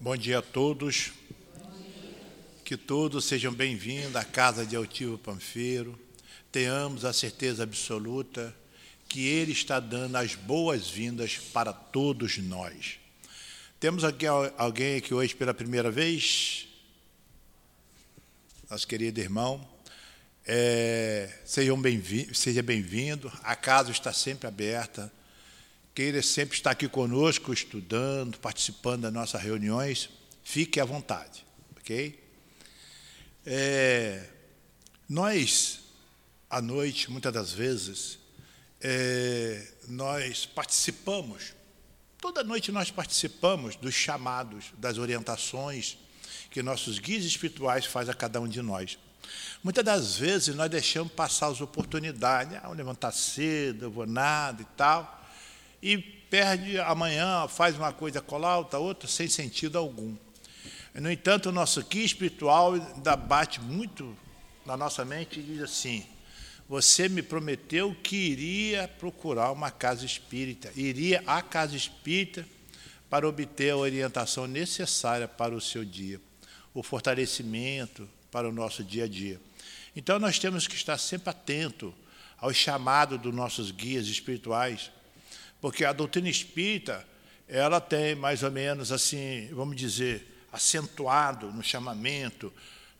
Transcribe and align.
Bom 0.00 0.16
dia 0.16 0.38
a 0.38 0.42
todos. 0.42 1.10
Que 2.64 2.76
todos 2.76 3.24
sejam 3.24 3.52
bem-vindos 3.52 4.14
à 4.14 4.24
casa 4.24 4.64
de 4.64 4.76
Altivo 4.76 5.18
Panfeiro. 5.18 5.98
Tenhamos 6.52 7.04
a 7.04 7.12
certeza 7.12 7.64
absoluta 7.64 8.54
que 9.08 9.26
Ele 9.26 9.50
está 9.50 9.80
dando 9.80 10.14
as 10.14 10.36
boas-vindas 10.36 11.38
para 11.52 11.72
todos 11.72 12.38
nós. 12.38 13.00
Temos 13.80 14.04
aqui 14.04 14.24
alguém 14.56 14.98
aqui 14.98 15.12
hoje 15.12 15.34
pela 15.34 15.52
primeira 15.52 15.90
vez? 15.90 16.68
Nosso 18.70 18.86
querido 18.86 19.18
irmão. 19.18 19.68
É, 20.46 21.40
sejam 21.44 21.80
bem 21.80 22.00
seja 22.32 22.62
bem-vindo. 22.62 23.32
A 23.42 23.56
casa 23.56 23.90
está 23.90 24.12
sempre 24.12 24.46
aberta 24.46 25.12
queira 25.98 26.22
sempre 26.22 26.56
estar 26.56 26.70
aqui 26.70 26.88
conosco, 26.88 27.52
estudando, 27.52 28.38
participando 28.38 29.02
das 29.02 29.12
nossas 29.12 29.42
reuniões, 29.42 30.08
fique 30.44 30.78
à 30.78 30.84
vontade, 30.84 31.44
ok? 31.76 32.24
É, 33.44 34.24
nós, 35.08 35.80
à 36.48 36.62
noite, 36.62 37.10
muitas 37.10 37.32
das 37.32 37.52
vezes, 37.52 38.16
é, 38.80 39.72
nós 39.88 40.46
participamos, 40.46 41.52
toda 42.20 42.44
noite 42.44 42.70
nós 42.70 42.92
participamos 42.92 43.74
dos 43.74 43.92
chamados, 43.92 44.66
das 44.78 44.98
orientações 44.98 45.98
que 46.48 46.62
nossos 46.62 47.00
guias 47.00 47.24
espirituais 47.24 47.86
fazem 47.86 48.12
a 48.12 48.16
cada 48.16 48.40
um 48.40 48.46
de 48.46 48.62
nós. 48.62 48.96
Muitas 49.64 49.84
das 49.84 50.16
vezes 50.16 50.54
nós 50.54 50.70
deixamos 50.70 51.12
passar 51.12 51.48
as 51.48 51.60
oportunidades, 51.60 52.56
ah, 52.62 52.68
vou 52.68 52.76
levantar 52.76 53.10
cedo, 53.10 53.86
eu 53.86 53.90
vou 53.90 54.06
nada 54.06 54.62
e 54.62 54.66
tal, 54.76 55.17
e 55.82 55.98
perde 55.98 56.78
amanhã, 56.78 57.46
faz 57.48 57.76
uma 57.76 57.92
coisa 57.92 58.20
colar, 58.20 58.58
outra, 58.58 58.78
outra, 58.78 59.08
sem 59.08 59.28
sentido 59.28 59.78
algum. 59.78 60.14
No 60.94 61.10
entanto, 61.10 61.48
o 61.48 61.52
nosso 61.52 61.80
aqui 61.80 62.04
espiritual 62.04 62.74
ainda 62.74 63.16
bate 63.16 63.60
muito 63.60 64.16
na 64.66 64.76
nossa 64.76 65.04
mente 65.04 65.38
e 65.38 65.42
diz 65.42 65.62
assim: 65.62 66.04
Você 66.68 67.08
me 67.08 67.22
prometeu 67.22 67.96
que 68.02 68.16
iria 68.16 68.88
procurar 68.88 69.52
uma 69.52 69.70
casa 69.70 70.04
espírita, 70.04 70.72
iria 70.74 71.22
à 71.26 71.40
casa 71.40 71.76
espírita 71.76 72.46
para 73.08 73.28
obter 73.28 73.70
a 73.70 73.76
orientação 73.76 74.46
necessária 74.46 75.26
para 75.26 75.54
o 75.54 75.60
seu 75.60 75.84
dia, 75.84 76.20
o 76.74 76.82
fortalecimento 76.82 78.08
para 78.30 78.48
o 78.48 78.52
nosso 78.52 78.84
dia 78.84 79.04
a 79.04 79.08
dia. 79.08 79.40
Então, 79.96 80.18
nós 80.18 80.38
temos 80.38 80.66
que 80.66 80.74
estar 80.74 80.98
sempre 80.98 81.30
atento 81.30 81.94
ao 82.36 82.52
chamado 82.52 83.18
dos 83.18 83.34
nossos 83.34 83.70
guias 83.70 84.06
espirituais 84.06 84.90
porque 85.60 85.84
a 85.84 85.92
doutrina 85.92 86.28
espírita, 86.28 87.06
ela 87.46 87.80
tem 87.80 88.14
mais 88.14 88.42
ou 88.42 88.50
menos 88.50 88.92
assim, 88.92 89.48
vamos 89.52 89.76
dizer, 89.76 90.46
acentuado 90.52 91.50
no 91.52 91.62
chamamento, 91.62 92.52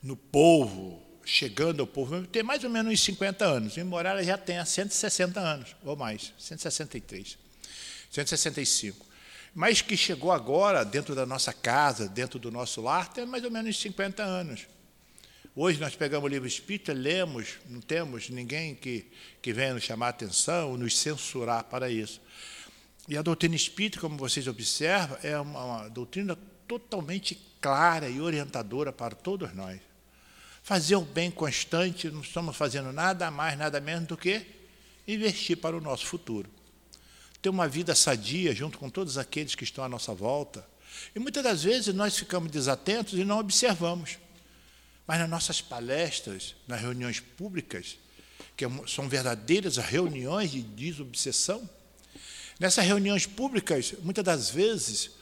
no 0.02 0.16
povo, 0.16 1.02
chegando 1.24 1.80
ao 1.80 1.86
povo, 1.86 2.26
tem 2.26 2.42
mais 2.42 2.64
ou 2.64 2.70
menos 2.70 2.92
uns 2.92 3.00
50 3.02 3.44
anos, 3.44 3.76
embora 3.76 4.10
ela 4.10 4.24
já 4.24 4.38
tenha 4.38 4.64
160 4.64 5.38
anos, 5.38 5.76
ou 5.84 5.96
mais, 5.96 6.32
163, 6.38 7.38
165. 8.10 9.06
Mas 9.54 9.82
que 9.82 9.96
chegou 9.96 10.30
agora, 10.30 10.84
dentro 10.84 11.14
da 11.14 11.26
nossa 11.26 11.52
casa, 11.52 12.08
dentro 12.08 12.38
do 12.38 12.50
nosso 12.50 12.80
lar, 12.80 13.12
tem 13.12 13.26
mais 13.26 13.44
ou 13.44 13.50
menos 13.50 13.78
50 13.80 14.22
anos. 14.22 14.66
Hoje 15.54 15.80
nós 15.80 15.96
pegamos 15.96 16.26
o 16.26 16.28
livro 16.28 16.46
espírita, 16.46 16.92
lemos, 16.92 17.58
não 17.68 17.80
temos 17.80 18.30
ninguém 18.30 18.74
que, 18.74 19.06
que 19.42 19.52
venha 19.52 19.74
nos 19.74 19.82
chamar 19.82 20.10
atenção, 20.10 20.76
nos 20.76 20.96
censurar 20.96 21.64
para 21.64 21.90
isso. 21.90 22.20
E 23.08 23.16
a 23.16 23.22
doutrina 23.22 23.56
espírita, 23.56 23.98
como 24.00 24.16
vocês 24.16 24.46
observam, 24.46 25.18
é 25.22 25.38
uma, 25.38 25.64
uma 25.64 25.88
doutrina 25.88 26.38
totalmente 26.68 27.40
clara 27.60 28.08
e 28.08 28.20
orientadora 28.20 28.92
para 28.92 29.14
todos 29.14 29.52
nós. 29.54 29.80
Fazer 30.62 30.96
o 30.96 31.00
bem 31.00 31.30
constante, 31.30 32.10
não 32.10 32.20
estamos 32.20 32.54
fazendo 32.54 32.92
nada 32.92 33.30
mais, 33.30 33.58
nada 33.58 33.80
menos 33.80 34.06
do 34.06 34.16
que 34.16 34.46
investir 35.08 35.56
para 35.56 35.76
o 35.76 35.80
nosso 35.80 36.04
futuro. 36.06 36.50
Ter 37.40 37.48
uma 37.48 37.66
vida 37.66 37.94
sadia 37.94 38.54
junto 38.54 38.78
com 38.78 38.90
todos 38.90 39.16
aqueles 39.16 39.54
que 39.54 39.64
estão 39.64 39.82
à 39.82 39.88
nossa 39.88 40.12
volta. 40.12 40.64
E 41.14 41.18
muitas 41.18 41.42
das 41.42 41.64
vezes 41.64 41.94
nós 41.94 42.18
ficamos 42.18 42.50
desatentos 42.50 43.14
e 43.14 43.24
não 43.24 43.38
observamos. 43.38 44.18
Mas 45.08 45.18
nas 45.18 45.28
nossas 45.28 45.60
palestras, 45.60 46.54
nas 46.68 46.80
reuniões 46.80 47.18
públicas, 47.18 47.98
que 48.56 48.64
são 48.86 49.08
verdadeiras 49.08 49.76
reuniões 49.78 50.52
de 50.52 50.62
desobsessão, 50.62 51.68
Nessas 52.58 52.84
reuniões 52.84 53.24
públicas, 53.24 53.94
muitas 54.02 54.24
das 54.24 54.50
vezes, 54.50 55.12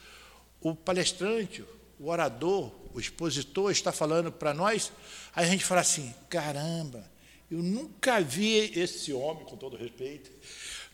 o 0.60 0.74
palestrante, 0.74 1.62
o 1.98 2.08
orador, 2.08 2.72
o 2.94 2.98
expositor 2.98 3.70
está 3.70 3.92
falando 3.92 4.32
para 4.32 4.54
nós, 4.54 4.90
aí 5.34 5.44
a 5.44 5.48
gente 5.48 5.64
fala 5.64 5.82
assim: 5.82 6.14
caramba, 6.30 7.04
eu 7.50 7.62
nunca 7.62 8.20
vi 8.22 8.72
esse 8.78 9.12
homem, 9.12 9.44
com 9.44 9.54
todo 9.54 9.76
respeito, 9.76 10.30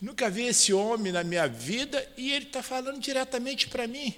nunca 0.01 0.29
vi 0.29 0.43
esse 0.43 0.73
homem 0.73 1.13
na 1.13 1.23
minha 1.23 1.47
vida 1.47 2.05
e 2.17 2.33
ele 2.33 2.47
está 2.47 2.61
falando 2.61 2.99
diretamente 2.99 3.69
para 3.69 3.87
mim. 3.87 4.13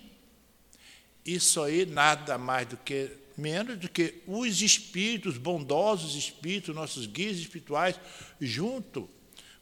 Isso 1.24 1.62
aí 1.62 1.86
nada 1.86 2.40
mais 2.40 2.68
do 2.68 2.78
que 2.78 3.12
menos 3.38 3.78
do 3.78 3.90
que 3.90 4.22
os 4.26 4.62
espíritos, 4.62 5.38
bondosos 5.38 6.16
espíritos, 6.16 6.76
nossos 6.76 7.06
guias 7.06 7.38
espirituais, 7.38 8.00
junto 8.40 9.10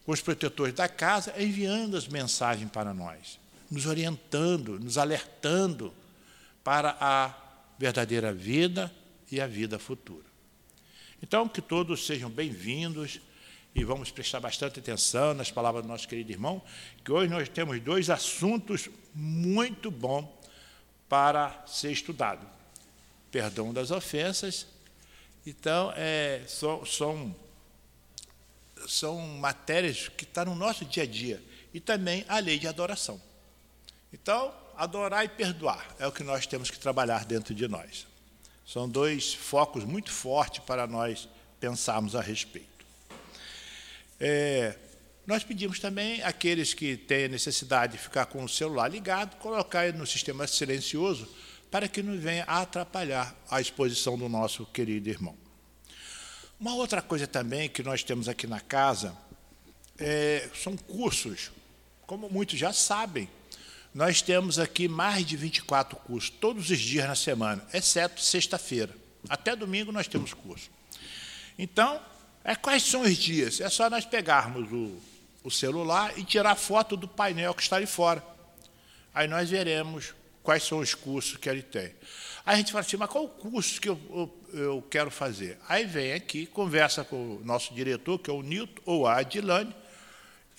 com 0.04 0.12
os 0.12 0.20
protetores 0.20 0.74
da 0.74 0.88
casa, 0.88 1.34
enviando 1.40 1.96
as 1.96 2.06
mensagens 2.06 2.70
para 2.70 2.92
nós, 2.92 3.38
nos 3.70 3.86
orientando, 3.86 4.78
nos 4.78 4.98
alertando 4.98 5.92
para 6.62 6.96
a 7.00 7.34
verdadeira 7.78 8.32
vida 8.32 8.94
e 9.30 9.40
a 9.40 9.46
vida 9.46 9.78
futura. 9.78 10.24
Então, 11.22 11.48
que 11.48 11.62
todos 11.62 12.06
sejam 12.06 12.28
bem-vindos 12.30 13.20
e 13.74 13.82
vamos 13.82 14.10
prestar 14.10 14.40
bastante 14.40 14.78
atenção 14.78 15.34
nas 15.34 15.50
palavras 15.50 15.82
do 15.82 15.88
nosso 15.88 16.06
querido 16.06 16.30
irmão, 16.30 16.62
que 17.02 17.10
hoje 17.10 17.28
nós 17.28 17.48
temos 17.48 17.80
dois 17.80 18.08
assuntos 18.08 18.88
muito 19.12 19.90
bons 19.90 20.28
para 21.08 21.64
ser 21.66 21.90
estudado. 21.90 22.53
Perdão 23.34 23.74
das 23.74 23.90
ofensas. 23.90 24.64
Então, 25.44 25.92
é, 25.96 26.42
são, 26.46 26.86
são 26.86 27.34
são 28.86 29.18
matérias 29.18 30.06
que 30.06 30.22
estão 30.22 30.44
tá 30.44 30.50
no 30.50 30.54
nosso 30.56 30.84
dia 30.84 31.02
a 31.02 31.06
dia. 31.06 31.42
E 31.72 31.80
também 31.80 32.24
a 32.28 32.38
lei 32.38 32.60
de 32.60 32.68
adoração. 32.68 33.20
Então, 34.12 34.54
adorar 34.76 35.24
e 35.24 35.28
perdoar 35.28 35.84
é 35.98 36.06
o 36.06 36.12
que 36.12 36.22
nós 36.22 36.46
temos 36.46 36.70
que 36.70 36.78
trabalhar 36.78 37.24
dentro 37.24 37.52
de 37.52 37.66
nós. 37.66 38.06
São 38.64 38.88
dois 38.88 39.34
focos 39.34 39.82
muito 39.82 40.12
fortes 40.12 40.62
para 40.64 40.86
nós 40.86 41.28
pensarmos 41.58 42.14
a 42.14 42.20
respeito. 42.20 42.86
É, 44.20 44.76
nós 45.26 45.42
pedimos 45.42 45.80
também 45.80 46.22
aqueles 46.22 46.72
que 46.72 46.96
têm 46.96 47.26
necessidade 47.26 47.94
de 47.94 47.98
ficar 47.98 48.26
com 48.26 48.44
o 48.44 48.48
celular 48.48 48.86
ligado, 48.86 49.34
colocar 49.38 49.92
no 49.92 50.06
sistema 50.06 50.46
silencioso 50.46 51.28
para 51.74 51.88
que 51.88 52.04
não 52.04 52.16
venha 52.16 52.44
atrapalhar 52.44 53.34
a 53.50 53.60
exposição 53.60 54.16
do 54.16 54.28
nosso 54.28 54.64
querido 54.66 55.08
irmão. 55.08 55.36
Uma 56.60 56.72
outra 56.76 57.02
coisa 57.02 57.26
também 57.26 57.68
que 57.68 57.82
nós 57.82 58.04
temos 58.04 58.28
aqui 58.28 58.46
na 58.46 58.60
casa 58.60 59.12
é, 59.98 60.48
são 60.54 60.76
cursos. 60.76 61.50
Como 62.06 62.30
muitos 62.30 62.56
já 62.56 62.72
sabem, 62.72 63.28
nós 63.92 64.22
temos 64.22 64.60
aqui 64.60 64.86
mais 64.86 65.26
de 65.26 65.36
24 65.36 65.96
cursos, 65.96 66.30
todos 66.30 66.70
os 66.70 66.78
dias 66.78 67.08
na 67.08 67.16
semana, 67.16 67.66
exceto 67.74 68.20
sexta-feira. 68.20 68.94
Até 69.28 69.56
domingo 69.56 69.90
nós 69.90 70.06
temos 70.06 70.32
curso. 70.32 70.70
Então, 71.58 72.00
é, 72.44 72.54
quais 72.54 72.84
são 72.84 73.00
os 73.00 73.16
dias? 73.16 73.60
É 73.60 73.68
só 73.68 73.90
nós 73.90 74.04
pegarmos 74.04 74.70
o, 74.70 74.96
o 75.42 75.50
celular 75.50 76.16
e 76.16 76.22
tirar 76.22 76.54
foto 76.54 76.96
do 76.96 77.08
painel 77.08 77.52
que 77.52 77.62
está 77.62 77.74
ali 77.74 77.86
fora. 77.86 78.24
Aí 79.12 79.26
nós 79.26 79.50
veremos 79.50 80.14
quais 80.44 80.62
são 80.62 80.78
os 80.78 80.94
cursos 80.94 81.38
que 81.38 81.48
ele 81.48 81.62
tem. 81.62 81.94
Aí 82.44 82.54
a 82.54 82.56
gente 82.56 82.70
fala 82.70 82.84
assim, 82.84 82.98
mas 82.98 83.08
qual 83.08 83.24
o 83.24 83.28
curso 83.28 83.80
que 83.80 83.88
eu, 83.88 83.98
eu, 84.52 84.60
eu 84.60 84.82
quero 84.82 85.10
fazer? 85.10 85.58
Aí 85.66 85.86
vem 85.86 86.12
aqui, 86.12 86.44
conversa 86.44 87.02
com 87.02 87.36
o 87.36 87.44
nosso 87.44 87.74
diretor, 87.74 88.18
que 88.18 88.30
é 88.30 88.32
o 88.32 88.42
Nilton 88.42 88.82
ou 88.84 89.06
a 89.06 89.16
Adilane, 89.16 89.74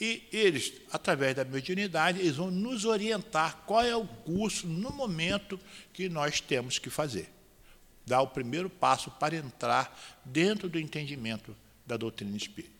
e 0.01 0.27
eles, 0.33 0.73
através 0.91 1.35
da 1.35 1.45
mediunidade, 1.45 2.19
eles 2.19 2.35
vão 2.35 2.49
nos 2.51 2.83
orientar 2.83 3.63
qual 3.65 3.81
é 3.85 3.95
o 3.95 4.05
curso 4.05 4.67
no 4.67 4.89
momento 4.89 5.57
que 5.93 6.09
nós 6.09 6.41
temos 6.41 6.79
que 6.79 6.89
fazer. 6.89 7.29
Dar 8.05 8.21
o 8.21 8.27
primeiro 8.27 8.69
passo 8.69 9.09
para 9.11 9.35
entrar 9.35 10.19
dentro 10.25 10.67
do 10.67 10.79
entendimento 10.79 11.55
da 11.85 11.95
doutrina 11.95 12.35
espírita. 12.35 12.73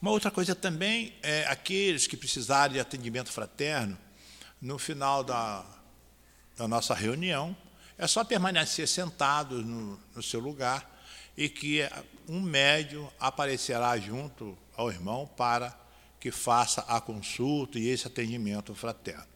Uma 0.00 0.10
outra 0.10 0.30
coisa 0.30 0.54
também 0.54 1.14
é 1.22 1.46
aqueles 1.46 2.06
que 2.06 2.16
precisarem 2.16 2.74
de 2.74 2.80
atendimento 2.80 3.32
fraterno, 3.32 3.98
no 4.64 4.78
final 4.78 5.22
da, 5.22 5.62
da 6.56 6.66
nossa 6.66 6.94
reunião, 6.94 7.54
é 7.98 8.06
só 8.06 8.24
permanecer 8.24 8.88
sentado 8.88 9.62
no, 9.62 10.00
no 10.16 10.22
seu 10.22 10.40
lugar 10.40 11.04
e 11.36 11.50
que 11.50 11.80
um 12.26 12.40
médium 12.40 13.06
aparecerá 13.20 13.98
junto 13.98 14.56
ao 14.74 14.90
irmão 14.90 15.26
para 15.36 15.78
que 16.18 16.30
faça 16.30 16.80
a 16.88 16.98
consulta 16.98 17.78
e 17.78 17.88
esse 17.88 18.06
atendimento 18.06 18.74
fraterno. 18.74 19.26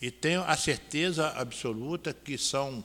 E 0.00 0.10
tenho 0.10 0.42
a 0.42 0.56
certeza 0.56 1.28
absoluta 1.32 2.14
que 2.14 2.38
são 2.38 2.82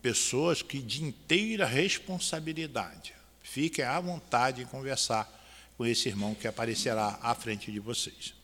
pessoas 0.00 0.62
que 0.62 0.80
de 0.80 1.02
inteira 1.02 1.66
responsabilidade. 1.66 3.12
Fiquem 3.42 3.84
à 3.84 3.98
vontade 3.98 4.62
em 4.62 4.66
conversar 4.66 5.28
com 5.76 5.84
esse 5.84 6.08
irmão 6.08 6.36
que 6.36 6.46
aparecerá 6.46 7.18
à 7.20 7.34
frente 7.34 7.72
de 7.72 7.80
vocês. 7.80 8.37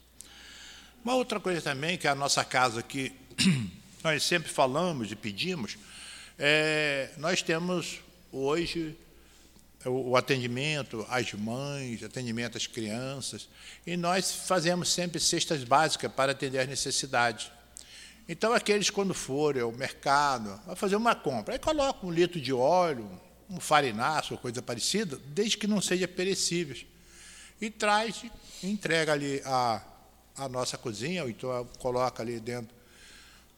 Uma 1.04 1.16
outra 1.16 1.38
coisa 1.38 1.60
também, 1.60 1.98
que 1.98 2.06
é 2.06 2.10
a 2.10 2.14
nossa 2.14 2.42
casa 2.42 2.82
que 2.82 3.12
nós 4.02 4.22
sempre 4.22 4.50
falamos 4.50 5.12
e 5.12 5.14
pedimos, 5.14 5.76
é, 6.38 7.10
nós 7.18 7.42
temos 7.42 8.00
hoje 8.32 8.96
o 9.84 10.16
atendimento 10.16 11.06
às 11.10 11.30
mães, 11.34 12.02
atendimento 12.02 12.56
às 12.56 12.66
crianças, 12.66 13.50
e 13.86 13.98
nós 13.98 14.32
fazemos 14.32 14.90
sempre 14.90 15.20
cestas 15.20 15.62
básicas 15.62 16.10
para 16.10 16.32
atender 16.32 16.58
às 16.58 16.68
necessidades. 16.68 17.52
Então, 18.26 18.54
aqueles, 18.54 18.88
quando 18.88 19.12
forem 19.12 19.60
ao 19.60 19.72
mercado, 19.72 20.58
a 20.66 20.74
fazer 20.74 20.96
uma 20.96 21.14
compra, 21.14 21.52
aí 21.52 21.58
colocam 21.58 22.08
um 22.08 22.12
litro 22.12 22.40
de 22.40 22.54
óleo, 22.54 23.20
um 23.50 23.60
farináceo 23.60 24.36
ou 24.36 24.38
coisa 24.38 24.62
parecida, 24.62 25.20
desde 25.26 25.58
que 25.58 25.66
não 25.66 25.82
seja 25.82 26.08
perecíveis. 26.08 26.86
E 27.60 27.68
traz, 27.68 28.24
entrega 28.62 29.12
ali 29.12 29.42
a, 29.44 29.82
a 30.36 30.48
nossa 30.48 30.76
cozinha, 30.76 31.22
ou 31.22 31.30
então 31.30 31.66
coloca 31.78 32.22
ali 32.22 32.40
dentro 32.40 32.74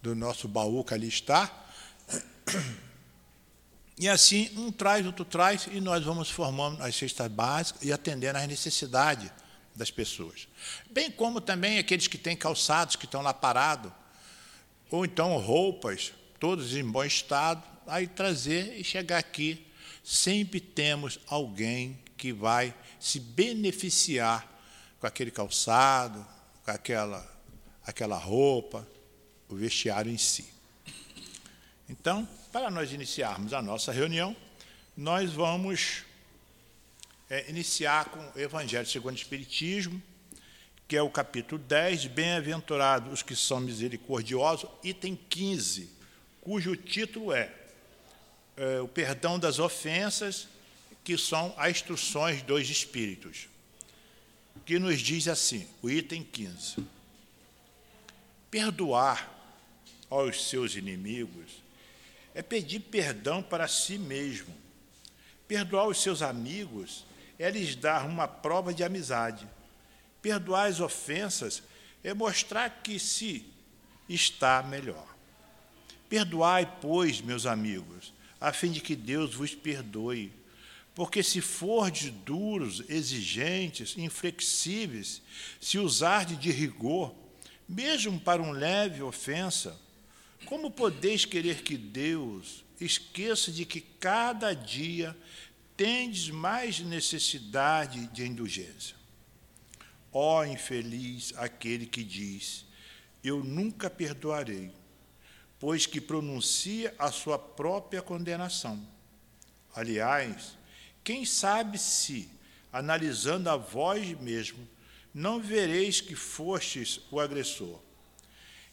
do 0.03 0.15
nosso 0.15 0.47
baú 0.47 0.85
que 0.85 0.95
ali 0.95 1.09
está. 1.09 1.51
E 3.99 4.09
assim, 4.09 4.51
um 4.57 4.71
traz, 4.71 5.07
outro 5.07 5.25
traz, 5.25 5.67
e 5.73 5.81
nós 5.81 6.05
vamos 6.05 6.31
formando 6.31 6.83
as 6.83 6.95
cestas 6.95 7.29
básicas 7.29 7.83
e 7.83 7.93
atendendo 7.93 8.39
às 8.39 8.47
necessidades 8.47 9.31
das 9.75 9.91
pessoas. 9.91 10.47
Bem 10.91 11.11
como 11.11 11.41
também 11.41 11.79
aqueles 11.79 12.07
que 12.07 12.19
têm 12.19 12.37
calçados, 12.37 12.97
que 12.97 13.07
estão 13.07 13.23
lá 13.23 13.33
parados, 13.33 13.91
ou 14.91 15.05
então 15.05 15.37
roupas, 15.39 16.13
todos 16.39 16.75
em 16.75 16.85
bom 16.85 17.05
estado, 17.05 17.63
aí 17.87 18.07
trazer 18.07 18.79
e 18.79 18.85
chegar 18.85 19.19
aqui. 19.19 19.67
Sempre 20.05 20.61
temos 20.61 21.19
alguém 21.27 21.99
que 22.17 22.33
vai 22.33 22.75
se 23.01 23.19
beneficiar 23.19 24.47
com 25.01 25.07
aquele 25.07 25.31
calçado, 25.31 26.27
aquela, 26.67 27.27
aquela 27.85 28.17
roupa, 28.17 28.87
o 29.49 29.55
vestiário 29.55 30.11
em 30.11 30.19
si. 30.19 30.49
Então, 31.89 32.29
para 32.53 32.71
nós 32.71 32.93
iniciarmos 32.93 33.53
a 33.53 33.63
nossa 33.63 33.93
reunião, 33.93 34.37
nós 34.97 35.33
vamos 35.33 36.03
é, 37.31 37.49
iniciar 37.49 38.07
com 38.07 38.19
o 38.19 38.41
Evangelho 38.41 38.87
segundo 38.87 39.15
o 39.15 39.19
Espiritismo, 39.19 40.03
que 40.89 40.97
é 40.97 41.03
o 41.03 41.11
capítulo 41.11 41.61
10, 41.61 42.07
Bem-aventurados 42.07 43.13
os 43.13 43.23
que 43.23 43.37
são 43.37 43.61
misericordiosos, 43.61 44.71
item 44.83 45.19
15, 45.29 45.91
cujo 46.41 46.77
título 46.77 47.33
é, 47.33 47.53
é 48.57 48.81
O 48.81 48.89
perdão 48.89 49.39
das 49.39 49.59
ofensas, 49.59 50.49
que 51.05 51.17
são 51.19 51.55
as 51.57 51.71
instruções 51.71 52.43
dos 52.43 52.69
Espíritos, 52.69 53.49
que 54.67 54.81
nos 54.81 55.01
diz 55.01 55.29
assim, 55.29 55.67
o 55.81 55.89
item 55.89 56.25
15: 56.25 56.85
Perdoar 58.51 59.33
aos 60.11 60.49
seus 60.49 60.75
inimigos 60.75 61.63
é 62.35 62.43
pedir 62.43 62.81
perdão 62.81 63.43
para 63.43 63.69
si 63.69 63.97
mesmo. 63.97 64.55
Perdoar 65.49 65.87
os 65.87 66.03
seus 66.03 66.21
amigos 66.21 67.07
é 67.39 67.49
lhes 67.49 67.77
dar 67.77 68.05
uma 68.05 68.27
prova 68.27 68.75
de 68.75 68.83
amizade. 68.83 69.49
Perdoar 70.21 70.67
as 70.67 70.81
ofensas 70.81 71.63
é 72.03 72.13
mostrar 72.13 72.69
que 72.83 72.99
se 72.99 73.47
está 74.09 74.63
melhor. 74.63 75.07
Perdoai, 76.09 76.71
pois, 76.81 77.21
meus 77.21 77.47
amigos, 77.47 78.13
a 78.41 78.53
fim 78.53 78.71
de 78.71 78.81
que 78.81 78.97
Deus 78.97 79.35
vos 79.35 79.55
perdoe. 79.55 80.33
Porque 80.97 81.23
se 81.23 81.43
fordes 81.43 82.11
duros, 82.11 82.83
exigentes, 82.89 83.99
inflexíveis, 83.99 85.21
se 85.61 85.79
usardes 85.79 86.41
de 86.41 86.51
rigor, 86.51 87.15
mesmo 87.69 88.19
para 88.19 88.41
um 88.41 88.51
leve 88.51 89.03
ofensa, 89.03 89.79
como 90.47 90.71
podeis 90.71 91.27
querer 91.27 91.63
que 91.63 91.77
Deus 91.77 92.65
esqueça 92.81 93.53
de 93.53 93.67
que 93.67 93.83
cada 93.83 94.55
dia 94.55 95.15
tendes 95.77 96.31
mais 96.31 96.81
necessidade 96.81 98.07
de 98.07 98.27
indulgência? 98.27 98.97
Ó 100.11 100.47
infeliz 100.47 101.35
aquele 101.37 101.85
que 101.85 102.03
diz: 102.03 102.65
Eu 103.23 103.45
nunca 103.45 103.91
perdoarei, 103.91 104.73
pois 105.61 105.85
que 105.85 106.01
pronuncia 106.01 106.95
a 106.99 107.13
sua 107.13 107.39
própria 107.39 108.01
condenação. 108.01 108.83
Aliás, 109.75 110.57
quem 111.07 111.25
sabe 111.25 111.79
se, 111.79 112.29
analisando 112.73 113.49
a 113.49 113.57
vós 113.57 114.09
mesmo, 114.19 114.67
não 115.15 115.41
vereis 115.41 116.01
que 116.01 116.17
fostes 116.17 117.01
o 117.13 117.21
agressor? 117.21 117.79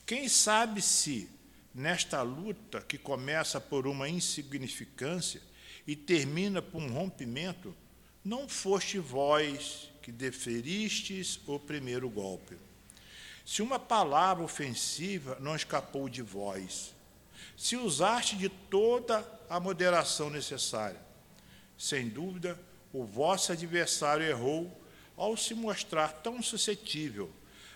Quem 0.04 0.28
sabe 0.28 0.82
se, 0.82 1.30
nesta 1.76 2.24
luta 2.24 2.82
que 2.82 2.98
começa 2.98 3.62
por 3.62 3.86
uma 3.86 4.10
insignificância 4.10 5.44
e 5.86 5.96
termina 5.96 6.60
por 6.60 6.82
um 6.82 6.92
rompimento, 6.92 7.72
não 8.26 8.50
foste 8.50 8.98
vós 8.98 9.92
que 10.02 10.12
deferistes 10.12 11.40
o 11.46 11.60
primeiro 11.60 12.10
golpe. 12.10 12.58
Se 13.46 13.62
uma 13.62 13.78
palavra 13.78 14.44
ofensiva 14.44 15.38
não 15.40 15.56
escapou 15.56 16.10
de 16.10 16.24
vós, 16.24 16.96
se 17.56 17.78
usaste 17.78 18.36
de 18.36 18.50
toda 18.50 19.24
a 19.48 19.60
moderação 19.60 20.32
necessária, 20.32 21.13
sem 21.78 22.10
dúvida, 22.10 22.60
o 22.92 23.04
vosso 23.04 23.52
adversário 23.52 24.26
errou 24.26 24.82
ao 25.18 25.36
se 25.36 25.54
mostrar 25.54 26.10
tão 26.10 26.42
suscetível, 26.42 27.32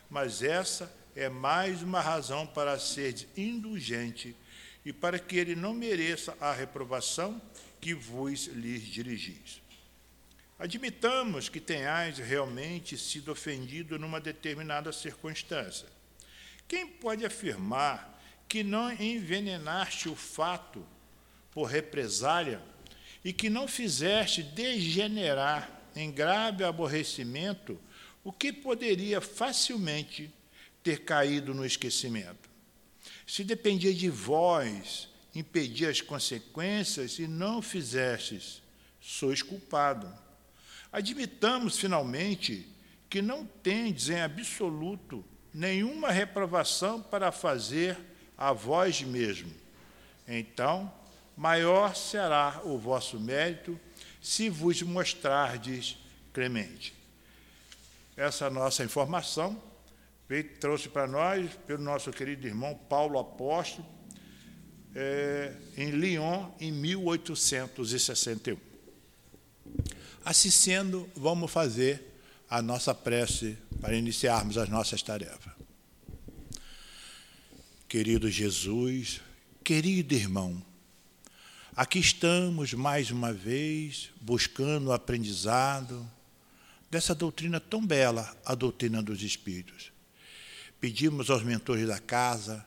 mas 0.09 0.41
essa 0.41 0.91
é 1.15 1.27
mais 1.27 1.81
uma 1.81 1.99
razão 1.99 2.45
para 2.45 2.77
ser 2.79 3.27
indulgente 3.35 4.35
e 4.85 4.93
para 4.93 5.19
que 5.19 5.35
ele 5.35 5.55
não 5.55 5.73
mereça 5.73 6.37
a 6.39 6.53
reprovação 6.53 7.41
que 7.81 7.93
vos 7.93 8.45
lhes 8.47 8.83
dirigis. 8.83 9.61
Admitamos 10.59 11.49
que 11.49 11.59
tenhais 11.59 12.17
realmente 12.17 12.97
sido 12.97 13.31
ofendido 13.31 13.99
numa 13.99 14.19
determinada 14.19 14.91
circunstância. 14.91 15.87
Quem 16.67 16.87
pode 16.87 17.25
afirmar 17.25 18.19
que 18.47 18.63
não 18.63 18.91
envenenaste 18.91 20.09
o 20.09 20.15
fato 20.15 20.85
por 21.51 21.65
represália 21.65 22.61
e 23.27 23.33
que 23.33 23.49
não 23.49 23.67
fizeste 23.67 24.41
degenerar 24.41 25.69
em 25.93 26.09
grave 26.09 26.63
aborrecimento 26.63 27.77
o 28.23 28.31
que 28.31 28.53
poderia 28.53 29.19
facilmente 29.19 30.33
ter 30.81 31.03
caído 31.03 31.53
no 31.53 31.65
esquecimento? 31.65 32.49
Se 33.27 33.43
dependia 33.43 33.93
de 33.93 34.09
vós 34.09 35.09
impedir 35.35 35.87
as 35.87 35.99
consequências 35.99 37.19
e 37.19 37.27
não 37.27 37.61
fizestes, 37.61 38.61
sois 39.01 39.41
culpado 39.41 40.09
Admitamos, 40.89 41.77
finalmente, 41.77 42.65
que 43.09 43.21
não 43.21 43.45
tendes 43.45 44.07
em 44.07 44.21
absoluto 44.21 45.21
nenhuma 45.53 46.11
reprovação 46.11 47.01
para 47.01 47.29
fazer 47.33 47.97
a 48.37 48.53
vós 48.53 49.01
mesmo. 49.01 49.51
Então, 50.25 50.89
maior 51.37 51.95
será 51.95 52.61
o 52.65 52.77
vosso 52.77 53.19
mérito 53.19 53.79
se 54.19 54.49
vos 54.49 54.81
mostrardes 54.81 55.97
clemente. 56.33 56.93
Essa 58.17 58.49
nossa 58.49 58.83
informação 58.83 59.61
trouxe 60.59 60.89
para 60.89 61.07
nós 61.07 61.49
pelo 61.65 61.81
nosso 61.81 62.11
querido 62.11 62.45
irmão 62.45 62.75
Paulo 62.89 63.17
Apóstolo, 63.17 63.87
é, 64.93 65.53
em 65.77 65.91
Lyon, 65.91 66.49
em 66.59 66.71
1861. 66.71 68.57
Assim 70.25 70.49
sendo, 70.49 71.09
vamos 71.15 71.49
fazer 71.51 72.03
a 72.49 72.61
nossa 72.61 72.93
prece 72.93 73.57
para 73.79 73.95
iniciarmos 73.95 74.57
as 74.57 74.67
nossas 74.67 75.01
tarefas. 75.01 75.53
Querido 77.87 78.29
Jesus, 78.29 79.21
querido 79.63 80.13
irmão, 80.13 80.61
aqui 81.77 81.99
estamos 81.99 82.73
mais 82.73 83.11
uma 83.11 83.31
vez 83.31 84.09
buscando 84.19 84.87
o 84.87 84.91
aprendizado 84.91 86.09
dessa 86.89 87.13
doutrina 87.13 87.59
tão 87.59 87.85
bela, 87.85 88.35
a 88.43 88.55
doutrina 88.55 89.03
dos 89.03 89.21
Espíritos. 89.21 89.91
Pedimos 90.81 91.29
aos 91.29 91.43
mentores 91.43 91.87
da 91.87 91.99
casa 91.99 92.65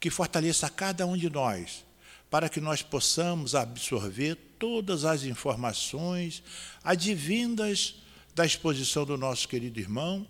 que 0.00 0.10
fortaleça 0.10 0.68
cada 0.68 1.06
um 1.06 1.16
de 1.16 1.30
nós 1.30 1.84
para 2.28 2.48
que 2.48 2.60
nós 2.60 2.82
possamos 2.82 3.54
absorver 3.54 4.34
todas 4.58 5.04
as 5.04 5.22
informações 5.22 6.42
advindas 6.82 7.94
da 8.34 8.44
exposição 8.44 9.04
do 9.04 9.16
nosso 9.16 9.46
querido 9.46 9.78
irmão 9.78 10.26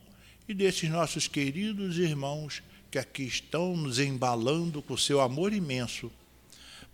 e 0.46 0.52
desses 0.52 0.90
nossos 0.90 1.26
queridos 1.26 1.96
irmãos 1.96 2.62
que 2.90 2.98
aqui 2.98 3.22
estão 3.22 3.74
nos 3.74 3.98
embalando 3.98 4.82
com 4.82 4.98
seu 4.98 5.18
amor 5.18 5.54
imenso, 5.54 6.12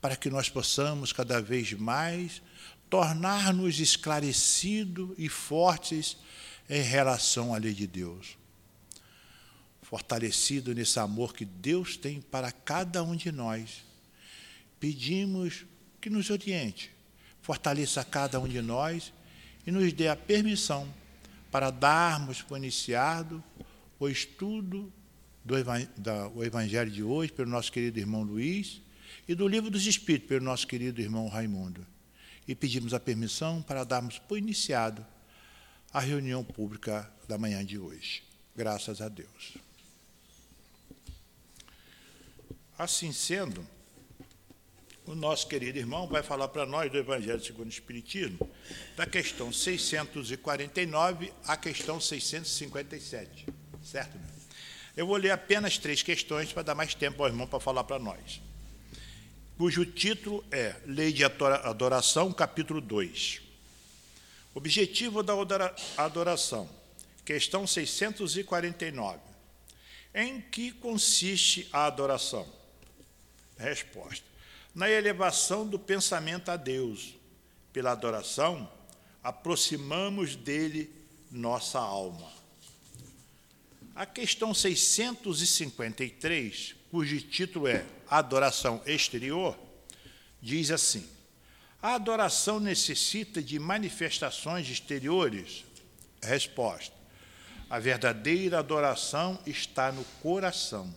para 0.00 0.16
que 0.16 0.30
nós 0.30 0.48
possamos 0.48 1.12
cada 1.12 1.40
vez 1.40 1.72
mais 1.72 2.42
tornar-nos 2.88 3.80
esclarecidos 3.80 5.10
e 5.18 5.28
fortes 5.28 6.16
em 6.68 6.82
relação 6.82 7.54
à 7.54 7.58
lei 7.58 7.74
de 7.74 7.86
Deus. 7.86 8.36
Fortalecido 9.82 10.74
nesse 10.74 10.98
amor 10.98 11.34
que 11.34 11.44
Deus 11.44 11.96
tem 11.96 12.20
para 12.20 12.52
cada 12.52 13.02
um 13.02 13.16
de 13.16 13.32
nós, 13.32 13.84
pedimos 14.78 15.64
que 16.00 16.10
nos 16.10 16.30
oriente, 16.30 16.90
fortaleça 17.42 18.04
cada 18.04 18.38
um 18.38 18.46
de 18.46 18.60
nós 18.60 19.12
e 19.66 19.70
nos 19.70 19.92
dê 19.92 20.08
a 20.08 20.16
permissão 20.16 20.92
para 21.50 21.70
darmos 21.70 22.42
por 22.42 22.58
iniciado 22.58 23.42
o 23.98 24.08
estudo 24.08 24.92
do 25.44 26.44
Evangelho 26.44 26.90
de 26.90 27.02
hoje 27.02 27.32
pelo 27.32 27.50
nosso 27.50 27.72
querido 27.72 27.98
irmão 27.98 28.22
Luiz 28.22 28.82
e 29.26 29.34
do 29.34 29.48
Livro 29.48 29.70
dos 29.70 29.86
Espíritos 29.86 30.28
pelo 30.28 30.44
nosso 30.44 30.66
querido 30.66 31.00
irmão 31.00 31.28
Raimundo. 31.28 31.86
E 32.46 32.54
pedimos 32.54 32.94
a 32.94 33.00
permissão 33.00 33.62
para 33.62 33.84
darmos 33.84 34.18
por 34.18 34.38
iniciado 34.38 35.06
a 35.92 36.00
reunião 36.00 36.44
pública 36.44 37.10
da 37.26 37.38
manhã 37.38 37.64
de 37.64 37.78
hoje. 37.78 38.22
Graças 38.56 39.00
a 39.00 39.08
Deus. 39.08 39.56
Assim 42.78 43.12
sendo, 43.12 43.66
o 45.04 45.14
nosso 45.14 45.48
querido 45.48 45.78
irmão 45.78 46.06
vai 46.06 46.22
falar 46.22 46.48
para 46.48 46.66
nós 46.66 46.92
do 46.92 46.98
Evangelho 46.98 47.42
segundo 47.42 47.66
o 47.66 47.70
Espiritismo, 47.70 48.38
da 48.96 49.06
questão 49.06 49.52
649 49.52 51.32
à 51.44 51.56
questão 51.56 52.00
657. 52.00 53.46
Certo? 53.82 54.18
Eu 54.96 55.06
vou 55.06 55.16
ler 55.16 55.30
apenas 55.30 55.78
três 55.78 56.02
questões 56.02 56.52
para 56.52 56.62
dar 56.62 56.74
mais 56.74 56.94
tempo 56.94 57.22
ao 57.22 57.28
irmão 57.28 57.46
para 57.46 57.60
falar 57.60 57.84
para 57.84 57.98
nós. 57.98 58.42
Cujo 59.58 59.84
título 59.84 60.42
é 60.52 60.76
Lei 60.86 61.12
de 61.12 61.24
Adoração, 61.24 62.32
capítulo 62.32 62.80
2. 62.80 63.40
Objetivo 64.54 65.20
da 65.20 65.34
adoração. 65.96 66.70
Questão 67.24 67.66
649. 67.66 69.18
Em 70.14 70.40
que 70.40 70.70
consiste 70.70 71.68
a 71.72 71.86
adoração? 71.86 72.46
Resposta 73.58 74.24
na 74.72 74.88
elevação 74.88 75.66
do 75.66 75.76
pensamento 75.76 76.52
a 76.52 76.56
Deus. 76.56 77.16
Pela 77.72 77.90
adoração, 77.90 78.70
aproximamos 79.24 80.36
dele 80.36 80.88
nossa 81.32 81.80
alma. 81.80 82.30
A 83.92 84.06
questão 84.06 84.54
653, 84.54 86.77
cujo 86.90 87.20
título 87.20 87.66
é 87.66 87.84
Adoração 88.08 88.82
Exterior, 88.86 89.58
diz 90.40 90.70
assim: 90.70 91.06
A 91.82 91.94
adoração 91.94 92.58
necessita 92.58 93.42
de 93.42 93.58
manifestações 93.58 94.68
exteriores? 94.68 95.64
Resposta: 96.22 96.94
A 97.68 97.78
verdadeira 97.78 98.58
adoração 98.58 99.38
está 99.46 99.92
no 99.92 100.04
coração. 100.22 100.92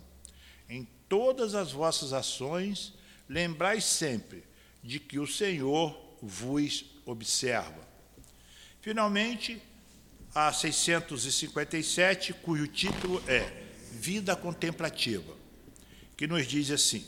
Em 0.69 0.87
todas 1.07 1.55
as 1.55 1.71
vossas 1.71 2.13
ações, 2.13 2.93
lembrai 3.27 3.81
sempre 3.81 4.43
de 4.83 4.99
que 4.99 5.19
o 5.19 5.27
Senhor 5.27 5.99
vos 6.21 6.85
observa. 7.05 7.87
Finalmente, 8.81 9.61
a 10.33 10.51
657, 10.51 12.33
cujo 12.33 12.67
título 12.67 13.21
é 13.27 13.41
Vida 13.91 14.35
Contemplativa, 14.35 15.40
que 16.21 16.27
nos 16.27 16.45
diz 16.45 16.69
assim: 16.69 17.03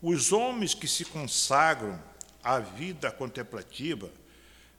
Os 0.00 0.32
homens 0.32 0.72
que 0.72 0.88
se 0.88 1.04
consagram 1.04 2.02
à 2.42 2.58
vida 2.58 3.12
contemplativa, 3.12 4.10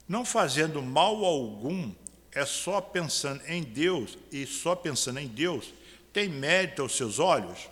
não 0.08 0.24
fazendo 0.24 0.82
mal 0.82 1.24
algum, 1.24 1.94
é 2.32 2.44
só 2.44 2.80
pensando 2.80 3.40
em 3.46 3.62
Deus 3.62 4.18
e 4.32 4.44
só 4.46 4.74
pensando 4.74 5.20
em 5.20 5.28
Deus, 5.28 5.72
tem 6.12 6.28
mérito 6.28 6.82
aos 6.82 6.96
seus 6.96 7.20
olhos? 7.20 7.70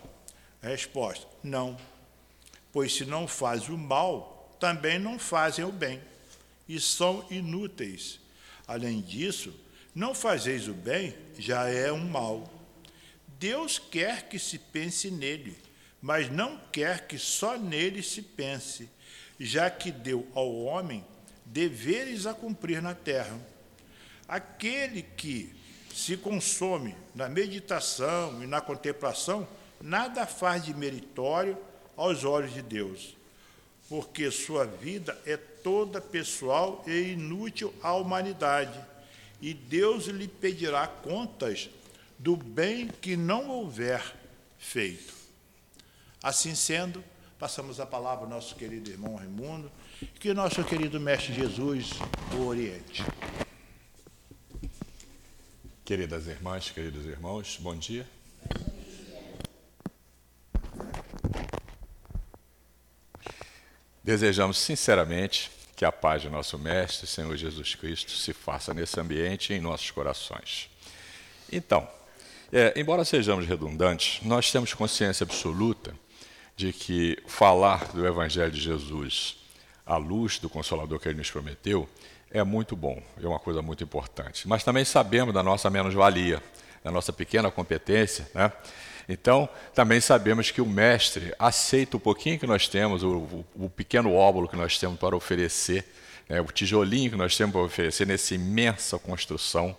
resposta: 0.62 1.26
não 1.42 1.76
pois 2.72 2.94
se 2.94 3.04
não 3.04 3.26
fazem 3.26 3.74
o 3.74 3.78
mal, 3.78 4.56
também 4.60 4.96
não 4.96 5.18
fazem 5.18 5.64
o 5.64 5.72
bem, 5.72 6.00
e 6.68 6.78
são 6.78 7.26
inúteis. 7.32 8.20
Além 8.64 9.00
disso, 9.00 9.52
não 9.92 10.14
fazeis 10.14 10.68
o 10.68 10.72
bem 10.72 11.16
já 11.36 11.68
é 11.68 11.90
um 11.90 12.08
mal. 12.08 12.48
Deus 13.40 13.76
quer 13.76 14.28
que 14.28 14.38
se 14.38 14.56
pense 14.56 15.10
nele, 15.10 15.58
mas 16.00 16.30
não 16.30 16.58
quer 16.72 17.06
que 17.06 17.18
só 17.18 17.56
nele 17.56 18.02
se 18.02 18.22
pense, 18.22 18.88
já 19.38 19.70
que 19.70 19.90
deu 19.90 20.26
ao 20.34 20.54
homem 20.62 21.04
deveres 21.44 22.26
a 22.26 22.34
cumprir 22.34 22.80
na 22.80 22.94
terra. 22.94 23.38
Aquele 24.28 25.02
que 25.02 25.52
se 25.94 26.16
consome 26.16 26.94
na 27.14 27.28
meditação 27.28 28.42
e 28.42 28.46
na 28.46 28.60
contemplação, 28.60 29.46
nada 29.80 30.26
faz 30.26 30.64
de 30.64 30.72
meritório 30.72 31.58
aos 31.96 32.24
olhos 32.24 32.54
de 32.54 32.62
Deus, 32.62 33.16
porque 33.88 34.30
sua 34.30 34.64
vida 34.64 35.18
é 35.26 35.36
toda 35.36 36.00
pessoal 36.00 36.82
e 36.86 37.12
inútil 37.12 37.74
à 37.82 37.92
humanidade, 37.94 38.78
e 39.42 39.52
Deus 39.52 40.04
lhe 40.04 40.28
pedirá 40.28 40.86
contas 40.86 41.68
do 42.18 42.36
bem 42.36 42.88
que 42.88 43.16
não 43.16 43.48
houver 43.48 44.14
feito. 44.58 45.19
Assim 46.22 46.54
sendo, 46.54 47.02
passamos 47.38 47.80
a 47.80 47.86
palavra 47.86 48.24
ao 48.24 48.30
nosso 48.30 48.54
querido 48.54 48.90
irmão 48.90 49.16
Raimundo, 49.16 49.72
que 50.18 50.34
nosso 50.34 50.62
querido 50.62 51.00
Mestre 51.00 51.32
Jesus 51.32 51.92
o 52.34 52.46
oriente. 52.46 53.02
Queridas 55.82 56.26
irmãs, 56.26 56.70
queridos 56.70 57.06
irmãos, 57.06 57.56
bom 57.58 57.74
dia. 57.74 58.06
Desejamos 64.04 64.58
sinceramente 64.58 65.50
que 65.74 65.86
a 65.86 65.92
paz 65.92 66.20
de 66.20 66.28
nosso 66.28 66.58
Mestre, 66.58 67.06
Senhor 67.06 67.34
Jesus 67.34 67.74
Cristo, 67.74 68.10
se 68.10 68.34
faça 68.34 68.74
nesse 68.74 69.00
ambiente 69.00 69.54
e 69.54 69.56
em 69.56 69.60
nossos 69.60 69.90
corações. 69.90 70.68
Então, 71.50 71.88
é, 72.52 72.74
embora 72.76 73.06
sejamos 73.06 73.46
redundantes, 73.46 74.22
nós 74.22 74.52
temos 74.52 74.74
consciência 74.74 75.24
absoluta 75.24 75.94
de 76.60 76.74
que 76.74 77.16
falar 77.26 77.86
do 77.94 78.06
Evangelho 78.06 78.50
de 78.50 78.60
Jesus 78.60 79.38
à 79.86 79.96
luz 79.96 80.38
do 80.38 80.46
Consolador 80.46 81.00
que 81.00 81.08
ele 81.08 81.16
nos 81.16 81.30
prometeu 81.30 81.88
é 82.30 82.44
muito 82.44 82.76
bom, 82.76 83.02
é 83.18 83.26
uma 83.26 83.38
coisa 83.38 83.62
muito 83.62 83.82
importante. 83.82 84.46
Mas 84.46 84.62
também 84.62 84.84
sabemos 84.84 85.32
da 85.32 85.42
nossa 85.42 85.70
menos-valia, 85.70 86.42
da 86.84 86.90
nossa 86.90 87.14
pequena 87.14 87.50
competência, 87.50 88.30
né? 88.34 88.52
Então, 89.08 89.48
também 89.74 90.02
sabemos 90.02 90.50
que 90.50 90.60
o 90.60 90.66
mestre 90.66 91.34
aceita 91.38 91.96
o 91.96 92.00
pouquinho 92.00 92.38
que 92.38 92.46
nós 92.46 92.68
temos, 92.68 93.02
o, 93.02 93.08
o, 93.08 93.44
o 93.54 93.70
pequeno 93.70 94.12
óbolo 94.12 94.46
que 94.46 94.54
nós 94.54 94.78
temos 94.78 95.00
para 95.00 95.16
oferecer, 95.16 95.90
né, 96.28 96.42
o 96.42 96.44
tijolinho 96.44 97.10
que 97.10 97.16
nós 97.16 97.36
temos 97.38 97.52
para 97.52 97.62
oferecer 97.62 98.06
nessa 98.06 98.34
imensa 98.34 98.98
construção 98.98 99.74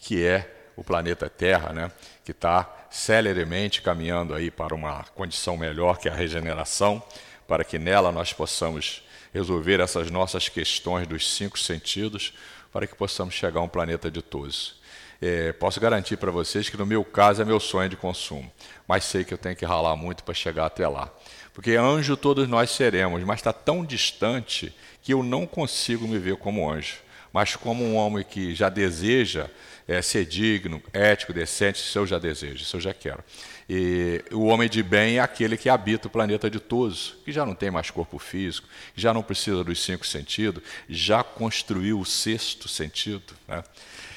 que 0.00 0.24
é 0.24 0.50
o 0.76 0.84
planeta 0.84 1.28
Terra, 1.28 1.72
né, 1.72 1.90
que 2.24 2.32
está 2.32 2.86
celeremente 2.90 3.82
caminhando 3.82 4.34
aí 4.34 4.50
para 4.50 4.74
uma 4.74 5.04
condição 5.14 5.56
melhor 5.56 5.98
que 5.98 6.08
a 6.08 6.14
regeneração, 6.14 7.02
para 7.46 7.64
que 7.64 7.78
nela 7.78 8.12
nós 8.12 8.32
possamos 8.32 9.02
resolver 9.32 9.80
essas 9.80 10.10
nossas 10.10 10.48
questões 10.48 11.06
dos 11.06 11.34
cinco 11.34 11.58
sentidos, 11.58 12.34
para 12.72 12.86
que 12.86 12.94
possamos 12.94 13.34
chegar 13.34 13.60
a 13.60 13.64
um 13.64 13.68
planeta 13.68 14.10
ditoso. 14.10 14.74
É, 15.20 15.52
posso 15.52 15.78
garantir 15.78 16.16
para 16.16 16.30
vocês 16.30 16.68
que 16.68 16.76
no 16.76 16.84
meu 16.84 17.04
caso 17.04 17.40
é 17.40 17.44
meu 17.44 17.60
sonho 17.60 17.88
de 17.88 17.96
consumo, 17.96 18.50
mas 18.88 19.04
sei 19.04 19.24
que 19.24 19.32
eu 19.32 19.38
tenho 19.38 19.54
que 19.54 19.64
ralar 19.64 19.94
muito 19.94 20.24
para 20.24 20.34
chegar 20.34 20.66
até 20.66 20.88
lá. 20.88 21.08
Porque 21.54 21.76
anjo 21.76 22.16
todos 22.16 22.48
nós 22.48 22.70
seremos, 22.70 23.22
mas 23.22 23.38
está 23.38 23.52
tão 23.52 23.84
distante 23.84 24.74
que 25.00 25.12
eu 25.12 25.22
não 25.22 25.46
consigo 25.46 26.08
me 26.08 26.18
ver 26.18 26.36
como 26.36 26.68
anjo, 26.68 26.96
mas 27.32 27.54
como 27.54 27.84
um 27.84 27.96
homem 27.96 28.24
que 28.24 28.54
já 28.54 28.68
deseja 28.68 29.48
é, 29.86 30.00
ser 30.00 30.24
digno, 30.24 30.82
ético, 30.92 31.32
decente, 31.32 31.80
isso 31.80 31.98
eu 31.98 32.06
já 32.06 32.18
desejo, 32.18 32.62
isso 32.62 32.76
eu 32.76 32.80
já 32.80 32.94
quero. 32.94 33.22
E 33.68 34.22
o 34.32 34.46
homem 34.46 34.68
de 34.68 34.82
bem 34.82 35.16
é 35.16 35.20
aquele 35.20 35.56
que 35.56 35.68
habita 35.68 36.08
o 36.08 36.10
planeta 36.10 36.50
ditoso, 36.50 37.16
que 37.24 37.32
já 37.32 37.46
não 37.46 37.54
tem 37.54 37.70
mais 37.70 37.90
corpo 37.90 38.18
físico, 38.18 38.68
já 38.94 39.14
não 39.14 39.22
precisa 39.22 39.64
dos 39.64 39.82
cinco 39.82 40.06
sentidos, 40.06 40.62
já 40.88 41.22
construiu 41.22 42.00
o 42.00 42.04
sexto 42.04 42.68
sentido. 42.68 43.34
Né? 43.48 43.62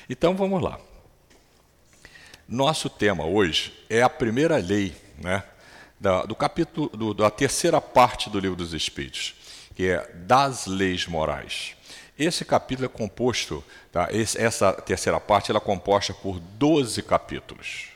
Então 0.09 0.35
vamos 0.35 0.61
lá. 0.61 0.79
Nosso 2.47 2.89
tema 2.89 3.25
hoje 3.25 3.73
é 3.89 4.03
a 4.03 4.09
primeira 4.09 4.57
lei, 4.57 4.95
né, 5.17 5.43
da, 5.99 6.23
do 6.23 6.35
capítulo, 6.35 6.89
do, 6.89 7.13
da 7.13 7.31
terceira 7.31 7.81
parte 7.81 8.29
do 8.29 8.39
livro 8.39 8.55
dos 8.55 8.73
Espíritos, 8.73 9.33
que 9.73 9.87
é 9.87 10.07
das 10.13 10.67
leis 10.67 11.07
morais. 11.07 11.75
Esse 12.17 12.45
capítulo 12.45 12.85
é 12.85 12.89
composto, 12.89 13.61
tá, 13.91 14.07
esse, 14.09 14.41
essa 14.41 14.71
terceira 14.71 15.19
parte 15.19 15.51
ela 15.51 15.59
é 15.59 15.61
composta 15.61 16.13
por 16.13 16.39
12 16.39 17.01
capítulos. 17.03 17.87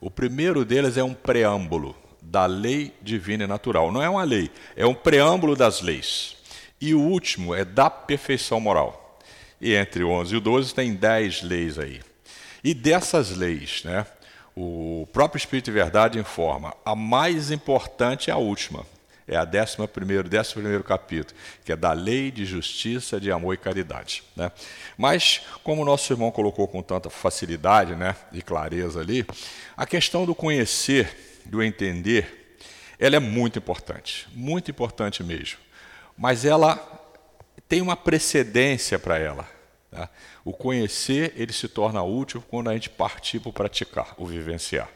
O 0.00 0.10
primeiro 0.10 0.64
deles 0.64 0.96
é 0.96 1.04
um 1.04 1.14
preâmbulo 1.14 1.94
da 2.20 2.44
lei 2.44 2.92
divina 3.00 3.44
e 3.44 3.46
natural. 3.46 3.92
Não 3.92 4.02
é 4.02 4.08
uma 4.08 4.24
lei, 4.24 4.50
é 4.76 4.84
um 4.84 4.94
preâmbulo 4.94 5.54
das 5.54 5.80
leis. 5.80 6.36
E 6.80 6.92
o 6.92 7.00
último 7.00 7.54
é 7.54 7.64
da 7.64 7.88
perfeição 7.88 8.58
moral. 8.58 9.18
E 9.60 9.74
entre 9.74 10.02
o 10.02 10.10
11 10.10 10.34
e 10.34 10.38
o 10.38 10.40
12 10.40 10.74
tem 10.74 10.94
10 10.94 11.42
leis 11.42 11.78
aí. 11.78 12.00
E 12.64 12.74
dessas 12.74 13.36
leis, 13.36 13.82
né, 13.84 14.04
o 14.56 15.06
próprio 15.12 15.38
Espírito 15.38 15.66
de 15.66 15.70
Verdade 15.70 16.18
informa, 16.18 16.74
a 16.84 16.96
mais 16.96 17.52
importante 17.52 18.28
é 18.28 18.32
a 18.32 18.38
última, 18.38 18.84
é 19.28 19.36
a 19.36 19.44
11 19.44 19.86
primeiro, 19.88 20.28
décimo 20.28 20.62
primeiro 20.62 20.82
capítulo, 20.82 21.38
que 21.64 21.70
é 21.70 21.76
da 21.76 21.92
lei 21.92 22.30
de 22.30 22.46
justiça, 22.46 23.20
de 23.20 23.30
amor 23.30 23.54
e 23.54 23.58
caridade. 23.58 24.24
Né? 24.34 24.50
Mas, 24.96 25.42
como 25.62 25.82
o 25.82 25.84
nosso 25.84 26.12
irmão 26.12 26.30
colocou 26.30 26.66
com 26.66 26.82
tanta 26.82 27.10
facilidade 27.10 27.94
né, 27.94 28.16
e 28.32 28.40
clareza 28.40 29.00
ali, 29.00 29.26
a 29.76 29.84
questão 29.84 30.24
do 30.24 30.34
conhecer, 30.34 31.42
do 31.44 31.62
entender, 31.62 32.56
ela 32.98 33.16
é 33.16 33.20
muito 33.20 33.58
importante, 33.58 34.26
muito 34.32 34.70
importante 34.70 35.22
mesmo. 35.22 35.58
Mas 36.16 36.44
ela 36.44 36.76
tem 37.68 37.82
uma 37.82 37.96
precedência 37.96 38.98
para 38.98 39.18
ela. 39.18 39.48
Tá? 39.90 40.08
O 40.44 40.52
conhecer 40.52 41.34
ele 41.36 41.52
se 41.52 41.68
torna 41.68 42.02
útil 42.02 42.42
quando 42.48 42.70
a 42.70 42.74
gente 42.74 42.88
partir 42.88 43.40
para 43.40 43.50
o 43.50 43.52
praticar, 43.52 44.14
o 44.16 44.26
vivenciar. 44.26 44.88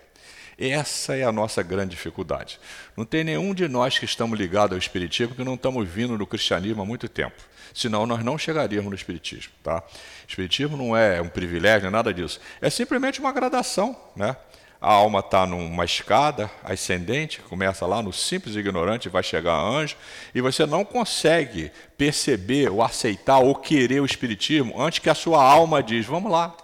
Essa 0.59 1.17
é 1.17 1.25
a 1.25 1.33
nossa 1.33 1.63
grande 1.63 1.91
dificuldade. 1.91 2.61
Não 2.97 3.05
tem 3.05 3.25
nenhum 3.25 3.55
de 3.55 3.67
nós 3.69 3.99
que 3.99 4.05
estamos 4.05 4.39
ligados 4.39 4.73
ao 4.73 4.79
Espiritismo 4.79 5.35
que 5.35 5.45
não 5.45 5.55
estamos 5.55 5.89
vindo 5.89 6.17
no 6.17 6.27
cristianismo 6.27 6.83
há 6.83 6.85
muito 6.85 7.09
tempo. 7.09 7.43
Senão 7.75 8.07
nós 8.07 8.23
não 8.25 8.37
chegaríamos 8.37 8.91
no 8.91 8.95
Espiritismo. 8.95 9.53
Tá? 9.63 9.83
Espiritismo 10.29 10.77
não 10.77 10.97
é 10.97 11.21
um 11.21 11.29
privilégio, 11.29 11.91
nada 11.91 12.13
disso. 12.13 12.41
É 12.61 12.69
simplesmente 12.69 13.19
uma 13.19 13.33
gradação. 13.33 13.97
Né? 14.15 14.37
A 14.81 14.93
alma 14.93 15.21
está 15.21 15.47
numa 15.47 15.85
escada 15.85 16.51
ascendente, 16.65 17.41
começa 17.43 17.87
lá 17.87 18.03
no 18.03 18.13
simples 18.13 18.57
ignorante, 18.57 19.09
vai 19.09 19.23
chegar 19.23 19.53
a 19.53 19.63
anjo, 19.63 19.97
e 20.35 20.41
você 20.41 20.67
não 20.67 20.85
consegue 20.85 21.71
perceber 21.97 22.69
ou 22.69 22.83
aceitar 22.83 23.39
ou 23.39 23.55
querer 23.55 24.01
o 24.01 24.05
Espiritismo 24.05 24.83
antes 24.83 24.99
que 24.99 25.09
a 25.09 25.15
sua 25.15 25.41
alma 25.41 25.83
diz: 25.83 26.05
vamos 26.05 26.33
lá, 26.33 26.55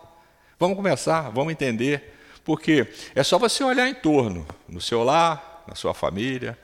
vamos 0.58 0.76
começar, 0.76 1.30
vamos 1.30 1.52
entender. 1.52 2.17
Porque 2.48 2.88
é 3.14 3.22
só 3.22 3.38
você 3.38 3.62
olhar 3.62 3.86
em 3.90 3.94
torno, 3.94 4.46
no 4.66 4.80
seu 4.80 5.04
lar, 5.04 5.64
na 5.68 5.74
sua 5.74 5.92
família, 5.92 6.58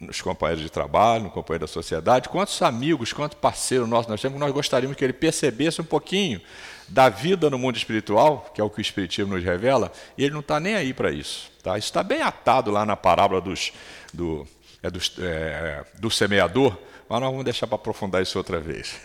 nos 0.00 0.22
companheiros 0.22 0.64
de 0.64 0.70
trabalho, 0.70 1.24
no 1.24 1.30
companheiro 1.30 1.66
da 1.66 1.70
sociedade, 1.70 2.30
quantos 2.30 2.62
amigos, 2.62 3.12
quantos 3.12 3.36
parceiros 3.36 3.86
nossos 3.86 4.08
nós 4.08 4.22
temos 4.22 4.40
nós 4.40 4.50
gostaríamos 4.50 4.96
que 4.96 5.04
ele 5.04 5.12
percebesse 5.12 5.82
um 5.82 5.84
pouquinho 5.84 6.40
da 6.88 7.10
vida 7.10 7.50
no 7.50 7.58
mundo 7.58 7.76
espiritual, 7.76 8.50
que 8.54 8.62
é 8.62 8.64
o 8.64 8.70
que 8.70 8.78
o 8.78 8.80
Espiritismo 8.80 9.34
nos 9.34 9.44
revela, 9.44 9.92
e 10.16 10.24
ele 10.24 10.32
não 10.32 10.40
está 10.40 10.58
nem 10.58 10.74
aí 10.74 10.94
para 10.94 11.10
isso. 11.10 11.52
Tá? 11.62 11.76
Isso 11.76 11.88
está 11.88 12.02
bem 12.02 12.22
atado 12.22 12.70
lá 12.70 12.86
na 12.86 12.96
parábola 12.96 13.42
dos, 13.42 13.74
do, 14.10 14.48
é, 14.82 14.90
dos, 14.90 15.12
é, 15.18 15.84
do 15.98 16.10
semeador, 16.10 16.78
mas 17.10 17.20
nós 17.20 17.28
vamos 17.28 17.44
deixar 17.44 17.66
para 17.66 17.76
aprofundar 17.76 18.22
isso 18.22 18.38
outra 18.38 18.58
vez. 18.58 18.98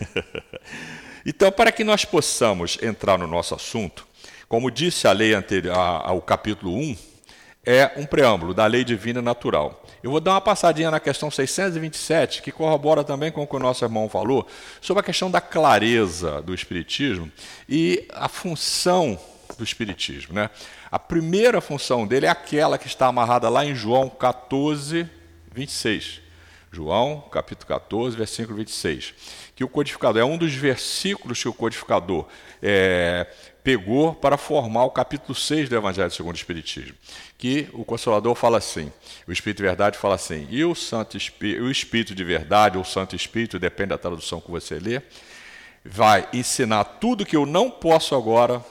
então, 1.26 1.52
para 1.52 1.70
que 1.70 1.84
nós 1.84 2.06
possamos 2.06 2.78
entrar 2.80 3.18
no 3.18 3.26
nosso 3.26 3.54
assunto, 3.54 4.07
como 4.48 4.70
disse 4.70 5.06
a 5.06 5.12
lei 5.12 5.34
anterior, 5.34 5.76
ao 5.76 6.22
capítulo 6.22 6.74
1, 6.74 6.96
é 7.66 7.92
um 7.96 8.06
preâmbulo 8.06 8.54
da 8.54 8.64
lei 8.64 8.82
divina 8.82 9.20
natural. 9.20 9.84
Eu 10.02 10.10
vou 10.10 10.20
dar 10.20 10.32
uma 10.32 10.40
passadinha 10.40 10.90
na 10.90 10.98
questão 10.98 11.30
627, 11.30 12.40
que 12.40 12.50
corrobora 12.50 13.04
também 13.04 13.30
com 13.30 13.42
o 13.42 13.46
que 13.46 13.56
o 13.56 13.58
nosso 13.58 13.84
irmão 13.84 14.08
falou, 14.08 14.46
sobre 14.80 15.00
a 15.00 15.04
questão 15.04 15.30
da 15.30 15.40
clareza 15.40 16.40
do 16.40 16.54
Espiritismo 16.54 17.30
e 17.68 18.08
a 18.14 18.26
função 18.26 19.20
do 19.58 19.64
Espiritismo. 19.64 20.34
Né? 20.34 20.48
A 20.90 20.98
primeira 20.98 21.60
função 21.60 22.06
dele 22.06 22.24
é 22.24 22.30
aquela 22.30 22.78
que 22.78 22.86
está 22.86 23.08
amarrada 23.08 23.50
lá 23.50 23.66
em 23.66 23.74
João 23.74 24.08
14, 24.08 25.06
26. 25.52 26.22
João, 26.70 27.22
capítulo 27.30 27.66
14, 27.66 28.16
versículo 28.16 28.56
26. 28.58 29.14
Que 29.54 29.64
o 29.64 29.68
codificador 29.68 30.22
é 30.22 30.24
um 30.24 30.38
dos 30.38 30.54
versículos 30.54 31.42
que 31.42 31.48
o 31.48 31.52
codificador 31.52 32.26
é, 32.62 33.26
pegou 33.68 34.14
para 34.14 34.38
formar 34.38 34.84
o 34.84 34.90
capítulo 34.90 35.34
6 35.34 35.68
do 35.68 35.76
Evangelho 35.76 36.10
segundo 36.10 36.34
o 36.34 36.38
Espiritismo, 36.38 36.94
que 37.36 37.68
o 37.74 37.84
Consolador 37.84 38.34
fala 38.34 38.56
assim, 38.56 38.90
o 39.26 39.30
Espírito 39.30 39.58
de 39.58 39.64
Verdade 39.64 39.98
fala 39.98 40.14
assim, 40.14 40.48
e 40.48 40.64
o, 40.64 40.74
Santo 40.74 41.18
Espírito, 41.18 41.64
o 41.64 41.70
Espírito 41.70 42.14
de 42.14 42.24
Verdade, 42.24 42.78
ou 42.78 42.84
Santo 42.84 43.14
Espírito, 43.14 43.58
depende 43.58 43.90
da 43.90 43.98
tradução 43.98 44.40
que 44.40 44.50
você 44.50 44.78
lê, 44.78 45.02
vai 45.84 46.26
ensinar 46.32 46.82
tudo 46.82 47.26
que 47.26 47.36
eu 47.36 47.44
não 47.44 47.70
posso 47.70 48.14
agora 48.14 48.64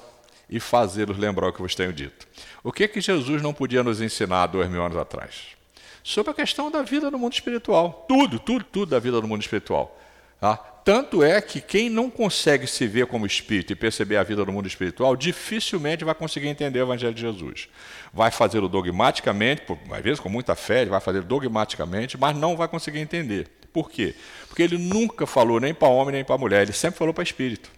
e 0.49 0.59
fazê-los 0.59 1.15
lembrar 1.15 1.49
o 1.49 1.53
que 1.53 1.61
vos 1.61 1.75
tenho 1.75 1.93
dito. 1.93 2.27
O 2.63 2.71
que 2.71 2.87
que 2.87 2.99
Jesus 2.99 3.39
não 3.39 3.53
podia 3.53 3.83
nos 3.83 4.01
ensinar 4.01 4.47
dois 4.47 4.67
mil 4.67 4.83
anos 4.83 4.97
atrás? 4.97 5.55
Sobre 6.03 6.31
a 6.31 6.33
questão 6.33 6.71
da 6.71 6.81
vida 6.81 7.11
no 7.11 7.19
mundo 7.19 7.33
espiritual. 7.33 8.03
Tudo, 8.07 8.39
tudo, 8.39 8.65
tudo 8.65 8.89
da 8.89 8.99
vida 8.99 9.21
no 9.21 9.27
mundo 9.27 9.43
espiritual. 9.43 9.95
Tá? 10.41 10.55
Tanto 10.87 11.21
é 11.21 11.41
que 11.41 11.59
quem 11.59 11.89
não 11.89 12.09
consegue 12.09 12.65
se 12.65 12.87
ver 12.87 13.07
como 13.07 13.25
espírito 13.25 13.73
e 13.73 13.75
perceber 13.75 14.15
a 14.15 14.23
vida 14.23 14.45
no 14.45 14.53
mundo 14.53 14.69
espiritual, 14.69 15.17
dificilmente 15.17 16.05
vai 16.05 16.15
conseguir 16.15 16.47
entender 16.47 16.79
o 16.79 16.83
Evangelho 16.83 17.13
de 17.13 17.19
Jesus. 17.19 17.67
Vai 18.13 18.31
fazê-lo 18.31 18.69
dogmaticamente, 18.69 19.63
às 19.91 20.01
vezes 20.01 20.21
com 20.21 20.29
muita 20.29 20.55
fé, 20.55 20.85
vai 20.85 21.01
fazer 21.01 21.23
dogmaticamente, 21.23 22.17
mas 22.17 22.37
não 22.37 22.55
vai 22.55 22.69
conseguir 22.69 22.99
entender. 22.99 23.49
Por 23.73 23.91
quê? 23.91 24.15
Porque 24.47 24.63
ele 24.63 24.77
nunca 24.77 25.27
falou 25.27 25.59
nem 25.59 25.73
para 25.73 25.89
homem 25.89 26.13
nem 26.13 26.23
para 26.23 26.37
mulher, 26.37 26.61
ele 26.61 26.71
sempre 26.71 26.97
falou 26.97 27.13
para 27.13 27.21
espírito, 27.21 27.69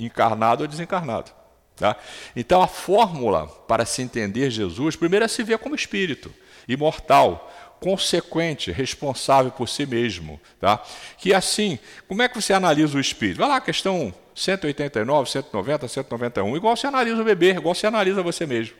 encarnado 0.00 0.64
ou 0.64 0.68
desencarnado. 0.68 1.30
Tá? 1.76 1.94
Então 2.34 2.60
a 2.60 2.66
fórmula 2.66 3.46
para 3.46 3.84
se 3.84 4.02
entender 4.02 4.50
Jesus, 4.50 4.96
primeiro 4.96 5.24
é 5.24 5.28
se 5.28 5.44
ver 5.44 5.58
como 5.58 5.76
espírito, 5.76 6.34
imortal, 6.66 7.48
consequente, 7.80 8.70
responsável 8.70 9.50
por 9.50 9.68
si 9.68 9.86
mesmo. 9.86 10.40
Tá? 10.60 10.82
Que 11.18 11.34
assim, 11.34 11.78
como 12.08 12.22
é 12.22 12.28
que 12.28 12.40
você 12.40 12.52
analisa 12.52 12.96
o 12.96 13.00
espírito? 13.00 13.38
Vai 13.38 13.48
lá, 13.48 13.60
questão 13.60 14.14
189, 14.34 15.30
190, 15.30 15.88
191, 15.88 16.56
igual 16.56 16.76
você 16.76 16.86
analisa 16.86 17.20
o 17.20 17.24
bebê, 17.24 17.50
igual 17.52 17.74
você 17.74 17.86
analisa 17.86 18.22
você 18.22 18.46
mesmo. 18.46 18.76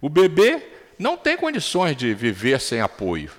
O 0.00 0.08
bebê 0.08 0.62
não 0.98 1.16
tem 1.16 1.36
condições 1.36 1.96
de 1.96 2.14
viver 2.14 2.60
sem 2.60 2.80
apoio. 2.80 3.30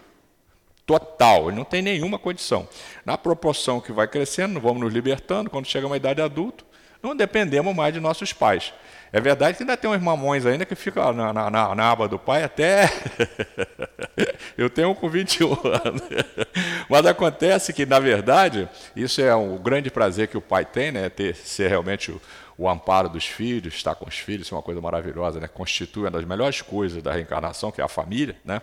Total, 0.86 1.48
ele 1.48 1.58
não 1.58 1.64
tem 1.64 1.82
nenhuma 1.82 2.20
condição. 2.20 2.68
Na 3.04 3.18
proporção 3.18 3.82
que 3.82 3.92
vai 3.92 4.08
crescendo, 4.08 4.60
vamos 4.60 4.82
nos 4.82 4.94
libertando, 4.94 5.50
quando 5.50 5.66
chega 5.66 5.88
uma 5.88 5.98
idade 5.98 6.22
adulta, 6.22 6.64
não 7.02 7.16
dependemos 7.16 7.76
mais 7.76 7.94
de 7.94 8.00
nossos 8.00 8.34
pais. 8.34 8.74
É 9.16 9.22
verdade 9.22 9.56
que 9.56 9.64
ainda 9.64 9.78
tem 9.78 9.90
uns 9.90 10.02
mamões 10.02 10.46
ainda 10.46 10.66
que 10.66 10.76
ficam 10.76 11.14
na, 11.14 11.32
na, 11.32 11.50
na, 11.50 11.74
na 11.74 11.90
aba 11.90 12.06
do 12.06 12.20
pai 12.20 12.44
até. 12.44 12.92
Eu 14.58 14.70
tenho 14.70 14.90
um 14.90 14.94
com 14.94 15.08
21 15.08 15.54
anos. 15.54 16.02
Mas 16.90 17.06
acontece 17.06 17.72
que, 17.72 17.86
na 17.86 17.98
verdade, 17.98 18.68
isso 18.94 19.22
é 19.22 19.34
um 19.34 19.58
grande 19.58 19.90
prazer 19.90 20.28
que 20.28 20.38
o 20.38 20.42
pai 20.42 20.66
tem, 20.66 20.92
né? 20.92 21.08
Ter, 21.08 21.34
ser 21.34 21.70
realmente 21.70 22.12
o, 22.12 22.22
o 22.58 22.70
amparo 22.70 23.08
dos 23.08 23.26
filhos, 23.26 23.76
estar 23.76 23.96
com 23.96 24.06
os 24.06 24.18
filhos, 24.18 24.48
isso 24.48 24.54
é 24.54 24.58
uma 24.58 24.62
coisa 24.62 24.82
maravilhosa, 24.82 25.40
né? 25.40 25.48
Constitui 25.48 26.04
uma 26.04 26.12
das 26.12 26.26
melhores 26.26 26.62
coisas 26.62 27.02
da 27.02 27.14
reencarnação, 27.14 27.72
que 27.72 27.80
é 27.80 27.86
a 27.86 27.88
família, 27.88 28.36
né? 28.44 28.62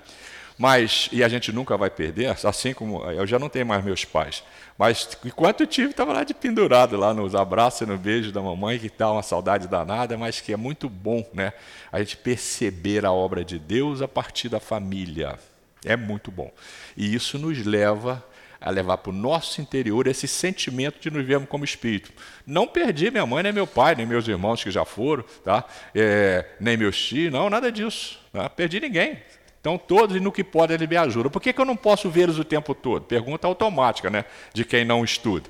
Mas, 0.63 1.09
e 1.11 1.25
a 1.25 1.29
gente 1.29 1.51
nunca 1.51 1.77
vai 1.77 1.91
perder, 1.91 2.37
assim 2.47 2.73
como 2.73 3.03
eu 3.11 3.27
já 3.27 3.37
não 3.37 3.49
tenho 3.49 3.67
mais 3.67 3.85
meus 3.85 4.05
pais. 4.05 4.45
Mas 4.79 5.09
enquanto 5.25 5.63
eu 5.63 5.67
tive, 5.67 5.91
estava 5.91 6.13
lá 6.13 6.23
de 6.23 6.33
pendurado, 6.33 6.97
lá 6.97 7.13
nos 7.13 7.35
abraços 7.35 7.81
e 7.81 7.87
no 7.87 7.99
beijo 7.99 8.31
da 8.31 8.41
mamãe, 8.41 8.79
que 8.79 8.89
dá 8.97 9.11
uma 9.11 9.25
saudade 9.25 9.67
danada, 9.67 10.17
mas 10.17 10.41
que 10.41 10.53
é 10.53 10.57
muito 10.57 10.89
bom 10.89 11.29
né? 11.35 11.53
a 11.91 11.99
gente 11.99 12.17
perceber 12.17 13.05
a 13.05 13.11
obra 13.11 13.45
de 13.45 13.59
Deus 13.59 14.01
a 14.01 14.07
partir 14.07 14.49
da 14.49 14.61
família. 14.61 15.37
É 15.85 15.97
muito 15.97 16.31
bom. 16.31 16.49
E 16.97 17.13
isso 17.13 17.41
nos 17.41 17.67
leva 17.67 18.25
a 18.61 18.71
levar 18.71 18.99
para 18.99 19.11
o 19.11 19.13
nosso 19.13 19.61
interior 19.61 20.07
esse 20.07 20.29
sentimento 20.29 21.01
de 21.01 21.11
nos 21.11 21.27
vermos 21.27 21.49
como 21.49 21.65
espírito. 21.65 22.13
Não 22.47 22.69
perdi 22.69 23.11
minha 23.11 23.27
mãe, 23.27 23.43
nem 23.43 23.53
meu 23.53 23.67
pai, 23.67 23.97
nem 23.97 24.07
meus 24.07 24.29
irmãos 24.29 24.63
que 24.63 24.71
já 24.71 24.85
foram, 24.85 25.25
tá? 25.45 25.65
É, 25.93 26.47
nem 26.61 26.77
meus 26.77 26.97
tios, 26.97 27.33
não, 27.33 27.51
nada 27.51 27.73
disso. 27.73 28.21
Tá? 28.33 28.49
Perdi 28.49 28.79
ninguém. 28.79 29.19
Então, 29.63 29.79
todos 29.79 30.21
no 30.21 30.33
que 30.33 30.43
podem, 30.43 30.75
ele 30.75 30.89
me 30.89 30.97
ajuda. 30.97 31.31
Por 31.31 31.41
que, 31.41 31.53
que 31.53 31.61
eu 31.61 31.65
não 31.65 31.77
posso 31.77 32.11
vê-los 32.11 32.37
o 32.37 32.43
tempo 32.43 32.75
todo? 32.75 33.05
Pergunta 33.05 33.47
automática, 33.47 34.11
né? 34.11 34.25
De 34.53 34.65
quem 34.65 34.85
não 34.85 35.05
estuda. 35.05 35.49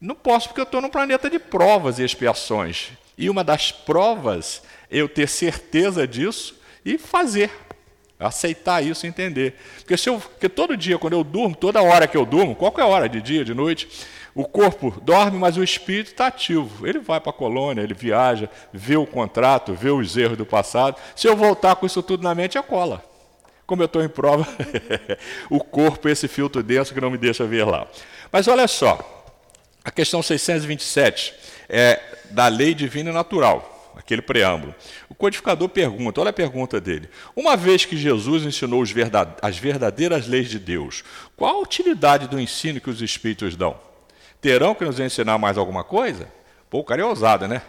Não 0.00 0.16
posso 0.16 0.48
porque 0.48 0.60
eu 0.60 0.64
estou 0.64 0.80
num 0.80 0.90
planeta 0.90 1.30
de 1.30 1.38
provas 1.38 2.00
e 2.00 2.04
expiações. 2.04 2.90
E 3.16 3.30
uma 3.30 3.44
das 3.44 3.70
provas 3.70 4.60
é 4.90 4.96
eu 4.98 5.08
ter 5.08 5.28
certeza 5.28 6.04
disso 6.04 6.60
e 6.84 6.98
fazer. 6.98 7.48
Aceitar 8.18 8.82
isso 8.84 9.06
e 9.06 9.08
entender. 9.08 9.54
Porque, 9.76 9.96
se 9.96 10.08
eu, 10.08 10.18
porque 10.18 10.48
todo 10.48 10.76
dia, 10.76 10.98
quando 10.98 11.12
eu 11.12 11.22
durmo, 11.22 11.54
toda 11.54 11.80
hora 11.80 12.08
que 12.08 12.16
eu 12.16 12.26
durmo, 12.26 12.56
qualquer 12.56 12.82
hora, 12.82 13.08
de 13.08 13.22
dia, 13.22 13.44
de 13.44 13.54
noite, 13.54 13.88
o 14.34 14.44
corpo 14.44 15.00
dorme, 15.00 15.38
mas 15.38 15.56
o 15.56 15.62
espírito 15.62 16.10
está 16.10 16.26
ativo. 16.26 16.84
Ele 16.88 16.98
vai 16.98 17.20
para 17.20 17.30
a 17.30 17.32
colônia, 17.32 17.82
ele 17.82 17.94
viaja, 17.94 18.50
vê 18.72 18.96
o 18.96 19.06
contrato, 19.06 19.74
vê 19.74 19.90
os 19.90 20.16
erros 20.16 20.36
do 20.36 20.44
passado. 20.44 20.96
Se 21.14 21.28
eu 21.28 21.36
voltar 21.36 21.76
com 21.76 21.86
isso 21.86 22.02
tudo 22.02 22.24
na 22.24 22.34
mente, 22.34 22.58
é 22.58 22.62
cola. 22.62 23.13
Como 23.66 23.82
eu 23.82 23.86
estou 23.86 24.02
em 24.02 24.08
prova, 24.08 24.46
o 25.48 25.58
corpo 25.58 26.08
é 26.08 26.12
esse 26.12 26.28
filtro 26.28 26.62
denso 26.62 26.92
que 26.92 27.00
não 27.00 27.10
me 27.10 27.18
deixa 27.18 27.46
ver 27.46 27.64
lá. 27.64 27.86
Mas 28.30 28.46
olha 28.46 28.68
só, 28.68 29.24
a 29.84 29.90
questão 29.90 30.22
627 30.22 31.34
é 31.68 32.00
da 32.30 32.48
lei 32.48 32.74
divina 32.74 33.10
e 33.10 33.12
natural. 33.12 33.92
aquele 33.96 34.20
preâmbulo. 34.20 34.74
O 35.08 35.14
codificador 35.14 35.68
pergunta, 35.68 36.20
olha 36.20 36.30
a 36.30 36.32
pergunta 36.32 36.80
dele. 36.80 37.08
Uma 37.36 37.56
vez 37.56 37.84
que 37.84 37.96
Jesus 37.96 38.44
ensinou 38.44 38.82
as 39.40 39.58
verdadeiras 39.58 40.26
leis 40.26 40.48
de 40.48 40.58
Deus, 40.58 41.04
qual 41.36 41.56
a 41.56 41.60
utilidade 41.60 42.26
do 42.26 42.40
ensino 42.40 42.80
que 42.80 42.90
os 42.90 43.00
Espíritos 43.00 43.56
dão? 43.56 43.78
Terão 44.40 44.74
que 44.74 44.84
nos 44.84 44.98
ensinar 44.98 45.38
mais 45.38 45.56
alguma 45.56 45.84
coisa? 45.84 46.28
Pô, 46.68 46.80
o 46.80 46.84
cara 46.84 47.02
é 47.02 47.04
ousado, 47.04 47.46
né? 47.46 47.62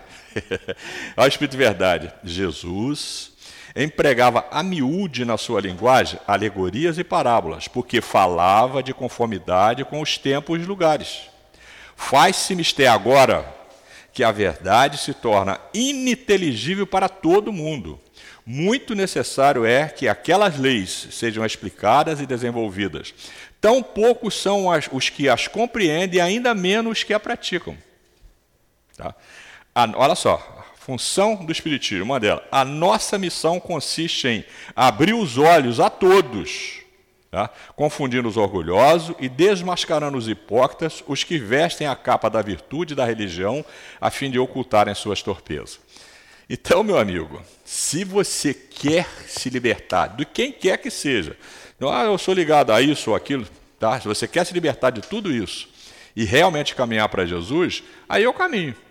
olha 1.16 1.26
o 1.26 1.30
Espírito 1.30 1.52
de 1.52 1.58
verdade. 1.58 2.14
Jesus 2.24 3.35
empregava 3.76 4.46
a 4.50 4.64
miúde 4.64 5.26
na 5.26 5.38
sua 5.38 5.60
linguagem 5.60 6.20
alegorias 6.26 6.98
e 6.98 7.04
parábolas, 7.04 7.68
porque 7.68 8.00
falava 8.00 8.82
de 8.82 8.94
conformidade 8.94 9.84
com 9.84 10.02
os 10.02 10.18
tempos 10.18 10.62
e 10.62 10.66
lugares. 10.66 11.24
Faz-se 11.96 12.56
mister 12.56 12.92
agora 12.92 13.54
que 14.14 14.24
a 14.24 14.32
verdade 14.32 14.98
se 14.98 15.14
torna 15.14 15.60
ininteligível 15.74 16.88
para 16.88 17.10
todo 17.10 17.52
mundo. 17.52 18.00
Muito 18.46 18.96
necessário 18.96 19.66
é 19.66 19.90
que 19.90 20.08
aquelas 20.08 20.58
leis 20.58 21.08
sejam 21.12 21.46
explicadas 21.46 22.22
e 22.22 22.26
desenvolvidas. 22.26 23.14
Tão 23.60 23.82
poucos 23.82 24.40
são 24.40 24.72
as, 24.72 24.88
os 24.92 25.10
que 25.10 25.28
as 25.28 25.48
compreendem, 25.48 26.22
ainda 26.22 26.54
menos 26.54 27.00
os 27.00 27.04
que 27.04 27.14
a 27.14 27.20
praticam. 27.20 27.76
Tá? 28.96 29.14
A, 29.74 29.90
olha 29.96 30.16
só, 30.16 30.65
função 30.86 31.34
do 31.34 31.52
Espiritismo, 31.52 32.06
uma 32.06 32.20
delas. 32.20 32.44
A 32.52 32.64
nossa 32.64 33.18
missão 33.18 33.60
consiste 33.60 34.28
em 34.28 34.46
abrir 34.76 35.16
os 35.16 35.36
olhos 35.36 35.80
a 35.80 35.90
todos, 35.90 36.82
tá? 37.32 37.50
confundindo 37.76 38.28
os 38.28 38.38
orgulhosos 38.38 39.16
e 39.20 39.28
desmascarando 39.28 40.16
os 40.16 40.28
hipócritas, 40.28 41.04
os 41.08 41.24
que 41.24 41.40
vestem 41.40 41.88
a 41.88 41.96
capa 41.96 42.30
da 42.30 42.40
virtude 42.40 42.94
e 42.94 42.96
da 42.96 43.04
religião, 43.04 43.66
a 44.00 44.12
fim 44.12 44.30
de 44.30 44.38
ocultarem 44.38 44.94
suas 44.94 45.24
torpezas. 45.24 45.80
Então, 46.48 46.84
meu 46.84 47.00
amigo, 47.00 47.42
se 47.64 48.04
você 48.04 48.54
quer 48.54 49.08
se 49.28 49.50
libertar 49.50 50.10
de 50.10 50.24
quem 50.24 50.52
quer 50.52 50.78
que 50.78 50.92
seja, 50.92 51.36
não, 51.80 51.90
ah, 51.90 52.04
eu 52.04 52.18
sou 52.20 52.36
ligado 52.36 52.72
a 52.72 52.80
isso 52.80 53.10
ou 53.10 53.16
aquilo, 53.16 53.48
tá? 53.80 54.00
se 54.00 54.08
você 54.08 54.28
quer 54.28 54.46
se 54.46 54.54
libertar 54.54 54.92
de 54.92 55.02
tudo 55.02 55.32
isso 55.32 55.68
e 56.16 56.24
realmente 56.24 56.76
caminhar 56.76 57.10
para 57.10 57.26
Jesus, 57.26 57.82
aí 58.08 58.24
é 58.24 58.30
o 58.30 58.34
caminho. 58.34 58.85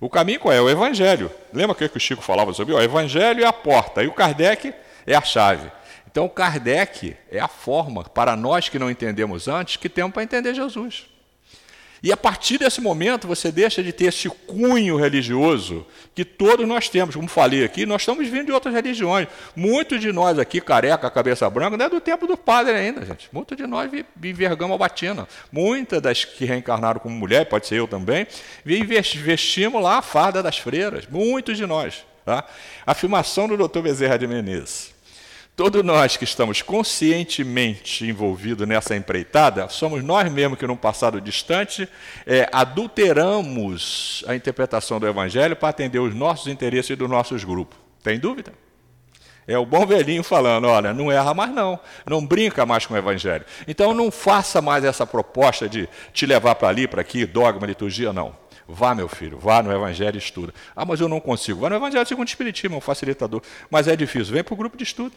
O 0.00 0.10
caminho 0.10 0.40
qual 0.40 0.52
é? 0.52 0.60
O 0.60 0.68
Evangelho. 0.68 1.30
Lembra 1.52 1.72
o 1.72 1.74
que 1.74 1.96
o 1.96 2.00
Chico 2.00 2.22
falava 2.22 2.52
sobre? 2.52 2.74
O 2.74 2.80
Evangelho 2.80 3.42
é 3.42 3.46
a 3.46 3.52
porta 3.52 4.02
e 4.02 4.06
o 4.06 4.12
Kardec 4.12 4.74
é 5.06 5.14
a 5.14 5.22
chave. 5.22 5.70
Então, 6.06 6.24
o 6.24 6.30
Kardec 6.30 7.16
é 7.30 7.38
a 7.38 7.48
forma, 7.48 8.02
para 8.04 8.34
nós 8.36 8.68
que 8.68 8.78
não 8.78 8.90
entendemos 8.90 9.48
antes, 9.48 9.76
que 9.76 9.88
temos 9.88 10.12
para 10.12 10.22
entender 10.22 10.54
Jesus. 10.54 11.06
E 12.06 12.12
a 12.12 12.16
partir 12.16 12.56
desse 12.56 12.80
momento 12.80 13.26
você 13.26 13.50
deixa 13.50 13.82
de 13.82 13.92
ter 13.92 14.04
esse 14.04 14.28
cunho 14.28 14.96
religioso 14.96 15.84
que 16.14 16.24
todos 16.24 16.64
nós 16.64 16.88
temos. 16.88 17.16
Como 17.16 17.26
falei 17.26 17.64
aqui, 17.64 17.84
nós 17.84 18.02
estamos 18.02 18.28
vindo 18.28 18.46
de 18.46 18.52
outras 18.52 18.72
religiões. 18.72 19.26
Muitos 19.56 20.00
de 20.00 20.12
nós 20.12 20.38
aqui, 20.38 20.60
careca, 20.60 21.10
cabeça 21.10 21.50
branca, 21.50 21.76
não 21.76 21.84
é 21.84 21.88
do 21.90 22.00
tempo 22.00 22.28
do 22.28 22.36
padre 22.36 22.74
ainda, 22.74 23.04
gente. 23.04 23.28
Muitos 23.32 23.56
de 23.56 23.66
nós 23.66 23.90
envergamos 24.22 24.76
a 24.76 24.78
batina. 24.78 25.26
Muitas 25.50 26.00
das 26.00 26.24
que 26.24 26.44
reencarnaram 26.44 27.00
como 27.00 27.12
mulher, 27.12 27.46
pode 27.46 27.66
ser 27.66 27.74
eu 27.74 27.88
também, 27.88 28.24
vestimos 28.64 29.82
lá 29.82 29.98
a 29.98 30.02
farda 30.02 30.40
das 30.40 30.58
freiras. 30.58 31.08
Muitos 31.10 31.56
de 31.56 31.66
nós. 31.66 32.04
Tá? 32.24 32.44
Afirmação 32.86 33.48
do 33.48 33.56
Dr. 33.56 33.80
Bezerra 33.80 34.16
de 34.16 34.28
Menezes. 34.28 34.95
Todos 35.56 35.82
nós 35.82 36.18
que 36.18 36.24
estamos 36.24 36.60
conscientemente 36.60 38.04
envolvidos 38.04 38.68
nessa 38.68 38.94
empreitada, 38.94 39.70
somos 39.70 40.04
nós 40.04 40.30
mesmos 40.30 40.58
que, 40.58 40.66
num 40.66 40.76
passado 40.76 41.18
distante, 41.18 41.88
é, 42.26 42.46
adulteramos 42.52 44.22
a 44.28 44.34
interpretação 44.34 45.00
do 45.00 45.08
Evangelho 45.08 45.56
para 45.56 45.70
atender 45.70 45.98
os 45.98 46.14
nossos 46.14 46.48
interesses 46.48 46.90
e 46.90 46.94
dos 46.94 47.08
nossos 47.08 47.42
grupos. 47.42 47.78
Tem 48.02 48.18
dúvida? 48.18 48.52
É 49.48 49.56
o 49.56 49.64
bom 49.64 49.86
velhinho 49.86 50.22
falando: 50.22 50.66
olha, 50.66 50.92
não 50.92 51.10
erra 51.10 51.32
mais 51.32 51.50
não, 51.50 51.80
não 52.04 52.26
brinca 52.26 52.66
mais 52.66 52.84
com 52.84 52.92
o 52.92 52.98
Evangelho. 52.98 53.46
Então 53.66 53.94
não 53.94 54.10
faça 54.10 54.60
mais 54.60 54.84
essa 54.84 55.06
proposta 55.06 55.66
de 55.66 55.88
te 56.12 56.26
levar 56.26 56.56
para 56.56 56.68
ali, 56.68 56.86
para 56.86 57.00
aqui, 57.00 57.24
dogma, 57.24 57.66
liturgia, 57.66 58.12
não. 58.12 58.36
Vá, 58.68 58.94
meu 58.94 59.08
filho, 59.08 59.38
vá 59.38 59.62
no 59.62 59.72
Evangelho 59.72 60.16
e 60.16 60.18
estuda. 60.18 60.52
Ah, 60.74 60.84
mas 60.84 61.00
eu 61.00 61.08
não 61.08 61.18
consigo. 61.18 61.60
Vá 61.60 61.70
no 61.70 61.76
Evangelho 61.76 62.06
segundo 62.06 62.26
o 62.26 62.28
Espiritismo, 62.28 62.74
é 62.74 62.78
um 62.78 62.82
facilitador. 62.82 63.40
Mas 63.70 63.88
é 63.88 63.96
difícil. 63.96 64.34
Vem 64.34 64.44
para 64.44 64.52
o 64.52 64.56
grupo 64.56 64.76
de 64.76 64.84
estudo. 64.84 65.14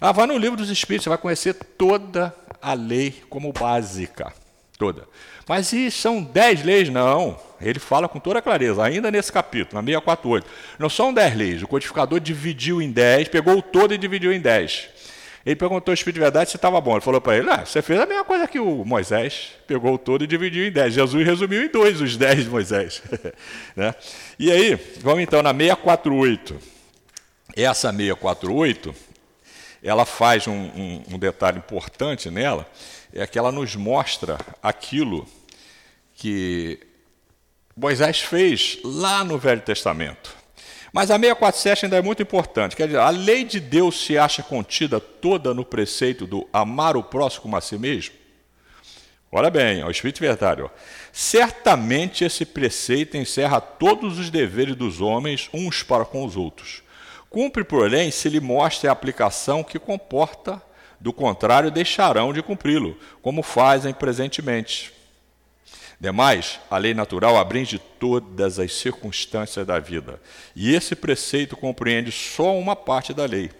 Ah, 0.00 0.12
vá 0.12 0.26
no 0.26 0.36
livro 0.36 0.56
dos 0.56 0.70
Espíritos, 0.70 1.04
você 1.04 1.08
vai 1.08 1.18
conhecer 1.18 1.54
toda 1.54 2.34
a 2.60 2.74
lei 2.74 3.22
como 3.30 3.52
básica. 3.52 4.32
Toda. 4.78 5.08
Mas 5.48 5.72
e 5.72 5.90
são 5.90 6.22
dez 6.22 6.62
leis? 6.62 6.88
Não. 6.88 7.38
Ele 7.60 7.78
fala 7.78 8.08
com 8.08 8.20
toda 8.20 8.42
clareza, 8.42 8.84
ainda 8.84 9.10
nesse 9.10 9.32
capítulo, 9.32 9.80
na 9.80 9.86
648. 9.86 10.46
Não 10.78 10.90
são 10.90 11.14
dez 11.14 11.34
leis. 11.34 11.62
O 11.62 11.68
codificador 11.68 12.20
dividiu 12.20 12.82
em 12.82 12.90
dez, 12.90 13.28
pegou 13.28 13.56
o 13.56 13.62
todo 13.62 13.94
e 13.94 13.98
dividiu 13.98 14.32
em 14.32 14.40
dez. 14.40 14.88
Ele 15.46 15.54
perguntou 15.54 15.92
ao 15.92 15.94
Espírito 15.94 16.16
de 16.16 16.20
Verdade 16.20 16.50
se 16.50 16.56
estava 16.56 16.80
bom. 16.80 16.92
Ele 16.92 17.00
falou 17.00 17.20
para 17.20 17.38
ele: 17.38 17.48
ah, 17.48 17.64
você 17.64 17.80
fez 17.80 18.00
a 18.00 18.04
mesma 18.04 18.24
coisa 18.24 18.48
que 18.48 18.58
o 18.58 18.84
Moisés, 18.84 19.52
pegou 19.66 19.94
o 19.94 19.98
todo 19.98 20.24
e 20.24 20.26
dividiu 20.26 20.66
em 20.66 20.72
dez. 20.72 20.92
Jesus 20.92 21.24
resumiu 21.24 21.62
em 21.62 21.68
dois 21.68 22.00
os 22.00 22.16
dez 22.16 22.44
de 22.44 22.50
Moisés. 22.50 23.00
né? 23.76 23.94
E 24.38 24.50
aí, 24.50 24.74
vamos 25.00 25.22
então 25.22 25.42
na 25.42 25.54
648. 25.54 26.56
Essa 27.56 27.92
648 27.92 28.94
ela 29.86 30.04
faz 30.04 30.46
um, 30.46 30.52
um, 30.52 31.02
um 31.12 31.18
detalhe 31.18 31.58
importante 31.58 32.30
nela, 32.30 32.68
é 33.12 33.26
que 33.26 33.38
ela 33.38 33.52
nos 33.52 33.76
mostra 33.76 34.38
aquilo 34.62 35.26
que 36.14 36.80
Moisés 37.76 38.20
fez 38.20 38.78
lá 38.82 39.22
no 39.22 39.38
Velho 39.38 39.60
Testamento. 39.60 40.34
Mas 40.92 41.10
a 41.10 41.14
647 41.14 41.84
ainda 41.84 41.98
é 41.98 42.02
muito 42.02 42.22
importante. 42.22 42.74
Quer 42.74 42.86
dizer, 42.86 43.00
a 43.00 43.10
lei 43.10 43.44
de 43.44 43.60
Deus 43.60 44.02
se 44.02 44.16
acha 44.16 44.42
contida 44.42 44.98
toda 44.98 45.52
no 45.52 45.64
preceito 45.64 46.26
do 46.26 46.48
amar 46.52 46.96
o 46.96 47.02
próximo 47.02 47.42
como 47.42 47.56
a 47.56 47.60
si 47.60 47.76
mesmo? 47.76 48.14
Olha 49.30 49.50
bem, 49.50 49.84
o 49.84 49.90
Espírito 49.90 50.20
Verdade. 50.20 50.64
Certamente 51.12 52.24
esse 52.24 52.46
preceito 52.46 53.16
encerra 53.16 53.60
todos 53.60 54.18
os 54.18 54.30
deveres 54.30 54.74
dos 54.74 55.00
homens 55.00 55.50
uns 55.52 55.82
para 55.82 56.04
com 56.04 56.24
os 56.24 56.36
outros. 56.36 56.82
Cumpre, 57.30 57.64
porém, 57.64 58.10
se 58.10 58.28
lhe 58.28 58.40
mostre 58.40 58.88
a 58.88 58.92
aplicação 58.92 59.62
que 59.62 59.78
comporta, 59.78 60.62
do 61.00 61.12
contrário, 61.12 61.70
deixarão 61.70 62.32
de 62.32 62.42
cumpri-lo, 62.42 62.98
como 63.20 63.42
fazem 63.42 63.92
presentemente. 63.92 64.92
Demais, 65.98 66.60
a 66.70 66.76
lei 66.76 66.92
natural 66.92 67.36
abrange 67.36 67.78
todas 67.78 68.58
as 68.58 68.72
circunstâncias 68.72 69.66
da 69.66 69.78
vida, 69.78 70.20
e 70.54 70.74
esse 70.74 70.94
preceito 70.94 71.56
compreende 71.56 72.12
só 72.12 72.56
uma 72.56 72.76
parte 72.76 73.14
da 73.14 73.24
lei. 73.24 73.50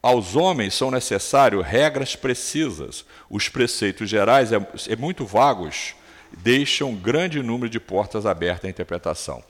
Aos 0.00 0.36
homens 0.36 0.74
são 0.74 0.90
necessárias 0.90 1.66
regras 1.66 2.14
precisas. 2.14 3.04
Os 3.28 3.48
preceitos 3.48 4.08
gerais, 4.08 4.52
é, 4.52 4.56
é 4.88 4.96
muito 4.96 5.26
vagos, 5.26 5.94
deixam 6.32 6.90
um 6.90 6.96
grande 6.96 7.42
número 7.42 7.68
de 7.68 7.80
portas 7.80 8.24
abertas 8.24 8.66
à 8.66 8.68
interpretação. 8.68 9.42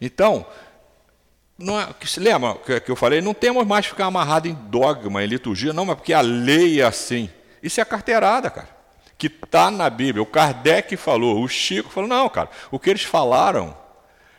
Então, 0.00 0.44
não 1.62 1.80
é, 1.80 1.88
lembra 2.16 2.54
que 2.80 2.90
eu 2.90 2.96
falei? 2.96 3.20
Não 3.20 3.32
temos 3.32 3.66
mais 3.66 3.86
que 3.86 3.92
ficar 3.92 4.06
amarrado 4.06 4.48
em 4.48 4.54
dogma, 4.54 5.22
em 5.22 5.26
liturgia, 5.26 5.72
não, 5.72 5.86
mas 5.86 5.96
porque 5.96 6.12
a 6.12 6.20
lei 6.20 6.80
é 6.80 6.84
assim. 6.84 7.30
Isso 7.62 7.80
é 7.80 7.84
carteirada, 7.84 8.50
cara. 8.50 8.68
Que 9.16 9.28
está 9.28 9.70
na 9.70 9.88
Bíblia. 9.88 10.22
O 10.22 10.26
Kardec 10.26 10.96
falou, 10.96 11.42
o 11.42 11.48
Chico 11.48 11.88
falou, 11.88 12.08
não, 12.08 12.28
cara, 12.28 12.50
o 12.70 12.78
que 12.78 12.90
eles 12.90 13.04
falaram, 13.04 13.76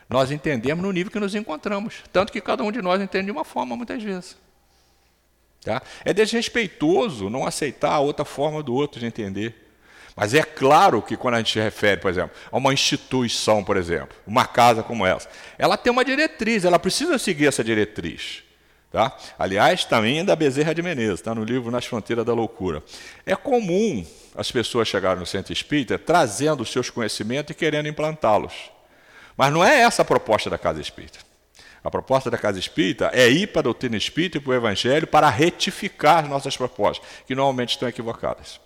nós 0.08 0.30
entendemos 0.30 0.84
no 0.84 0.92
nível 0.92 1.10
que 1.10 1.18
nos 1.18 1.34
encontramos. 1.34 2.02
Tanto 2.12 2.30
que 2.30 2.40
cada 2.40 2.62
um 2.62 2.70
de 2.70 2.82
nós 2.82 3.00
entende 3.00 3.26
de 3.26 3.32
uma 3.32 3.44
forma, 3.44 3.74
muitas 3.74 4.02
vezes. 4.02 4.36
Tá? 5.62 5.80
É 6.04 6.12
desrespeitoso 6.12 7.30
não 7.30 7.46
aceitar 7.46 7.92
a 7.92 8.00
outra 8.00 8.26
forma 8.26 8.62
do 8.62 8.74
outro 8.74 9.00
de 9.00 9.06
entender. 9.06 9.63
Mas 10.16 10.32
é 10.32 10.42
claro 10.42 11.02
que 11.02 11.16
quando 11.16 11.34
a 11.34 11.38
gente 11.38 11.52
se 11.52 11.60
refere, 11.60 12.00
por 12.00 12.08
exemplo, 12.08 12.30
a 12.50 12.56
uma 12.56 12.72
instituição, 12.72 13.64
por 13.64 13.76
exemplo, 13.76 14.16
uma 14.26 14.46
casa 14.46 14.82
como 14.82 15.04
essa, 15.04 15.28
ela 15.58 15.76
tem 15.76 15.92
uma 15.92 16.04
diretriz, 16.04 16.64
ela 16.64 16.78
precisa 16.78 17.18
seguir 17.18 17.48
essa 17.48 17.64
diretriz. 17.64 18.44
Tá? 18.92 19.16
Aliás, 19.36 19.84
também 19.84 20.24
da 20.24 20.36
Bezerra 20.36 20.72
de 20.72 20.80
Menezes, 20.80 21.14
está 21.14 21.34
no 21.34 21.42
livro 21.42 21.68
Nas 21.68 21.84
Fronteiras 21.84 22.24
da 22.24 22.32
Loucura. 22.32 22.80
É 23.26 23.34
comum 23.34 24.06
as 24.36 24.52
pessoas 24.52 24.86
chegarem 24.86 25.18
no 25.18 25.26
centro 25.26 25.52
espírita 25.52 25.98
trazendo 25.98 26.64
seus 26.64 26.90
conhecimentos 26.90 27.50
e 27.50 27.54
querendo 27.54 27.88
implantá-los. 27.88 28.52
Mas 29.36 29.52
não 29.52 29.64
é 29.64 29.80
essa 29.80 30.02
a 30.02 30.04
proposta 30.04 30.48
da 30.48 30.56
casa 30.56 30.80
espírita. 30.80 31.18
A 31.82 31.90
proposta 31.90 32.30
da 32.30 32.38
casa 32.38 32.58
espírita 32.58 33.10
é 33.12 33.28
ir 33.28 33.48
para 33.48 33.60
a 33.60 33.62
doutrina 33.64 33.96
espírita 33.96 34.38
e 34.38 34.40
para 34.40 34.50
o 34.50 34.54
evangelho 34.54 35.08
para 35.08 35.28
retificar 35.28 36.22
as 36.22 36.30
nossas 36.30 36.56
propostas, 36.56 37.04
que 37.26 37.34
normalmente 37.34 37.70
estão 37.70 37.88
equivocadas. 37.88 38.60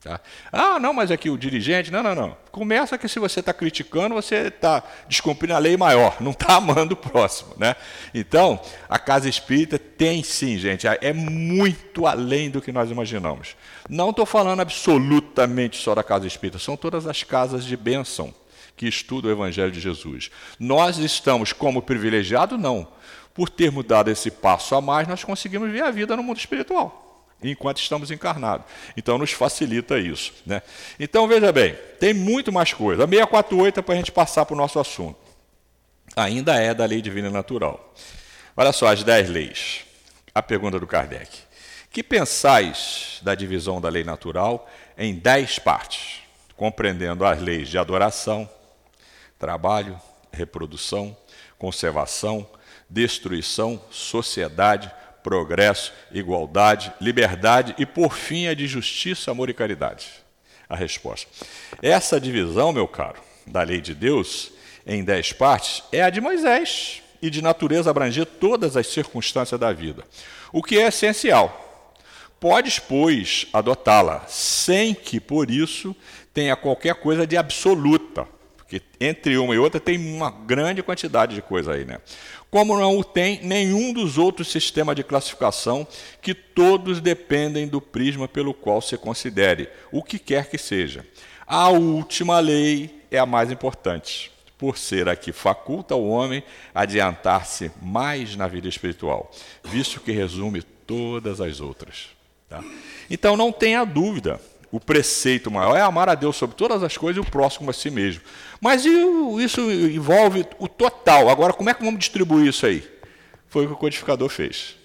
Tá? 0.00 0.20
Ah, 0.52 0.78
não, 0.78 0.92
mas 0.92 1.10
aqui 1.10 1.28
o 1.28 1.36
dirigente. 1.36 1.90
Não, 1.90 2.02
não, 2.02 2.14
não. 2.14 2.36
Começa 2.52 2.96
que 2.96 3.08
se 3.08 3.18
você 3.18 3.40
está 3.40 3.52
criticando, 3.52 4.14
você 4.14 4.46
está 4.46 4.82
descumprindo 5.08 5.54
a 5.54 5.58
lei 5.58 5.76
maior, 5.76 6.16
não 6.20 6.30
está 6.30 6.54
amando 6.54 6.94
o 6.94 6.96
próximo. 6.96 7.54
Né? 7.56 7.74
Então, 8.14 8.60
a 8.88 8.98
casa 8.98 9.28
espírita 9.28 9.78
tem 9.78 10.22
sim, 10.22 10.56
gente, 10.56 10.86
é 10.86 11.12
muito 11.12 12.06
além 12.06 12.48
do 12.48 12.62
que 12.62 12.70
nós 12.70 12.90
imaginamos. 12.90 13.56
Não 13.88 14.10
estou 14.10 14.24
falando 14.24 14.60
absolutamente 14.60 15.76
só 15.76 15.94
da 15.94 16.04
casa 16.04 16.26
espírita, 16.26 16.58
são 16.58 16.76
todas 16.76 17.06
as 17.06 17.24
casas 17.24 17.64
de 17.64 17.76
bênção 17.76 18.32
que 18.76 18.86
estuda 18.86 19.26
o 19.26 19.30
Evangelho 19.32 19.72
de 19.72 19.80
Jesus. 19.80 20.30
Nós 20.60 20.98
estamos 20.98 21.52
como 21.52 21.82
privilegiados? 21.82 22.58
Não. 22.60 22.86
Por 23.34 23.48
termos 23.48 23.84
dado 23.84 24.10
esse 24.10 24.30
passo 24.30 24.76
a 24.76 24.80
mais, 24.80 25.08
nós 25.08 25.24
conseguimos 25.24 25.70
ver 25.70 25.82
a 25.82 25.90
vida 25.90 26.16
no 26.16 26.22
mundo 26.22 26.38
espiritual 26.38 27.07
enquanto 27.42 27.78
estamos 27.78 28.10
encarnados. 28.10 28.66
Então 28.96 29.18
nos 29.18 29.32
facilita 29.32 29.98
isso. 29.98 30.32
Né? 30.44 30.62
Então 30.98 31.28
veja 31.28 31.52
bem, 31.52 31.76
tem 31.98 32.12
muito 32.12 32.52
mais 32.52 32.72
coisa. 32.72 33.04
A 33.04 33.08
648 33.08 33.78
é 33.78 33.82
para 33.82 33.94
a 33.94 33.96
gente 33.96 34.12
passar 34.12 34.44
para 34.44 34.54
o 34.54 34.56
nosso 34.56 34.78
assunto. 34.78 35.18
Ainda 36.16 36.56
é 36.56 36.74
da 36.74 36.84
lei 36.84 37.00
divina 37.00 37.30
natural. 37.30 37.94
Olha 38.56 38.72
só 38.72 38.88
as 38.88 39.04
dez 39.04 39.28
leis. 39.28 39.84
A 40.34 40.42
pergunta 40.42 40.78
do 40.78 40.86
Kardec. 40.86 41.30
Que 41.90 42.02
pensais 42.02 43.18
da 43.22 43.34
divisão 43.34 43.80
da 43.80 43.88
lei 43.88 44.04
natural 44.04 44.68
em 44.96 45.14
dez 45.14 45.58
partes, 45.58 46.20
compreendendo 46.56 47.24
as 47.24 47.40
leis 47.40 47.68
de 47.68 47.78
adoração, 47.78 48.48
trabalho, 49.38 49.98
reprodução, 50.32 51.16
conservação, 51.58 52.48
destruição, 52.88 53.80
sociedade, 53.90 54.90
progresso, 55.28 55.92
igualdade, 56.10 56.90
liberdade 56.98 57.74
e, 57.76 57.84
por 57.84 58.14
fim, 58.14 58.46
a 58.46 58.54
de 58.54 58.66
justiça, 58.66 59.30
amor 59.30 59.50
e 59.50 59.52
caridade? 59.52 60.06
A 60.66 60.74
resposta. 60.74 61.28
Essa 61.82 62.18
divisão, 62.18 62.72
meu 62.72 62.88
caro, 62.88 63.20
da 63.46 63.62
lei 63.62 63.78
de 63.78 63.94
Deus 63.94 64.50
em 64.86 65.04
dez 65.04 65.34
partes 65.34 65.82
é 65.92 66.02
a 66.02 66.08
de 66.08 66.18
Moisés 66.18 67.02
e 67.20 67.28
de 67.28 67.42
natureza 67.42 67.90
abranger 67.90 68.24
todas 68.24 68.74
as 68.74 68.86
circunstâncias 68.86 69.60
da 69.60 69.70
vida, 69.70 70.02
o 70.50 70.62
que 70.62 70.78
é 70.78 70.88
essencial. 70.88 71.94
Podes, 72.40 72.78
pois, 72.78 73.48
adotá-la, 73.52 74.24
sem 74.28 74.94
que 74.94 75.20
por 75.20 75.50
isso 75.50 75.94
tenha 76.32 76.56
qualquer 76.56 76.94
coisa 76.94 77.26
de 77.26 77.36
absoluta, 77.36 78.26
porque 78.56 78.80
entre 78.98 79.36
uma 79.36 79.54
e 79.54 79.58
outra 79.58 79.78
tem 79.78 79.98
uma 79.98 80.30
grande 80.30 80.82
quantidade 80.82 81.34
de 81.34 81.42
coisa 81.42 81.74
aí, 81.74 81.84
né? 81.84 81.98
Como 82.50 82.78
não 82.78 82.98
o 82.98 83.04
tem 83.04 83.40
nenhum 83.42 83.92
dos 83.92 84.16
outros 84.16 84.50
sistemas 84.50 84.96
de 84.96 85.04
classificação, 85.04 85.86
que 86.22 86.34
todos 86.34 87.00
dependem 87.00 87.66
do 87.66 87.80
prisma 87.80 88.26
pelo 88.26 88.54
qual 88.54 88.80
se 88.80 88.96
considere, 88.96 89.68
o 89.92 90.02
que 90.02 90.18
quer 90.18 90.48
que 90.48 90.58
seja. 90.58 91.06
A 91.46 91.68
última 91.68 92.38
lei 92.40 93.02
é 93.10 93.18
a 93.18 93.26
mais 93.26 93.50
importante, 93.50 94.30
por 94.56 94.76
ser 94.76 95.08
a 95.08 95.16
que 95.16 95.32
faculta 95.32 95.94
ao 95.94 96.04
homem 96.04 96.42
adiantar-se 96.74 97.70
mais 97.80 98.34
na 98.36 98.46
vida 98.46 98.68
espiritual, 98.68 99.30
visto 99.64 100.00
que 100.00 100.12
resume 100.12 100.62
todas 100.62 101.40
as 101.40 101.60
outras. 101.60 102.08
Tá? 102.48 102.64
Então 103.10 103.36
não 103.36 103.52
tenha 103.52 103.84
dúvida, 103.84 104.40
o 104.70 104.78
preceito 104.78 105.50
maior 105.50 105.76
é 105.76 105.80
amar 105.80 106.08
a 106.08 106.14
Deus 106.14 106.36
sobre 106.36 106.56
todas 106.56 106.82
as 106.82 106.96
coisas 106.96 107.16
e 107.16 107.26
o 107.26 107.30
próximo 107.30 107.70
a 107.70 107.72
si 107.72 107.90
mesmo. 107.90 108.22
Mas 108.60 108.84
isso 108.84 109.60
envolve 109.70 110.46
o 110.58 110.68
total. 110.68 111.28
Agora, 111.28 111.52
como 111.52 111.70
é 111.70 111.74
que 111.74 111.82
vamos 111.82 111.98
distribuir 111.98 112.48
isso 112.48 112.66
aí? 112.66 112.86
Foi 113.48 113.64
o 113.64 113.68
que 113.68 113.74
o 113.74 113.76
codificador 113.76 114.28
fez. 114.28 114.76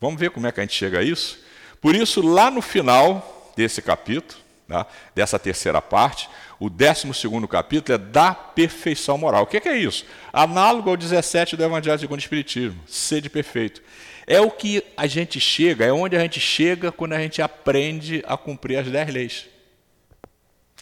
Vamos 0.00 0.20
ver 0.20 0.30
como 0.30 0.46
é 0.46 0.52
que 0.52 0.60
a 0.60 0.62
gente 0.62 0.74
chega 0.74 0.98
a 0.98 1.02
isso? 1.02 1.38
Por 1.80 1.94
isso, 1.94 2.20
lá 2.20 2.50
no 2.50 2.60
final 2.60 3.52
desse 3.56 3.80
capítulo, 3.80 4.38
tá? 4.68 4.86
dessa 5.14 5.38
terceira 5.38 5.80
parte, 5.80 6.28
o 6.60 6.68
12 6.68 7.08
capítulo 7.48 7.94
é 7.94 7.98
da 7.98 8.34
perfeição 8.34 9.16
moral. 9.16 9.44
O 9.44 9.46
que 9.46 9.56
é 9.68 9.76
isso? 9.76 10.04
Análogo 10.32 10.90
ao 10.90 10.96
17 10.96 11.56
do 11.56 11.64
Evangelho 11.64 11.98
segundo 11.98 12.18
o 12.18 12.22
Espiritismo, 12.22 12.80
sede 12.86 13.30
perfeito. 13.30 13.82
É 14.26 14.40
o 14.40 14.50
que 14.50 14.84
a 14.96 15.06
gente 15.06 15.40
chega, 15.40 15.84
é 15.84 15.92
onde 15.92 16.16
a 16.16 16.20
gente 16.20 16.38
chega 16.38 16.92
quando 16.92 17.12
a 17.12 17.18
gente 17.18 17.42
aprende 17.42 18.22
a 18.26 18.36
cumprir 18.36 18.78
as 18.78 18.88
dez 18.88 19.12
leis. 19.12 19.46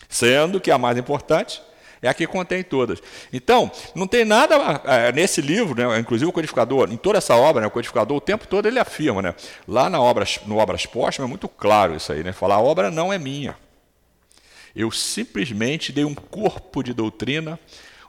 Sendo 0.08 0.60
que 0.60 0.70
a 0.70 0.78
mais 0.78 0.98
importante 0.98 1.62
é 2.02 2.08
a 2.08 2.14
que 2.14 2.26
contém 2.26 2.62
todas. 2.62 3.00
Então, 3.32 3.70
não 3.94 4.06
tem 4.06 4.24
nada 4.24 4.56
é, 4.84 5.12
nesse 5.12 5.40
livro, 5.40 5.74
né, 5.74 5.98
inclusive 5.98 6.28
o 6.28 6.32
codificador, 6.32 6.90
em 6.90 6.96
toda 6.96 7.18
essa 7.18 7.36
obra, 7.36 7.60
né, 7.60 7.66
o 7.66 7.70
codificador 7.70 8.16
o 8.16 8.20
tempo 8.20 8.46
todo 8.46 8.66
ele 8.66 8.78
afirma, 8.78 9.20
né, 9.20 9.34
lá 9.68 9.90
na 9.90 10.00
obras, 10.00 10.40
no 10.46 10.56
Obras 10.56 10.86
Póstumas 10.86 11.28
é 11.28 11.30
muito 11.30 11.48
claro 11.48 11.94
isso 11.94 12.12
aí, 12.12 12.24
né, 12.24 12.32
falar 12.32 12.56
a 12.56 12.60
obra 12.60 12.90
não 12.90 13.12
é 13.12 13.18
minha. 13.18 13.56
Eu 14.74 14.90
simplesmente 14.90 15.92
dei 15.92 16.04
um 16.04 16.14
corpo 16.14 16.82
de 16.82 16.94
doutrina, 16.94 17.58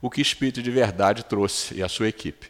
o 0.01 0.09
que 0.09 0.21
Espírito 0.21 0.61
de 0.61 0.71
Verdade 0.71 1.25
trouxe 1.25 1.75
e 1.75 1.83
a 1.83 1.89
sua 1.89 2.07
equipe. 2.07 2.49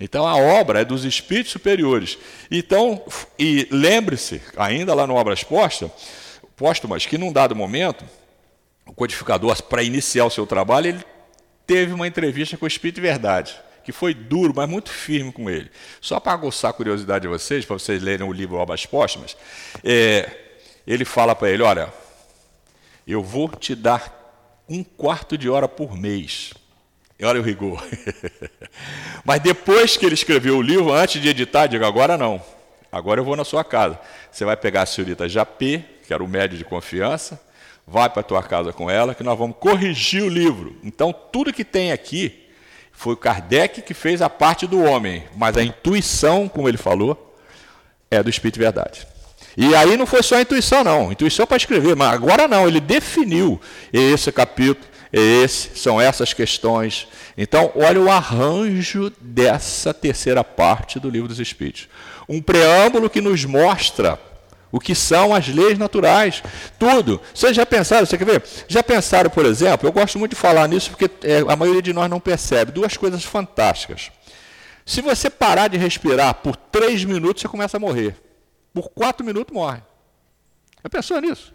Então 0.00 0.26
a 0.26 0.36
obra 0.36 0.80
é 0.80 0.84
dos 0.84 1.04
espíritos 1.04 1.52
superiores. 1.52 2.18
Então, 2.50 3.02
e 3.38 3.66
lembre-se, 3.70 4.40
ainda 4.56 4.94
lá 4.94 5.06
no 5.06 5.14
Obras 5.14 5.44
Póstumas, 6.56 7.06
que 7.06 7.18
num 7.18 7.32
dado 7.32 7.56
momento, 7.56 8.04
o 8.86 8.92
codificador, 8.92 9.60
para 9.64 9.82
iniciar 9.82 10.24
o 10.24 10.30
seu 10.30 10.46
trabalho, 10.46 10.88
ele 10.88 11.04
teve 11.66 11.92
uma 11.92 12.06
entrevista 12.06 12.56
com 12.56 12.64
o 12.64 12.68
Espírito 12.68 12.96
de 12.96 13.00
Verdade, 13.00 13.56
que 13.84 13.90
foi 13.90 14.14
duro, 14.14 14.52
mas 14.54 14.68
muito 14.68 14.90
firme 14.90 15.32
com 15.32 15.50
ele. 15.50 15.70
Só 16.00 16.20
para 16.20 16.32
aguçar 16.32 16.70
a 16.70 16.74
curiosidade 16.74 17.22
de 17.22 17.28
vocês, 17.28 17.64
para 17.64 17.78
vocês 17.78 18.00
lerem 18.00 18.26
o 18.26 18.32
livro 18.32 18.56
Obras 18.56 18.86
Póstumas, 18.86 19.36
é, 19.82 20.30
ele 20.86 21.04
fala 21.04 21.34
para 21.34 21.50
ele: 21.50 21.62
olha, 21.62 21.92
eu 23.06 23.22
vou 23.22 23.48
te 23.48 23.74
dar 23.74 24.16
um 24.68 24.84
quarto 24.84 25.36
de 25.36 25.48
hora 25.50 25.66
por 25.66 25.96
mês 25.96 26.52
olha 27.24 27.40
o 27.40 27.44
rigor. 27.44 27.82
Mas 29.24 29.40
depois 29.40 29.96
que 29.96 30.06
ele 30.06 30.14
escreveu 30.14 30.58
o 30.58 30.62
livro, 30.62 30.92
antes 30.92 31.20
de 31.20 31.28
editar, 31.28 31.66
digo, 31.66 31.84
agora 31.84 32.16
não. 32.16 32.40
Agora 32.90 33.20
eu 33.20 33.24
vou 33.24 33.36
na 33.36 33.44
sua 33.44 33.64
casa. 33.64 33.98
Você 34.30 34.44
vai 34.44 34.56
pegar 34.56 34.82
a 34.82 34.86
senhorita 34.86 35.28
Japê, 35.28 35.84
que 36.06 36.14
era 36.14 36.22
o 36.22 36.28
médio 36.28 36.56
de 36.56 36.64
confiança, 36.64 37.40
vai 37.86 38.08
para 38.08 38.20
a 38.20 38.24
tua 38.24 38.42
casa 38.42 38.72
com 38.72 38.90
ela, 38.90 39.14
que 39.14 39.22
nós 39.22 39.38
vamos 39.38 39.56
corrigir 39.58 40.22
o 40.22 40.28
livro. 40.28 40.76
Então, 40.82 41.12
tudo 41.12 41.52
que 41.52 41.64
tem 41.64 41.92
aqui 41.92 42.46
foi 42.92 43.14
Kardec 43.14 43.82
que 43.82 43.94
fez 43.94 44.22
a 44.22 44.28
parte 44.30 44.66
do 44.66 44.82
homem, 44.82 45.24
mas 45.36 45.56
a 45.56 45.62
intuição, 45.62 46.48
como 46.48 46.68
ele 46.68 46.78
falou, 46.78 47.36
é 48.10 48.22
do 48.22 48.30
Espírito 48.30 48.54
de 48.54 48.60
Verdade. 48.60 49.06
E 49.56 49.74
aí 49.74 49.96
não 49.96 50.06
foi 50.06 50.22
só 50.22 50.36
a 50.36 50.40
intuição, 50.40 50.84
não. 50.84 51.12
Intuição 51.12 51.46
para 51.46 51.56
escrever, 51.56 51.94
mas 51.94 52.12
agora 52.12 52.46
não, 52.46 52.66
ele 52.66 52.80
definiu 52.80 53.60
esse 53.92 54.30
capítulo 54.32 54.87
esse, 55.12 55.78
são 55.78 56.00
essas 56.00 56.32
questões. 56.32 57.08
Então, 57.36 57.72
olha 57.74 58.00
o 58.00 58.10
arranjo 58.10 59.12
dessa 59.20 59.94
terceira 59.94 60.42
parte 60.44 60.98
do 61.00 61.08
Livro 61.08 61.28
dos 61.28 61.40
Espíritos. 61.40 61.88
Um 62.28 62.42
preâmbulo 62.42 63.08
que 63.08 63.20
nos 63.20 63.44
mostra 63.44 64.18
o 64.70 64.78
que 64.78 64.94
são 64.94 65.34
as 65.34 65.48
leis 65.48 65.78
naturais, 65.78 66.42
tudo. 66.78 67.20
Vocês 67.34 67.56
já 67.56 67.64
pensaram, 67.64 68.04
você 68.04 68.18
quer 68.18 68.24
ver? 68.24 68.44
Já 68.68 68.82
pensaram, 68.82 69.30
por 69.30 69.46
exemplo, 69.46 69.88
eu 69.88 69.92
gosto 69.92 70.18
muito 70.18 70.32
de 70.32 70.36
falar 70.36 70.68
nisso 70.68 70.90
porque 70.90 71.10
é, 71.26 71.38
a 71.48 71.56
maioria 71.56 71.80
de 71.80 71.92
nós 71.92 72.10
não 72.10 72.20
percebe, 72.20 72.70
duas 72.70 72.96
coisas 72.96 73.24
fantásticas. 73.24 74.10
Se 74.84 75.00
você 75.00 75.28
parar 75.30 75.68
de 75.68 75.76
respirar 75.76 76.34
por 76.34 76.56
três 76.56 77.04
minutos, 77.04 77.42
você 77.42 77.48
começa 77.48 77.76
a 77.76 77.80
morrer. 77.80 78.14
Por 78.72 78.88
quatro 78.90 79.24
minutos, 79.24 79.54
morre. 79.54 79.82
Já 80.82 80.90
pensou 80.90 81.20
nisso? 81.20 81.52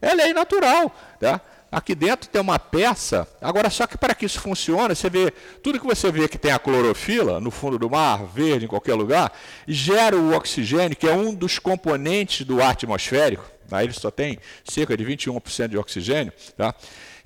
É 0.00 0.14
lei 0.14 0.32
natural. 0.32 0.94
Tá? 1.18 1.40
Aqui 1.70 1.94
dentro 1.94 2.28
tem 2.28 2.40
uma 2.40 2.58
peça. 2.58 3.28
Agora, 3.40 3.70
só 3.70 3.86
que 3.86 3.96
para 3.96 4.14
que 4.14 4.26
isso 4.26 4.40
funcione, 4.40 4.96
você 4.96 5.08
vê 5.08 5.32
tudo 5.62 5.78
que 5.78 5.86
você 5.86 6.10
vê 6.10 6.26
que 6.26 6.36
tem 6.36 6.50
a 6.50 6.58
clorofila 6.58 7.38
no 7.38 7.50
fundo 7.50 7.78
do 7.78 7.88
mar, 7.88 8.24
verde, 8.24 8.64
em 8.64 8.68
qualquer 8.68 8.94
lugar, 8.94 9.32
gera 9.68 10.16
o 10.16 10.34
oxigênio, 10.34 10.96
que 10.96 11.06
é 11.06 11.12
um 11.12 11.32
dos 11.32 11.60
componentes 11.60 12.44
do 12.44 12.60
ar 12.60 12.70
atmosférico. 12.70 13.44
Aí 13.70 13.86
ele 13.86 13.92
só 13.92 14.10
tem 14.10 14.38
cerca 14.64 14.96
de 14.96 15.04
21% 15.04 15.68
de 15.68 15.78
oxigênio. 15.78 16.32
Tá? 16.56 16.74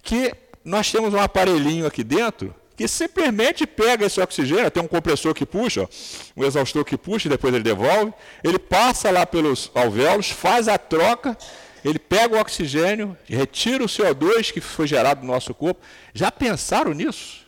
Que 0.03 0.35
nós 0.63 0.93
temos 0.93 1.15
um 1.15 1.21
aparelhinho 1.21 1.87
aqui 1.87 2.05
dentro 2.05 2.55
que 2.77 2.89
simplesmente 2.89 3.67
pega 3.67 4.07
esse 4.07 4.21
oxigênio, 4.21 4.71
tem 4.71 4.83
um 4.83 4.89
compressor 4.89 5.33
que 5.33 5.47
puxa, 5.47 5.89
um 6.37 6.45
exaustor 6.45 6.85
que 6.85 6.97
puxa, 6.97 7.29
e 7.29 7.31
depois 7.31 7.55
ele 7.55 7.63
devolve, 7.63 8.13
ele 8.43 8.59
passa 8.59 9.11
lá 9.11 9.25
pelos 9.25 9.71
alvéolos, 9.75 10.31
faz 10.31 10.67
a 10.67 10.77
troca 10.77 11.39
ele 11.85 11.99
pega 11.99 12.35
o 12.35 12.41
oxigênio, 12.41 13.17
retira 13.27 13.85
o 13.85 13.87
CO2 13.87 14.53
que 14.53 14.61
foi 14.61 14.87
gerado 14.87 15.21
no 15.21 15.33
nosso 15.33 15.53
corpo. 15.53 15.83
Já 16.15 16.33
pensaram 16.33 16.95
nisso? 16.95 17.45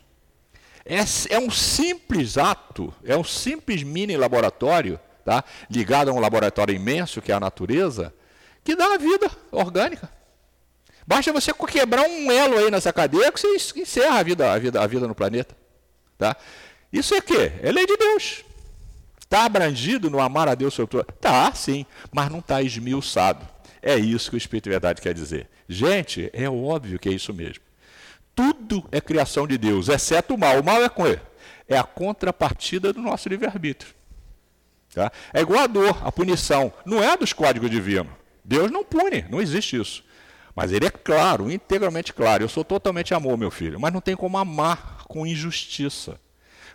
É, 0.85 0.99
é 1.29 1.39
um 1.39 1.49
simples 1.49 2.37
ato, 2.37 2.93
é 3.03 3.17
um 3.17 3.23
simples 3.23 3.83
mini 3.83 4.15
laboratório, 4.15 4.99
tá? 5.25 5.43
ligado 5.69 6.09
a 6.09 6.13
um 6.13 6.19
laboratório 6.19 6.73
imenso 6.73 7.21
que 7.21 7.31
é 7.31 7.35
a 7.35 7.39
natureza, 7.39 8.13
que 8.63 8.75
dá 8.75 8.93
a 8.93 8.97
vida 8.97 9.29
orgânica. 9.51 10.09
Basta 11.05 11.33
você 11.33 11.53
quebrar 11.53 12.05
um 12.07 12.31
elo 12.31 12.57
aí 12.57 12.69
nessa 12.69 12.93
cadeia 12.93 13.31
que 13.31 13.39
você 13.39 13.79
encerra 13.79 14.19
a 14.19 14.23
vida, 14.23 14.53
a 14.53 14.59
vida, 14.59 14.81
a 14.81 14.87
vida 14.87 15.07
no 15.07 15.15
planeta. 15.15 15.55
Tá? 16.17 16.35
Isso 16.91 17.15
é 17.15 17.21
quê? 17.21 17.53
É 17.61 17.71
lei 17.71 17.85
de 17.85 17.97
Deus. 17.97 18.43
Está 19.19 19.45
abrangido 19.45 20.09
no 20.09 20.19
amar 20.19 20.47
a 20.47 20.55
Deus 20.55 20.73
sobre 20.73 20.91
tudo? 20.91 21.05
Está, 21.09 21.53
sim, 21.53 21.85
mas 22.11 22.29
não 22.29 22.39
está 22.39 22.61
esmiuçado. 22.61 23.45
É 23.81 23.95
isso 23.95 24.29
que 24.29 24.35
o 24.35 24.37
Espírito 24.37 24.65
de 24.65 24.69
Verdade 24.71 25.01
quer 25.01 25.13
dizer. 25.13 25.49
Gente, 25.67 26.29
é 26.33 26.49
óbvio 26.49 26.99
que 26.99 27.09
é 27.09 27.11
isso 27.11 27.33
mesmo. 27.33 27.63
Tudo 28.35 28.87
é 28.91 29.01
criação 29.01 29.47
de 29.47 29.57
Deus, 29.57 29.89
exceto 29.89 30.35
o 30.35 30.37
mal. 30.37 30.59
O 30.59 30.63
mal 30.63 30.83
é 30.83 30.89
com 30.89 31.07
ele. 31.07 31.21
É 31.67 31.77
a 31.77 31.83
contrapartida 31.83 32.93
do 32.93 33.01
nosso 33.01 33.27
livre-arbítrio. 33.27 33.93
Tá? 34.93 35.11
É 35.33 35.41
igual 35.41 35.63
a 35.63 35.67
dor, 35.67 35.97
a 36.03 36.11
punição. 36.11 36.71
Não 36.85 37.03
é 37.03 37.17
dos 37.17 37.33
códigos 37.33 37.69
divinos. 37.69 38.11
Deus 38.43 38.71
não 38.71 38.83
pune, 38.83 39.25
não 39.29 39.41
existe 39.41 39.79
isso. 39.79 40.03
Mas 40.55 40.71
ele 40.71 40.87
é 40.87 40.89
claro, 40.89 41.51
integralmente 41.51 42.13
claro. 42.13 42.43
Eu 42.43 42.49
sou 42.49 42.63
totalmente 42.63 43.13
amor, 43.13 43.37
meu 43.37 43.51
filho. 43.51 43.79
Mas 43.79 43.93
não 43.93 44.01
tem 44.01 44.15
como 44.15 44.37
amar 44.37 45.03
com 45.07 45.27
injustiça. 45.27 46.19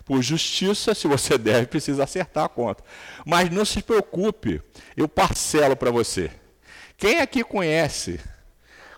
Por 0.05 0.21
justiça, 0.21 0.93
se 0.93 1.07
você 1.07 1.35
deve, 1.39 1.67
precisa 1.67 2.03
acertar 2.03 2.45
a 2.45 2.49
conta. 2.49 2.83
Mas 3.25 3.49
não 3.49 3.65
se 3.65 3.81
preocupe, 3.81 4.61
eu 4.95 5.07
parcelo 5.07 5.75
para 5.75 5.91
você. 5.91 6.31
Quem 7.03 7.19
aqui 7.19 7.43
conhece 7.43 8.17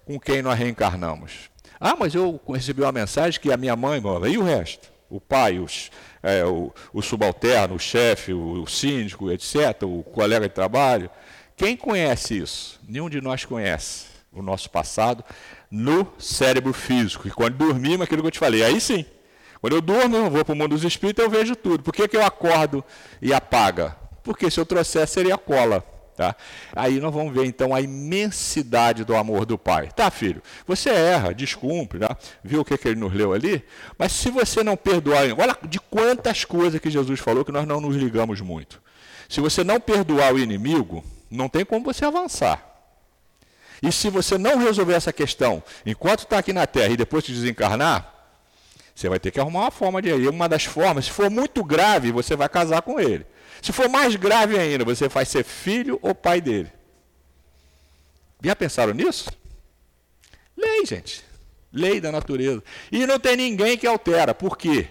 com 0.05 0.19
quem 0.19 0.43
nós 0.43 0.59
reencarnamos? 0.59 1.49
Ah, 1.79 1.95
mas 1.97 2.13
eu 2.13 2.39
recebi 2.47 2.83
uma 2.83 2.91
mensagem 2.91 3.41
que 3.41 3.51
a 3.51 3.57
minha 3.57 3.75
mãe 3.75 3.99
mora. 3.99 4.29
E 4.29 4.37
o 4.37 4.43
resto? 4.43 4.91
O 5.09 5.19
pai, 5.19 5.57
os, 5.57 5.89
é, 6.21 6.45
o, 6.45 6.71
o, 6.93 7.01
subalterno, 7.01 7.73
o 7.73 7.79
chefe, 7.79 8.31
o, 8.31 8.61
o 8.61 8.67
síndico, 8.67 9.31
etc., 9.31 9.81
o 9.81 10.03
colega 10.03 10.47
de 10.47 10.53
trabalho. 10.53 11.09
Quem 11.57 11.75
conhece 11.75 12.37
isso? 12.37 12.79
Nenhum 12.87 13.09
de 13.09 13.19
nós 13.21 13.43
conhece 13.43 14.05
o 14.31 14.43
nosso 14.43 14.69
passado 14.69 15.23
no 15.71 16.07
cérebro 16.19 16.73
físico. 16.73 17.27
E 17.27 17.31
quando 17.31 17.57
dormimos, 17.57 18.01
aquilo 18.01 18.21
que 18.21 18.27
eu 18.27 18.31
te 18.31 18.37
falei, 18.37 18.63
aí 18.63 18.79
sim. 18.79 19.03
Quando 19.59 19.77
eu 19.77 19.81
durmo, 19.81 20.15
eu 20.15 20.29
vou 20.29 20.45
para 20.45 20.53
o 20.53 20.55
mundo 20.55 20.75
dos 20.75 20.83
espíritos, 20.83 21.25
eu 21.25 21.31
vejo 21.31 21.55
tudo. 21.55 21.81
Por 21.81 21.91
que, 21.91 22.07
que 22.07 22.15
eu 22.15 22.23
acordo 22.23 22.85
e 23.19 23.33
apaga? 23.33 23.97
Porque 24.21 24.51
se 24.51 24.59
eu 24.59 24.65
trouxesse, 24.65 25.13
seria 25.13 25.39
cola. 25.39 25.94
Tá? 26.15 26.33
Aí 26.73 26.99
nós 27.01 27.13
vamos 27.13 27.33
ver 27.33 27.45
então 27.45 27.75
a 27.75 27.81
imensidade 27.81 29.03
do 29.03 29.15
amor 29.15 29.45
do 29.45 29.57
Pai. 29.57 29.89
Tá, 29.93 30.09
filho? 30.09 30.41
Você 30.65 30.89
erra, 30.89 31.33
descumpre, 31.33 31.99
tá? 31.99 32.15
viu 32.41 32.61
o 32.61 32.65
que, 32.65 32.77
que 32.77 32.87
ele 32.87 32.99
nos 32.99 33.13
leu 33.13 33.33
ali? 33.33 33.63
Mas 33.97 34.13
se 34.13 34.29
você 34.29 34.63
não 34.63 34.77
perdoar, 34.77 35.23
olha 35.37 35.57
de 35.67 35.77
quantas 35.77 36.45
coisas 36.45 36.79
que 36.79 36.89
Jesus 36.89 37.19
falou 37.19 37.43
que 37.43 37.51
nós 37.51 37.67
não 37.67 37.81
nos 37.81 37.97
ligamos 37.97 38.39
muito. 38.39 38.81
Se 39.27 39.41
você 39.41 39.61
não 39.61 39.77
perdoar 39.77 40.33
o 40.33 40.39
inimigo, 40.39 41.03
não 41.29 41.49
tem 41.49 41.65
como 41.65 41.83
você 41.83 42.05
avançar. 42.05 42.63
E 43.83 43.91
se 43.91 44.09
você 44.09 44.37
não 44.37 44.57
resolver 44.57 44.93
essa 44.93 45.11
questão 45.11 45.61
enquanto 45.85 46.19
está 46.19 46.37
aqui 46.37 46.53
na 46.53 46.65
Terra 46.65 46.93
e 46.93 46.97
depois 46.97 47.25
te 47.25 47.33
desencarnar, 47.33 48.13
você 48.95 49.09
vai 49.09 49.19
ter 49.19 49.31
que 49.31 49.39
arrumar 49.39 49.61
uma 49.61 49.71
forma 49.71 50.01
de 50.01 50.09
ir. 50.09 50.29
Uma 50.29 50.47
das 50.47 50.63
formas, 50.63 51.05
se 51.05 51.11
for 51.11 51.29
muito 51.29 51.61
grave, 51.61 52.13
você 52.13 52.37
vai 52.37 52.47
casar 52.47 52.81
com 52.81 52.97
ele. 52.97 53.25
Se 53.61 53.71
for 53.71 53.89
mais 53.89 54.15
grave 54.15 54.57
ainda, 54.57 54.83
você 54.83 55.07
vai 55.07 55.25
ser 55.25 55.43
filho 55.43 55.99
ou 56.01 56.13
pai 56.13 56.41
dele. 56.41 56.71
Já 58.43 58.55
pensaram 58.55 58.93
nisso? 58.93 59.29
Lei, 60.55 60.85
gente. 60.85 61.23
Lei 61.71 61.99
da 61.99 62.11
natureza. 62.11 62.63
E 62.91 63.05
não 63.05 63.19
tem 63.19 63.35
ninguém 63.35 63.77
que 63.77 63.87
altera. 63.87 64.33
Por 64.33 64.57
quê? 64.57 64.87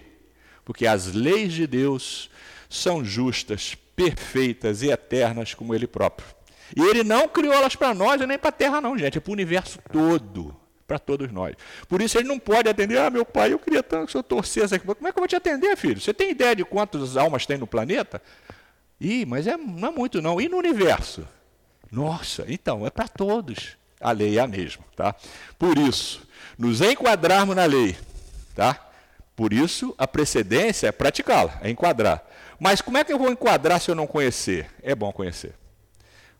Porque 0.63 0.85
as 0.85 1.13
leis 1.13 1.53
de 1.53 1.65
Deus 1.65 2.29
são 2.69 3.03
justas, 3.03 3.75
perfeitas 3.95 4.81
e 4.81 4.89
eternas 4.89 5.53
como 5.53 5.73
Ele 5.73 5.87
próprio. 5.87 6.27
E 6.75 6.81
Ele 6.81 7.03
não 7.03 7.27
criou 7.27 7.53
elas 7.53 7.75
para 7.75 7.93
nós 7.93 8.19
nem 8.21 8.37
para 8.37 8.49
a 8.49 8.51
Terra, 8.51 8.81
não, 8.81 8.97
gente. 8.97 9.17
É 9.17 9.21
para 9.21 9.29
o 9.29 9.33
universo 9.33 9.79
todo. 9.91 10.55
Para 10.87 10.99
todos 10.99 11.31
nós. 11.31 11.55
Por 11.87 12.01
isso 12.01 12.17
ele 12.17 12.27
não 12.27 12.37
pode 12.37 12.69
atender. 12.69 12.99
Ah, 12.99 13.09
meu 13.09 13.25
pai, 13.25 13.53
eu 13.53 13.59
queria 13.59 13.81
tanto 13.81 14.05
que 14.05 14.09
o 14.09 14.11
senhor 14.11 14.23
torcesse 14.23 14.75
aqui. 14.75 14.85
Como 14.85 15.07
é 15.07 15.11
que 15.11 15.17
eu 15.17 15.21
vou 15.21 15.27
te 15.27 15.35
atender, 15.35 15.75
filho? 15.75 15.99
Você 15.99 16.13
tem 16.13 16.29
ideia 16.29 16.55
de 16.55 16.63
quantas 16.63 17.17
almas 17.17 17.45
tem 17.45 17.57
no 17.57 17.65
planeta? 17.65 18.21
Ih, 18.99 19.25
mas 19.25 19.47
é, 19.47 19.57
não 19.57 19.89
é 19.89 19.91
muito 19.91 20.21
não. 20.21 20.39
E 20.39 20.47
no 20.47 20.57
universo? 20.57 21.27
Nossa, 21.91 22.45
então, 22.47 22.85
é 22.85 22.89
para 22.89 23.07
todos. 23.07 23.77
A 23.99 24.11
lei 24.11 24.37
é 24.37 24.41
a 24.41 24.47
mesma, 24.47 24.83
tá? 24.95 25.15
Por 25.57 25.77
isso, 25.77 26.27
nos 26.57 26.81
enquadrarmos 26.81 27.55
na 27.55 27.65
lei, 27.65 27.97
tá? 28.53 28.79
Por 29.35 29.51
isso, 29.51 29.95
a 29.97 30.07
precedência 30.07 30.87
é 30.87 30.91
praticá-la, 30.91 31.59
é 31.61 31.69
enquadrar. 31.69 32.23
Mas 32.59 32.81
como 32.81 32.97
é 32.97 33.03
que 33.03 33.11
eu 33.11 33.17
vou 33.19 33.31
enquadrar 33.31 33.79
se 33.81 33.89
eu 33.89 33.95
não 33.95 34.07
conhecer? 34.07 34.69
É 34.81 34.95
bom 34.95 35.11
conhecer. 35.11 35.55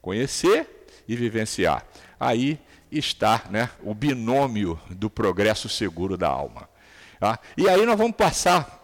Conhecer 0.01 0.85
e 1.07 1.15
vivenciar. 1.15 1.85
Aí 2.19 2.59
está 2.91 3.43
né, 3.49 3.69
o 3.83 3.93
binômio 3.93 4.79
do 4.89 5.09
progresso 5.09 5.67
seguro 5.67 6.17
da 6.17 6.27
alma. 6.27 6.69
Tá? 7.19 7.39
E 7.57 7.67
aí 7.69 7.85
nós 7.85 7.97
vamos 7.97 8.15
passar 8.15 8.81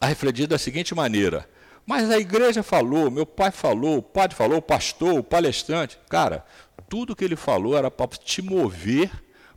a 0.00 0.06
refletir 0.06 0.46
da 0.46 0.58
seguinte 0.58 0.94
maneira: 0.94 1.48
mas 1.86 2.10
a 2.10 2.18
igreja 2.18 2.62
falou, 2.62 3.10
meu 3.10 3.26
pai 3.26 3.50
falou, 3.50 3.98
o 3.98 4.02
padre 4.02 4.36
falou, 4.36 4.58
o 4.58 4.62
pastor, 4.62 5.18
o 5.18 5.24
palestrante. 5.24 5.98
Cara, 6.08 6.44
tudo 6.88 7.14
que 7.14 7.24
ele 7.24 7.36
falou 7.36 7.76
era 7.76 7.90
para 7.90 8.08
te 8.08 8.40
mover 8.40 9.10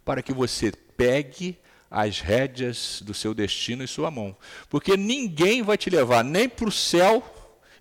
para 0.03 0.21
que 0.21 0.33
você 0.33 0.71
pegue 0.71 1.57
as 1.89 2.19
rédeas 2.19 3.01
do 3.01 3.13
seu 3.13 3.33
destino 3.33 3.83
em 3.83 3.87
sua 3.87 4.11
mão. 4.11 4.35
Porque 4.69 4.97
ninguém 4.97 5.61
vai 5.61 5.77
te 5.77 5.89
levar 5.89 6.23
nem 6.23 6.49
para 6.49 6.67
o 6.67 6.71
céu 6.71 7.23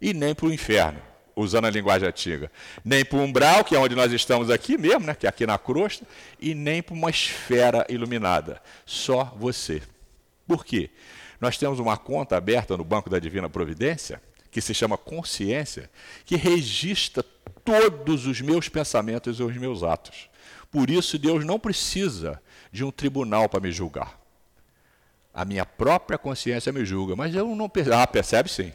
e 0.01 0.15
nem 0.15 0.35
para 0.35 0.47
o 0.47 0.53
inferno, 0.53 1.01
usando 1.37 1.67
a 1.67 1.71
linguagem 1.71 2.09
antiga. 2.09 2.51
Nem 2.83 3.05
para 3.05 3.19
o 3.19 3.23
umbral, 3.23 3.63
que 3.63 3.77
é 3.77 3.79
onde 3.79 3.95
nós 3.95 4.11
estamos 4.11 4.51
aqui 4.51 4.79
mesmo, 4.79 5.07
né, 5.07 5.15
que 5.15 5.27
é 5.27 5.29
aqui 5.29 5.47
na 5.47 5.59
crosta, 5.59 6.07
e 6.41 6.55
nem 6.55 6.83
para 6.83 6.95
uma 6.95 7.11
esfera 7.11 7.87
iluminada. 7.89 8.61
Só 8.87 9.25
você. 9.37 9.83
Por 10.47 10.65
quê? 10.65 10.91
Nós 11.41 11.59
temos 11.59 11.79
uma 11.79 11.99
conta 11.99 12.37
aberta 12.37 12.77
no 12.77 12.85
Banco 12.85 13.11
da 13.11 13.19
Divina 13.19 13.51
Providência 13.51 14.21
que 14.51 14.61
se 14.63 14.73
chama 14.73 14.97
consciência, 14.97 15.91
que 16.25 16.35
registra 16.35 17.23
todos 17.63 18.27
os 18.27 18.41
meus 18.41 18.71
pensamentos 18.71 19.39
e 19.39 19.43
os 19.43 19.55
meus 19.55 19.83
atos. 19.83 20.31
Por 20.71 20.89
isso, 20.89 21.19
Deus 21.19 21.45
não 21.45 21.59
precisa 21.59 22.41
de 22.73 22.83
um 22.83 22.91
tribunal 22.91 23.51
para 23.51 23.61
me 23.61 23.71
julgar. 23.71 24.19
A 25.35 25.45
minha 25.45 25.67
própria 25.67 26.17
consciência 26.17 26.73
me 26.73 26.87
julga, 26.87 27.15
mas 27.15 27.35
eu 27.35 27.55
não 27.55 27.69
percebo. 27.69 27.97
Ah, 27.97 28.07
percebe 28.07 28.49
sim. 28.49 28.73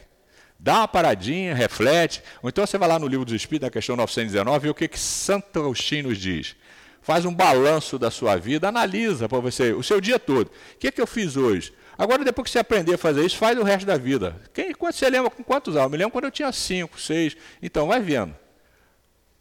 Dá 0.62 0.78
uma 0.78 0.88
paradinha, 0.88 1.56
reflete. 1.56 2.22
Ou 2.40 2.48
então 2.48 2.64
você 2.64 2.78
vai 2.78 2.88
lá 2.88 2.96
no 2.96 3.08
livro 3.08 3.24
dos 3.24 3.34
Espíritos, 3.34 3.66
na 3.66 3.70
questão 3.70 3.96
919, 3.96 4.68
e 4.68 4.70
o 4.70 4.74
que, 4.74 4.86
que 4.86 4.98
Santo 4.98 5.58
Agostinho 5.58 6.08
nos 6.08 6.18
diz. 6.18 6.54
Faz 7.02 7.24
um 7.24 7.34
balanço 7.34 7.98
da 7.98 8.12
sua 8.12 8.36
vida, 8.36 8.68
analisa 8.68 9.28
para 9.28 9.40
você 9.40 9.72
o 9.72 9.82
seu 9.82 10.00
dia 10.00 10.20
todo. 10.20 10.46
O 10.46 10.78
que, 10.78 10.92
que 10.92 11.00
eu 11.00 11.06
fiz 11.06 11.36
hoje? 11.36 11.74
Agora, 11.98 12.24
depois 12.24 12.44
que 12.44 12.52
você 12.52 12.60
aprender 12.60 12.94
a 12.94 12.98
fazer 12.98 13.26
isso, 13.26 13.36
faz 13.36 13.58
o 13.58 13.64
resto 13.64 13.84
da 13.84 13.96
vida. 13.96 14.40
Quem, 14.54 14.72
quando 14.72 14.94
você 14.94 15.10
lembra 15.10 15.30
com 15.32 15.42
quantos 15.42 15.74
anos? 15.74 15.86
Eu 15.86 15.90
me 15.90 15.96
lembro 15.96 16.12
quando 16.12 16.26
eu 16.26 16.30
tinha 16.30 16.52
cinco, 16.52 17.00
seis. 17.00 17.36
Então, 17.60 17.88
vai 17.88 18.00
vendo 18.00 18.32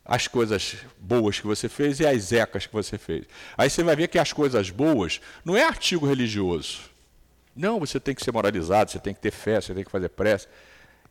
as 0.04 0.28
coisas 0.28 0.78
boas 0.98 1.40
que 1.40 1.46
você 1.46 1.70
fez 1.70 2.00
e 2.00 2.08
as 2.08 2.34
ecas 2.34 2.66
que 2.66 2.74
você 2.74 2.98
fez. 2.98 3.26
Aí 3.56 3.70
você 3.70 3.84
vai 3.84 3.96
ver 3.96 4.08
que 4.08 4.18
as 4.18 4.34
coisas 4.34 4.72
boas 4.72 5.22
não 5.46 5.56
é 5.56 5.64
artigo 5.64 6.08
religioso. 6.08 6.80
Não, 7.56 7.80
você 7.80 8.00
tem 8.00 8.16
que 8.16 8.24
ser 8.24 8.32
moralizado, 8.32 8.90
você 8.90 9.00
tem 9.00 9.14
que 9.14 9.20
ter 9.20 9.32
fé, 9.32 9.62
você 9.62 9.72
tem 9.72 9.84
que 9.84 9.92
fazer 9.92 10.10
prece. 10.10 10.48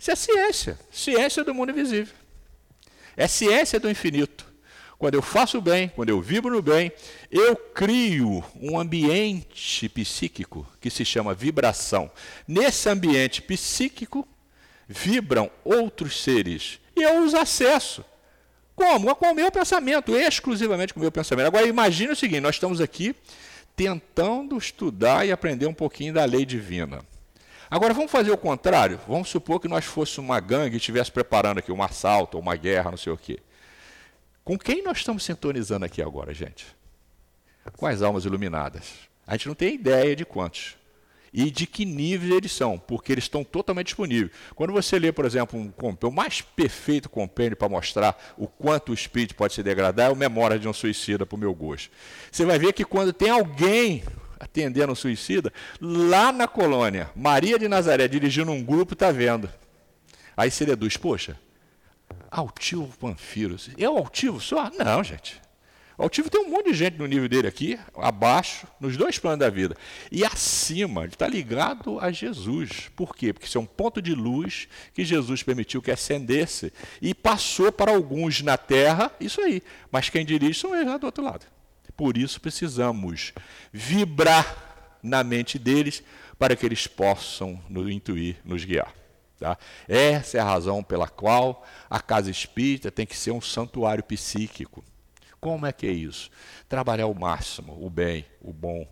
Isso 0.00 0.10
é 0.10 0.16
ciência. 0.16 0.78
Ciência 0.90 1.44
do 1.44 1.52
mundo 1.52 1.72
invisível. 1.72 2.14
É 3.14 3.28
ciência 3.28 3.78
do 3.78 3.90
infinito. 3.90 4.46
Quando 4.98 5.14
eu 5.14 5.22
faço 5.22 5.58
o 5.58 5.60
bem, 5.60 5.90
quando 5.94 6.08
eu 6.08 6.20
vibro 6.22 6.50
no 6.50 6.62
bem, 6.62 6.90
eu 7.30 7.54
crio 7.54 8.42
um 8.56 8.78
ambiente 8.78 9.88
psíquico 9.90 10.66
que 10.80 10.88
se 10.90 11.04
chama 11.04 11.34
vibração. 11.34 12.10
Nesse 12.48 12.88
ambiente 12.88 13.42
psíquico 13.42 14.26
vibram 14.88 15.50
outros 15.62 16.22
seres 16.22 16.80
e 16.96 17.02
eu 17.02 17.22
os 17.22 17.34
acesso. 17.34 18.02
Como? 18.74 19.14
Com 19.16 19.32
o 19.32 19.34
meu 19.34 19.52
pensamento, 19.52 20.16
exclusivamente 20.16 20.94
com 20.94 21.00
o 21.00 21.02
meu 21.02 21.12
pensamento. 21.12 21.46
Agora 21.46 21.66
imagine 21.66 22.12
o 22.12 22.16
seguinte: 22.16 22.40
nós 22.40 22.56
estamos 22.56 22.80
aqui 22.80 23.14
tentando 23.76 24.56
estudar 24.56 25.26
e 25.26 25.32
aprender 25.32 25.66
um 25.66 25.74
pouquinho 25.74 26.14
da 26.14 26.24
lei 26.24 26.46
divina. 26.46 27.04
Agora 27.70 27.94
vamos 27.94 28.10
fazer 28.10 28.32
o 28.32 28.36
contrário. 28.36 28.98
Vamos 29.06 29.28
supor 29.28 29.60
que 29.60 29.68
nós 29.68 29.84
fôssemos 29.84 30.28
uma 30.28 30.40
gangue 30.40 30.74
e 30.74 30.78
estivesse 30.78 31.12
preparando 31.12 31.58
aqui 31.58 31.70
um 31.70 31.82
assalto 31.82 32.36
uma 32.38 32.56
guerra, 32.56 32.90
não 32.90 32.98
sei 32.98 33.12
o 33.12 33.16
quê. 33.16 33.38
Com 34.42 34.58
quem 34.58 34.82
nós 34.82 34.98
estamos 34.98 35.22
sintonizando 35.22 35.84
aqui 35.84 36.02
agora, 36.02 36.34
gente? 36.34 36.66
Com 37.76 37.86
as 37.86 38.02
almas 38.02 38.24
iluminadas. 38.24 39.08
A 39.24 39.36
gente 39.36 39.46
não 39.46 39.54
tem 39.54 39.74
ideia 39.74 40.16
de 40.16 40.24
quantos. 40.24 40.76
E 41.32 41.48
de 41.48 41.64
que 41.64 41.84
níveis 41.84 42.32
eles 42.32 42.50
são, 42.50 42.76
porque 42.76 43.12
eles 43.12 43.22
estão 43.22 43.44
totalmente 43.44 43.86
disponíveis. 43.86 44.32
Quando 44.56 44.72
você 44.72 44.98
lê, 44.98 45.12
por 45.12 45.24
exemplo, 45.24 45.60
um 45.60 45.70
compêndio, 45.70 46.08
o 46.08 46.12
mais 46.12 46.40
perfeito 46.40 47.08
compêndio 47.08 47.56
para 47.56 47.68
mostrar 47.68 48.34
o 48.36 48.48
quanto 48.48 48.90
o 48.90 48.94
espírito 48.94 49.36
pode 49.36 49.54
se 49.54 49.62
degradar 49.62 50.08
é 50.08 50.12
o 50.12 50.16
Memória 50.16 50.58
de 50.58 50.66
um 50.66 50.72
Suicida, 50.72 51.24
para 51.24 51.36
o 51.36 51.38
meu 51.38 51.54
gosto. 51.54 51.88
Você 52.32 52.44
vai 52.44 52.58
ver 52.58 52.72
que 52.72 52.84
quando 52.84 53.12
tem 53.12 53.30
alguém 53.30 54.02
atendendo 54.40 54.92
um 54.92 54.96
suicida, 54.96 55.52
lá 55.80 56.32
na 56.32 56.48
colônia, 56.48 57.10
Maria 57.14 57.58
de 57.58 57.68
Nazaré 57.68 58.08
dirigindo 58.08 58.50
um 58.50 58.64
grupo, 58.64 58.94
está 58.94 59.12
vendo. 59.12 59.48
Aí 60.36 60.50
você 60.50 60.64
deduz, 60.64 60.96
poxa, 60.96 61.38
Altivo 62.30 62.96
Panfiro. 62.98 63.56
É 63.76 63.88
o 63.88 63.98
altivo 63.98 64.40
só? 64.40 64.70
Não, 64.70 65.02
gente. 65.02 65.40
O 65.98 66.04
altivo 66.04 66.30
tem 66.30 66.40
um 66.40 66.48
monte 66.48 66.70
de 66.70 66.74
gente 66.74 66.96
no 66.96 67.06
nível 67.06 67.28
dele 67.28 67.46
aqui, 67.46 67.78
abaixo, 67.94 68.66
nos 68.80 68.96
dois 68.96 69.18
planos 69.18 69.40
da 69.40 69.50
vida. 69.50 69.76
E 70.10 70.24
acima, 70.24 71.02
ele 71.02 71.12
está 71.12 71.28
ligado 71.28 72.00
a 72.00 72.10
Jesus. 72.10 72.88
Por 72.96 73.14
quê? 73.14 73.34
Porque 73.34 73.46
isso 73.46 73.58
é 73.58 73.60
um 73.60 73.66
ponto 73.66 74.00
de 74.00 74.14
luz 74.14 74.66
que 74.94 75.04
Jesus 75.04 75.42
permitiu 75.42 75.82
que 75.82 75.90
acendesse 75.90 76.72
e 77.02 77.12
passou 77.12 77.70
para 77.70 77.90
alguns 77.90 78.40
na 78.40 78.56
terra, 78.56 79.12
isso 79.20 79.42
aí. 79.42 79.62
Mas 79.92 80.08
quem 80.08 80.24
dirige 80.24 80.58
são 80.58 80.74
eles 80.74 80.86
lá 80.86 80.96
do 80.96 81.04
outro 81.04 81.22
lado. 81.22 81.44
Por 82.00 82.16
isso 82.16 82.40
precisamos 82.40 83.34
vibrar 83.70 84.96
na 85.02 85.22
mente 85.22 85.58
deles 85.58 86.02
para 86.38 86.56
que 86.56 86.64
eles 86.64 86.86
possam 86.86 87.62
nos 87.68 87.90
intuir, 87.90 88.38
nos 88.42 88.64
guiar. 88.64 88.90
Tá? 89.38 89.58
Essa 89.86 90.38
é 90.38 90.40
a 90.40 90.44
razão 90.44 90.82
pela 90.82 91.06
qual 91.06 91.62
a 91.90 92.00
casa 92.00 92.30
espírita 92.30 92.90
tem 92.90 93.04
que 93.04 93.14
ser 93.14 93.32
um 93.32 93.40
santuário 93.42 94.02
psíquico. 94.02 94.82
Como 95.38 95.66
é 95.66 95.72
que 95.72 95.86
é 95.86 95.90
isso? 95.90 96.30
Trabalhar 96.70 97.06
o 97.06 97.14
máximo, 97.14 97.76
o 97.78 97.90
bem, 97.90 98.24
o 98.40 98.50
bom, 98.50 98.88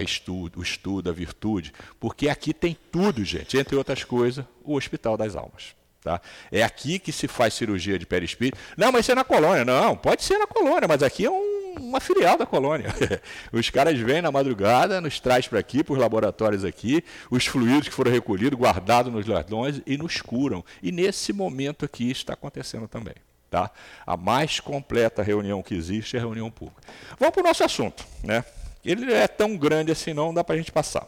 estudo, 0.00 0.60
o 0.60 0.62
estudo, 0.62 1.10
a 1.10 1.12
virtude, 1.12 1.72
porque 1.98 2.28
aqui 2.28 2.54
tem 2.54 2.78
tudo, 2.92 3.24
gente, 3.24 3.58
entre 3.58 3.74
outras 3.74 4.04
coisas, 4.04 4.44
o 4.62 4.76
Hospital 4.76 5.16
das 5.16 5.34
Almas. 5.34 5.74
Tá? 6.00 6.20
É 6.52 6.62
aqui 6.62 7.00
que 7.00 7.10
se 7.10 7.26
faz 7.26 7.54
cirurgia 7.54 7.98
de 7.98 8.06
perispírito. 8.06 8.56
Não, 8.76 8.92
mas 8.92 9.00
isso 9.00 9.10
é 9.10 9.16
na 9.16 9.24
colônia. 9.24 9.64
Não, 9.64 9.96
pode 9.96 10.22
ser 10.22 10.38
na 10.38 10.46
colônia, 10.46 10.86
mas 10.86 11.02
aqui 11.02 11.26
é 11.26 11.30
um, 11.30 11.57
uma 11.78 12.00
filial 12.00 12.36
da 12.36 12.46
colônia. 12.46 12.88
Os 13.52 13.70
caras 13.70 13.98
vêm 13.98 14.22
na 14.22 14.30
madrugada, 14.30 15.00
nos 15.00 15.20
traz 15.20 15.48
para 15.48 15.58
aqui, 15.58 15.82
para 15.82 15.92
os 15.92 15.98
laboratórios 15.98 16.64
aqui, 16.64 17.04
os 17.30 17.46
fluidos 17.46 17.88
que 17.88 17.94
foram 17.94 18.10
recolhidos, 18.10 18.58
guardados 18.58 19.12
nos 19.12 19.26
ladrões 19.26 19.80
e 19.86 19.96
nos 19.96 20.20
curam. 20.20 20.64
E 20.82 20.92
nesse 20.92 21.32
momento 21.32 21.84
aqui 21.84 22.10
está 22.10 22.34
acontecendo 22.34 22.86
também. 22.86 23.14
Tá? 23.50 23.70
A 24.06 24.16
mais 24.16 24.60
completa 24.60 25.22
reunião 25.22 25.62
que 25.62 25.74
existe 25.74 26.16
é 26.16 26.18
a 26.18 26.22
reunião 26.22 26.50
pública. 26.50 26.82
Vamos 27.18 27.34
para 27.34 27.42
o 27.42 27.46
nosso 27.46 27.64
assunto. 27.64 28.04
Né? 28.22 28.44
Ele 28.84 29.12
é 29.12 29.26
tão 29.26 29.56
grande 29.56 29.90
assim, 29.90 30.12
não 30.12 30.34
dá 30.34 30.44
para 30.44 30.54
a 30.54 30.58
gente 30.58 30.70
passar. 30.70 31.06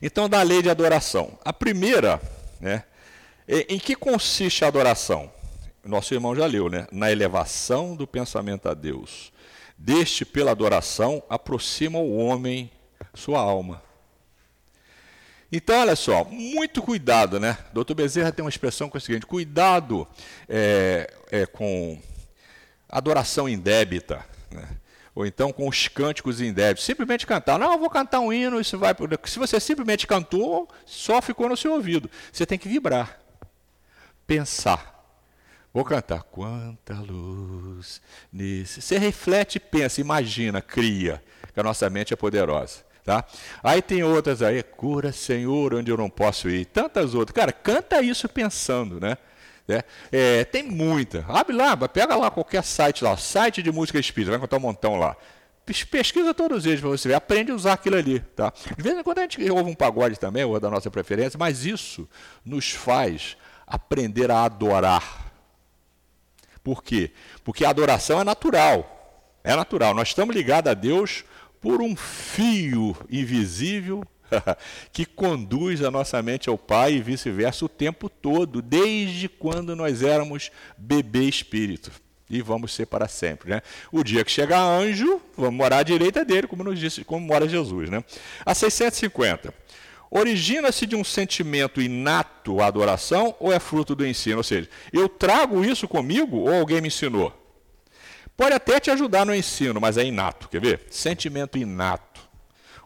Então, 0.00 0.28
da 0.28 0.42
lei 0.42 0.62
de 0.62 0.70
adoração. 0.70 1.38
A 1.44 1.52
primeira, 1.52 2.20
né, 2.60 2.84
em 3.68 3.78
que 3.78 3.94
consiste 3.94 4.64
a 4.64 4.68
adoração? 4.68 5.30
Nosso 5.84 6.14
irmão 6.14 6.34
já 6.34 6.46
leu, 6.46 6.68
né? 6.68 6.86
Na 6.92 7.10
elevação 7.10 7.96
do 7.96 8.06
pensamento 8.06 8.68
a 8.68 8.74
Deus. 8.74 9.32
Deste, 9.76 10.24
pela 10.24 10.52
adoração, 10.52 11.22
aproxima 11.28 11.98
o 11.98 12.16
homem 12.16 12.70
sua 13.14 13.40
alma. 13.40 13.82
Então, 15.50 15.80
olha 15.80 15.96
só, 15.96 16.24
muito 16.24 16.80
cuidado, 16.80 17.38
né? 17.38 17.58
Doutor 17.72 17.94
Bezerra 17.94 18.32
tem 18.32 18.44
uma 18.44 18.48
expressão 18.48 18.88
que 18.88 18.96
é 18.96 18.98
o 18.98 19.00
seguinte: 19.00 19.26
cuidado 19.26 20.06
é, 20.48 21.12
é, 21.30 21.46
com 21.46 22.00
adoração 22.88 23.48
indébita, 23.48 24.24
né? 24.50 24.68
ou 25.14 25.26
então 25.26 25.52
com 25.52 25.68
os 25.68 25.88
cânticos 25.88 26.40
indébitos. 26.40 26.84
Simplesmente 26.84 27.26
cantar. 27.26 27.58
Não, 27.58 27.72
eu 27.72 27.78
vou 27.78 27.90
cantar 27.90 28.20
um 28.20 28.32
hino, 28.32 28.60
isso 28.60 28.78
vai. 28.78 28.94
Se 29.24 29.38
você 29.38 29.60
simplesmente 29.60 30.06
cantou, 30.06 30.68
só 30.86 31.20
ficou 31.20 31.48
no 31.48 31.56
seu 31.56 31.72
ouvido. 31.72 32.10
Você 32.32 32.46
tem 32.46 32.58
que 32.58 32.68
vibrar 32.68 33.18
pensar. 34.26 34.91
Vou 35.72 35.84
cantar. 35.84 36.22
Quanta 36.24 36.94
luz 36.94 38.00
nesse. 38.32 38.82
Você 38.82 38.98
reflete, 38.98 39.58
pensa, 39.58 40.00
imagina, 40.00 40.60
cria, 40.60 41.22
que 41.52 41.58
a 41.58 41.62
nossa 41.62 41.88
mente 41.88 42.12
é 42.12 42.16
poderosa. 42.16 42.84
Tá? 43.04 43.24
Aí 43.64 43.82
tem 43.82 44.04
outras 44.04 44.42
aí, 44.42 44.62
cura 44.62 45.10
Senhor, 45.10 45.74
onde 45.74 45.90
eu 45.90 45.96
não 45.96 46.08
posso 46.08 46.48
ir. 46.48 46.66
Tantas 46.66 47.14
outras. 47.14 47.34
Cara, 47.34 47.52
canta 47.52 48.00
isso 48.00 48.28
pensando, 48.28 49.00
né? 49.00 49.16
É, 49.68 49.84
é, 50.12 50.44
tem 50.44 50.62
muita. 50.64 51.24
Abre 51.28 51.54
lá, 51.54 51.76
pega 51.88 52.14
lá 52.14 52.30
qualquer 52.30 52.62
site 52.62 53.02
lá, 53.02 53.16
site 53.16 53.62
de 53.62 53.72
música 53.72 53.98
espírita, 53.98 54.30
vai 54.30 54.38
encontrar 54.38 54.58
um 54.58 54.62
montão 54.62 54.96
lá. 54.96 55.16
Pesquisa 55.64 56.34
todos 56.34 56.66
eles 56.66 56.80
para 56.80 56.90
você 56.90 57.08
ver, 57.08 57.14
aprende 57.14 57.52
a 57.52 57.54
usar 57.54 57.72
aquilo 57.74 57.96
ali. 57.96 58.20
Tá? 58.20 58.52
De 58.76 58.82
vez 58.82 58.96
em 58.96 59.02
quando 59.02 59.18
a 59.18 59.22
gente 59.22 59.50
ouve 59.50 59.70
um 59.70 59.74
pagode 59.74 60.18
também, 60.18 60.44
ou 60.44 60.58
da 60.60 60.68
nossa 60.68 60.90
preferência, 60.90 61.38
mas 61.38 61.64
isso 61.64 62.08
nos 62.44 62.70
faz 62.70 63.36
aprender 63.66 64.30
a 64.30 64.44
adorar. 64.44 65.31
Por 66.62 66.82
quê? 66.82 67.10
Porque 67.44 67.64
a 67.64 67.70
adoração 67.70 68.20
é 68.20 68.24
natural. 68.24 69.40
É 69.42 69.56
natural. 69.56 69.94
Nós 69.94 70.08
estamos 70.08 70.34
ligados 70.34 70.70
a 70.70 70.74
Deus 70.74 71.24
por 71.60 71.80
um 71.80 71.96
fio 71.96 72.96
invisível 73.10 74.04
que 74.92 75.04
conduz 75.04 75.82
a 75.82 75.90
nossa 75.90 76.22
mente 76.22 76.48
ao 76.48 76.56
Pai 76.56 76.94
e 76.94 77.02
vice-versa 77.02 77.64
o 77.64 77.68
tempo 77.68 78.08
todo, 78.08 78.62
desde 78.62 79.28
quando 79.28 79.74
nós 79.76 80.02
éramos 80.02 80.50
bebê 80.76 81.24
espírito. 81.24 81.90
E 82.30 82.40
vamos 82.40 82.72
ser 82.72 82.86
para 82.86 83.08
sempre. 83.08 83.50
Né? 83.50 83.62
O 83.90 84.02
dia 84.02 84.24
que 84.24 84.30
chegar 84.30 84.62
anjo, 84.62 85.20
vamos 85.36 85.54
morar 85.54 85.78
à 85.78 85.82
direita 85.82 86.24
dele, 86.24 86.46
como 86.46 86.64
nos 86.64 86.78
disse, 86.78 87.04
como 87.04 87.26
mora 87.26 87.46
Jesus. 87.46 87.90
Né? 87.90 88.02
A 88.44 88.54
650 88.54 89.52
origina-se 90.14 90.84
de 90.84 90.94
um 90.94 91.02
sentimento 91.02 91.80
inato 91.80 92.60
à 92.60 92.66
adoração 92.66 93.34
ou 93.40 93.50
é 93.50 93.58
fruto 93.58 93.94
do 93.94 94.06
ensino? 94.06 94.36
Ou 94.36 94.42
seja, 94.42 94.68
eu 94.92 95.08
trago 95.08 95.64
isso 95.64 95.88
comigo 95.88 96.36
ou 96.36 96.54
alguém 96.54 96.82
me 96.82 96.88
ensinou? 96.88 97.32
Pode 98.36 98.54
até 98.54 98.78
te 98.78 98.90
ajudar 98.90 99.24
no 99.24 99.34
ensino, 99.34 99.80
mas 99.80 99.96
é 99.96 100.04
inato. 100.04 100.50
Quer 100.50 100.60
ver? 100.60 100.82
Sentimento 100.90 101.56
inato, 101.56 102.20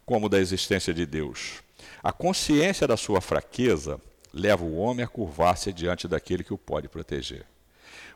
como 0.04 0.28
da 0.28 0.38
existência 0.38 0.94
de 0.94 1.04
Deus. 1.04 1.54
A 2.00 2.12
consciência 2.12 2.86
da 2.86 2.96
sua 2.96 3.20
fraqueza 3.20 4.00
leva 4.32 4.64
o 4.64 4.76
homem 4.76 5.04
a 5.04 5.08
curvar-se 5.08 5.72
diante 5.72 6.06
daquele 6.06 6.44
que 6.44 6.54
o 6.54 6.58
pode 6.58 6.88
proteger. 6.88 7.44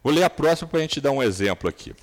Vou 0.05 0.13
ler 0.13 0.23
a 0.23 0.31
próxima 0.31 0.69
para 0.69 0.79
a 0.79 0.83
gente 0.83 1.01
dar 1.01 1.11
um 1.11 1.23
exemplo 1.23 1.69
aqui. 1.69 1.95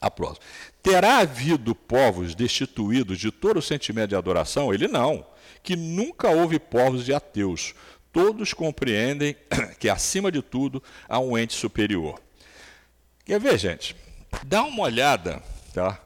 A 0.00 0.10
próxima. 0.10 0.46
Terá 0.82 1.18
havido 1.18 1.74
povos 1.74 2.34
destituídos 2.34 3.18
de 3.18 3.30
todo 3.30 3.58
o 3.58 3.62
sentimento 3.62 4.10
de 4.10 4.16
adoração? 4.16 4.72
Ele 4.72 4.88
não 4.88 5.24
que 5.66 5.74
nunca 5.74 6.30
houve 6.30 6.60
povos 6.60 7.04
de 7.04 7.12
ateus. 7.12 7.74
Todos 8.12 8.54
compreendem 8.54 9.34
que, 9.80 9.88
acima 9.88 10.30
de 10.30 10.40
tudo, 10.40 10.80
há 11.08 11.18
um 11.18 11.36
ente 11.36 11.54
superior. 11.54 12.22
Quer 13.24 13.40
ver, 13.40 13.58
gente? 13.58 13.96
Dá 14.44 14.62
uma 14.62 14.84
olhada, 14.84 15.42
tá? 15.74 16.00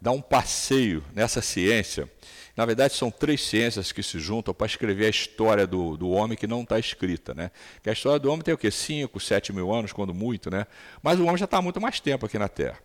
dá 0.00 0.10
um 0.10 0.22
passeio 0.22 1.04
nessa 1.14 1.42
ciência. 1.42 2.10
Na 2.56 2.66
verdade, 2.66 2.94
são 2.94 3.10
três 3.10 3.42
ciências 3.42 3.92
que 3.92 4.02
se 4.02 4.18
juntam 4.18 4.52
para 4.52 4.66
escrever 4.66 5.06
a 5.06 5.10
história 5.10 5.66
do, 5.66 5.96
do 5.96 6.10
homem 6.10 6.36
que 6.36 6.46
não 6.46 6.62
está 6.62 6.78
escrita. 6.78 7.32
Né? 7.32 7.50
Que 7.82 7.88
a 7.88 7.92
história 7.92 8.18
do 8.18 8.30
homem 8.30 8.42
tem 8.42 8.52
o 8.52 8.58
quê? 8.58 8.70
Cinco, 8.70 9.18
sete 9.18 9.52
mil 9.52 9.72
anos, 9.72 9.92
quando 9.92 10.12
muito, 10.12 10.50
né? 10.50 10.66
Mas 11.02 11.18
o 11.18 11.24
homem 11.24 11.38
já 11.38 11.46
está 11.46 11.58
há 11.58 11.62
muito 11.62 11.80
mais 11.80 11.98
tempo 11.98 12.26
aqui 12.26 12.38
na 12.38 12.48
Terra. 12.48 12.78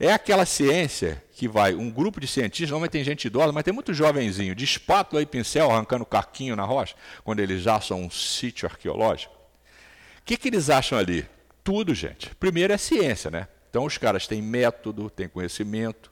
É 0.00 0.12
aquela 0.12 0.46
ciência 0.46 1.22
que 1.34 1.46
vai, 1.46 1.74
um 1.74 1.90
grupo 1.90 2.18
de 2.18 2.26
cientistas, 2.26 2.70
normalmente 2.70 2.92
tem 2.92 3.04
gente 3.04 3.26
idosa, 3.26 3.52
mas 3.52 3.62
tem 3.62 3.72
muito 3.72 3.92
jovenzinho, 3.92 4.54
de 4.54 4.64
espátula 4.64 5.20
e 5.20 5.26
pincel, 5.26 5.70
arrancando 5.70 6.04
caquinho 6.04 6.56
na 6.56 6.64
rocha, 6.64 6.94
quando 7.22 7.40
eles 7.40 7.62
já 7.62 7.80
são 7.80 8.00
um 8.00 8.10
sítio 8.10 8.68
arqueológico. 8.68 9.34
O 9.34 10.24
que, 10.24 10.36
que 10.36 10.48
eles 10.48 10.70
acham 10.70 10.98
ali? 10.98 11.26
Tudo, 11.62 11.94
gente. 11.94 12.34
Primeiro 12.36 12.72
é 12.72 12.78
ciência, 12.78 13.30
né? 13.30 13.46
Então 13.68 13.84
os 13.84 13.96
caras 13.96 14.26
têm 14.26 14.42
método, 14.42 15.08
têm 15.08 15.28
conhecimento. 15.28 16.10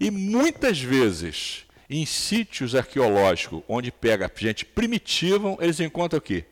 E 0.00 0.10
muitas 0.10 0.80
vezes, 0.80 1.66
em 1.96 2.04
sítios 2.04 2.74
arqueológicos, 2.74 3.62
onde 3.68 3.92
pega 3.92 4.28
gente 4.34 4.64
primitiva, 4.64 5.56
eles 5.60 5.78
encontram 5.78 6.18
o 6.18 6.20
quê? 6.20 6.44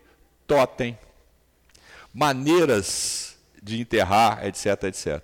Totem, 0.47 0.97
maneiras 2.15 3.37
de 3.61 3.81
enterrar, 3.81 4.47
etc, 4.47 4.85
etc. 4.85 5.21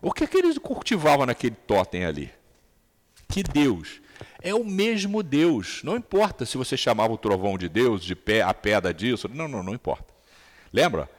O 0.00 0.12
que 0.12 0.22
é 0.22 0.26
que 0.28 0.38
eles 0.38 0.56
cultivavam 0.56 1.26
naquele 1.26 1.56
totem 1.56 2.04
ali? 2.04 2.30
Que 3.28 3.42
Deus. 3.42 4.00
É 4.40 4.54
o 4.54 4.64
mesmo 4.64 5.20
Deus. 5.20 5.82
Não 5.82 5.96
importa 5.96 6.46
se 6.46 6.56
você 6.56 6.76
chamava 6.76 7.12
o 7.12 7.18
trovão 7.18 7.58
de 7.58 7.68
Deus, 7.68 8.04
de 8.04 8.14
pé, 8.14 8.42
a 8.42 8.54
pedra 8.54 8.94
disso. 8.94 9.28
Não, 9.28 9.48
não, 9.48 9.64
não 9.64 9.74
importa. 9.74 10.14
Lembra? 10.72 11.10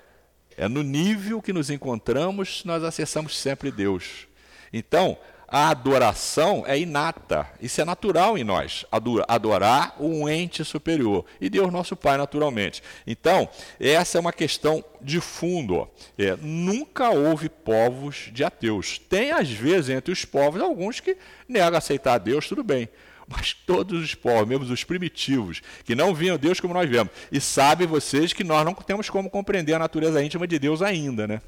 É 0.56 0.70
no 0.70 0.84
nível 0.84 1.42
que 1.42 1.52
nos 1.52 1.70
encontramos, 1.70 2.64
nós 2.64 2.82
acessamos 2.82 3.38
sempre 3.38 3.70
Deus. 3.72 4.26
Então, 4.72 5.18
a 5.52 5.70
adoração 5.70 6.64
é 6.68 6.80
inata, 6.80 7.48
isso 7.62 7.82
é 7.82 7.86
natural 7.86 8.38
em 8.38 8.44
nós, 8.44 8.86
adorar 9.28 9.96
um 10.00 10.28
ente 10.30 10.64
superior. 10.64 11.26
E 11.42 11.50
Deus, 11.50 11.72
nosso 11.72 11.96
Pai, 11.96 12.18
naturalmente. 12.18 12.84
Então, 13.06 13.50
essa 13.80 14.18
é 14.18 14.22
uma 14.22 14.34
questão 14.34 14.84
de 15.02 15.20
fundo. 15.20 15.90
É, 16.18 16.36
nunca 16.42 17.10
houve 17.10 17.50
povos 17.50 18.30
de 18.32 18.44
ateus. 18.44 19.00
Tem, 19.00 19.32
às 19.32 19.50
vezes, 19.50 19.90
entre 19.90 20.12
os 20.12 20.26
povos, 20.26 20.62
alguns 20.62 21.00
que 21.00 21.18
negam 21.48 21.78
aceitar 21.78 22.14
a 22.14 22.18
Deus, 22.18 22.48
tudo 22.48 22.64
bem. 22.64 22.88
Mas 23.28 23.54
todos 23.54 24.04
os 24.04 24.16
povos, 24.16 24.48
mesmo 24.48 24.66
os 24.74 24.84
primitivos, 24.84 25.62
que 25.84 25.94
não 25.94 26.16
viam 26.16 26.38
Deus 26.38 26.60
como 26.60 26.74
nós 26.74 26.90
vemos. 26.90 27.14
E 27.32 27.40
sabem 27.40 27.86
vocês 27.86 28.34
que 28.34 28.44
nós 28.44 28.66
não 28.66 28.74
temos 28.74 29.10
como 29.10 29.30
compreender 29.30 29.74
a 29.74 29.80
natureza 29.80 30.24
íntima 30.24 30.48
de 30.48 30.58
Deus 30.58 30.82
ainda, 30.82 31.28
né? 31.28 31.42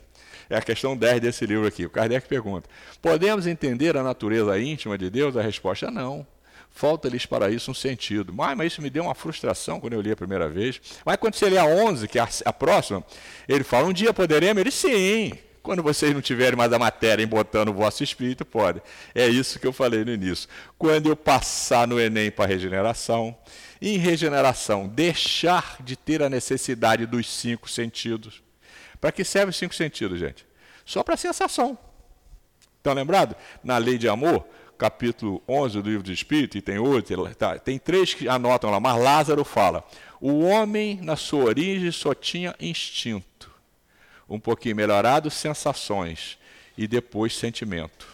É 0.51 0.57
a 0.57 0.61
questão 0.61 0.97
10 0.97 1.21
desse 1.21 1.45
livro 1.45 1.65
aqui. 1.65 1.85
O 1.85 1.89
Kardec 1.89 2.27
pergunta: 2.27 2.69
Podemos 3.01 3.47
entender 3.47 3.95
a 3.95 4.03
natureza 4.03 4.59
íntima 4.59 4.97
de 4.97 5.09
Deus? 5.09 5.37
A 5.37 5.41
resposta 5.41 5.85
é 5.85 5.91
não. 5.91 6.27
Falta-lhes 6.69 7.25
para 7.25 7.49
isso 7.49 7.71
um 7.71 7.73
sentido. 7.73 8.33
Mas, 8.33 8.57
mas 8.57 8.73
isso 8.73 8.81
me 8.81 8.89
deu 8.89 9.03
uma 9.03 9.15
frustração 9.15 9.79
quando 9.79 9.93
eu 9.93 10.01
li 10.01 10.11
a 10.11 10.15
primeira 10.15 10.49
vez. 10.49 10.81
Mas 11.05 11.15
quando 11.15 11.35
você 11.35 11.49
lê 11.49 11.57
a 11.57 11.63
11, 11.63 12.05
que 12.05 12.19
é 12.19 12.27
a, 12.43 12.51
próxima, 12.51 13.01
ele 13.47 13.63
fala: 13.63 13.87
Um 13.87 13.93
dia 13.93 14.13
poderemos? 14.13 14.59
Ele 14.59 14.71
sim. 14.71 15.31
Quando 15.63 15.81
vocês 15.81 16.13
não 16.13 16.21
tiverem 16.21 16.57
mais 16.57 16.73
a 16.73 16.79
matéria 16.79 17.23
embotando 17.23 17.71
o 17.71 17.73
vosso 17.73 18.03
espírito, 18.03 18.43
pode. 18.43 18.81
É 19.15 19.29
isso 19.29 19.57
que 19.57 19.65
eu 19.65 19.71
falei 19.71 20.03
no 20.03 20.11
início. 20.11 20.49
Quando 20.77 21.07
eu 21.07 21.15
passar 21.15 21.87
no 21.87 21.97
Enem 21.97 22.29
para 22.29 22.45
regeneração, 22.49 23.37
em 23.81 23.97
regeneração, 23.97 24.85
deixar 24.85 25.77
de 25.79 25.95
ter 25.95 26.21
a 26.21 26.29
necessidade 26.29 27.05
dos 27.05 27.29
cinco 27.29 27.69
sentidos, 27.69 28.41
para 29.01 29.11
que 29.11 29.23
serve 29.23 29.49
os 29.49 29.57
cinco 29.57 29.73
sentidos, 29.73 30.19
gente? 30.19 30.45
Só 30.85 31.03
para 31.03 31.17
sensação. 31.17 31.77
Estão 32.77 32.93
lembrados? 32.93 33.35
Na 33.63 33.77
lei 33.77 33.97
de 33.97 34.07
amor, 34.07 34.45
capítulo 34.77 35.41
11 35.47 35.81
do 35.81 35.89
livro 35.89 36.03
do 36.03 36.11
Espírito, 36.11 36.57
e 36.57 36.61
tem 36.61 36.77
outro, 36.77 37.33
tá, 37.35 37.57
tem 37.57 37.79
três 37.79 38.13
que 38.13 38.29
anotam 38.29 38.69
lá, 38.69 38.79
mas 38.79 39.01
Lázaro 39.01 39.43
fala: 39.43 39.83
o 40.19 40.41
homem, 40.41 40.99
na 41.01 41.15
sua 41.15 41.45
origem, 41.45 41.91
só 41.91 42.13
tinha 42.13 42.55
instinto. 42.59 43.51
Um 44.29 44.39
pouquinho 44.39 44.75
melhorado, 44.75 45.29
sensações. 45.29 46.37
e 46.77 46.87
depois 46.87 47.35
sentimento. 47.35 48.07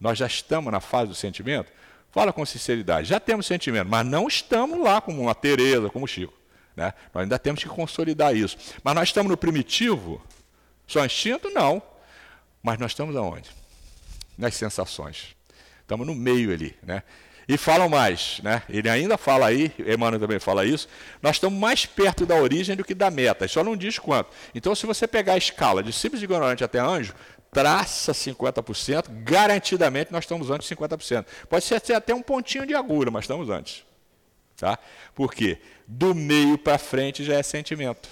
Nós 0.00 0.18
já 0.18 0.26
estamos 0.26 0.72
na 0.72 0.80
fase 0.80 1.08
do 1.08 1.14
sentimento? 1.14 1.70
Fala 2.10 2.32
com 2.32 2.44
sinceridade, 2.44 3.08
já 3.08 3.18
temos 3.18 3.46
sentimento, 3.46 3.88
mas 3.88 4.04
não 4.04 4.28
estamos 4.28 4.78
lá 4.80 5.00
como 5.00 5.22
uma 5.22 5.34
Tereza, 5.34 5.88
como 5.88 6.04
o 6.04 6.08
Chico. 6.08 6.32
Né? 6.76 6.92
Nós 7.12 7.22
ainda 7.22 7.38
temos 7.38 7.62
que 7.62 7.68
consolidar 7.68 8.34
isso. 8.34 8.56
Mas 8.82 8.94
nós 8.94 9.08
estamos 9.08 9.30
no 9.30 9.36
primitivo? 9.36 10.22
Só 10.86 11.04
instinto? 11.04 11.50
Não. 11.50 11.82
Mas 12.62 12.78
nós 12.78 12.92
estamos 12.92 13.14
aonde? 13.16 13.50
Nas 14.36 14.54
sensações. 14.54 15.36
Estamos 15.80 16.06
no 16.06 16.14
meio 16.14 16.52
ali. 16.52 16.76
Né? 16.82 17.02
E 17.46 17.58
falam 17.58 17.88
mais, 17.90 18.40
né? 18.42 18.62
ele 18.70 18.88
ainda 18.88 19.18
fala 19.18 19.46
aí, 19.46 19.70
Emmanuel 19.78 20.18
também 20.18 20.38
fala 20.38 20.64
isso, 20.64 20.88
nós 21.20 21.36
estamos 21.36 21.58
mais 21.58 21.84
perto 21.84 22.24
da 22.24 22.34
origem 22.36 22.74
do 22.74 22.82
que 22.82 22.94
da 22.94 23.10
meta, 23.10 23.46
só 23.46 23.62
não 23.62 23.76
diz 23.76 23.98
quanto. 23.98 24.30
Então, 24.54 24.74
se 24.74 24.86
você 24.86 25.06
pegar 25.06 25.34
a 25.34 25.38
escala 25.38 25.82
de 25.82 25.92
simples 25.92 26.22
ignorante 26.22 26.64
até 26.64 26.78
anjo, 26.78 27.12
traça 27.52 28.12
50%, 28.12 29.04
garantidamente 29.22 30.10
nós 30.10 30.24
estamos 30.24 30.50
antes 30.50 30.66
de 30.66 30.74
50%. 30.74 31.26
Pode 31.48 31.64
ser 31.64 31.94
até 31.94 32.14
um 32.14 32.22
pontinho 32.22 32.66
de 32.66 32.74
agulha, 32.74 33.10
mas 33.10 33.24
estamos 33.24 33.50
antes. 33.50 33.84
Tá? 34.56 34.78
Por 35.14 35.34
quê? 35.34 35.58
Do 35.86 36.14
meio 36.14 36.56
para 36.56 36.78
frente 36.78 37.24
já 37.24 37.34
é 37.34 37.42
sentimento. 37.42 38.08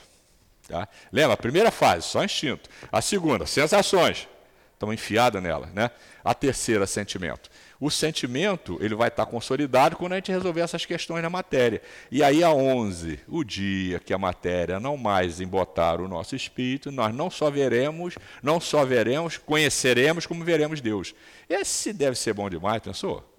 Tá? 0.69 0.89
Lembra? 1.13 1.37
Primeira 1.37 1.71
fase, 1.71 2.07
só 2.07 2.25
instinto. 2.25 2.69
A 2.91 3.01
segunda, 3.01 3.47
sensações. 3.47 4.29
Estão 4.73 4.93
enfiadas 4.93 5.43
nela. 5.43 5.71
Né? 5.73 5.91
A 6.25 6.35
terceira, 6.35 6.87
sentimento. 6.87 7.49
O 7.79 7.91
sentimento 7.91 8.79
ele 8.81 8.95
vai 8.95 9.09
estar 9.09 9.27
consolidado 9.27 9.97
quando 9.97 10.13
a 10.13 10.17
gente 10.17 10.31
resolver 10.31 10.61
essas 10.61 10.85
questões 10.85 11.23
na 11.23 11.31
matéria. 11.31 11.83
E 12.11 12.23
aí, 12.23 12.43
a 12.43 12.53
11, 12.53 13.21
o 13.29 13.43
dia 13.43 13.99
que 13.99 14.13
a 14.13 14.19
matéria 14.19 14.79
não 14.79 14.97
mais 14.97 15.41
embotar 15.41 16.01
o 16.01 16.09
nosso 16.09 16.37
espírito, 16.37 16.93
nós 16.93 17.15
não 17.15 17.29
só 17.29 17.51
veremos, 17.51 18.17
não 18.43 18.61
só 18.61 18.85
veremos, 18.85 19.37
conheceremos, 19.37 20.27
como 20.27 20.45
veremos 20.45 20.81
Deus. 20.81 21.15
Esse 21.49 21.93
deve 21.93 22.17
ser 22.17 22.35
bom 22.35 22.49
demais, 22.49 22.81
pensou? 22.83 23.32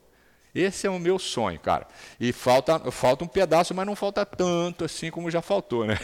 Esse 0.54 0.86
é 0.86 0.90
o 0.90 1.00
meu 1.00 1.18
sonho, 1.18 1.60
cara. 1.60 1.88
E 2.20 2.32
falta, 2.32 2.80
falta 2.92 3.24
um 3.24 3.28
pedaço, 3.28 3.74
mas 3.74 3.88
não 3.88 3.96
falta 3.96 4.24
tanto 4.24 4.86
assim 4.86 5.10
como 5.10 5.32
já 5.32 5.42
faltou, 5.42 5.86
né? 5.86 5.98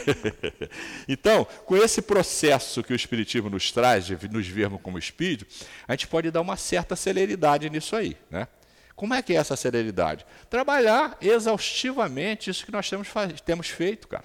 então, 1.08 1.46
com 1.64 1.76
esse 1.76 2.02
processo 2.02 2.82
que 2.82 2.92
o 2.92 2.96
Espiritismo 2.96 3.48
nos 3.48 3.70
traz, 3.70 4.06
de 4.06 4.28
nos 4.28 4.48
vermos 4.48 4.80
como 4.82 4.98
espírito, 4.98 5.46
a 5.86 5.92
gente 5.92 6.08
pode 6.08 6.32
dar 6.32 6.40
uma 6.40 6.56
certa 6.56 6.96
celeridade 6.96 7.70
nisso 7.70 7.94
aí, 7.94 8.16
né? 8.28 8.48
Como 8.96 9.14
é 9.14 9.22
que 9.22 9.32
é 9.32 9.36
essa 9.36 9.56
celeridade? 9.56 10.26
Trabalhar 10.50 11.16
exaustivamente 11.22 12.50
isso 12.50 12.66
que 12.66 12.72
nós 12.72 12.90
temos, 12.90 13.08
temos 13.46 13.68
feito, 13.68 14.08
cara. 14.08 14.24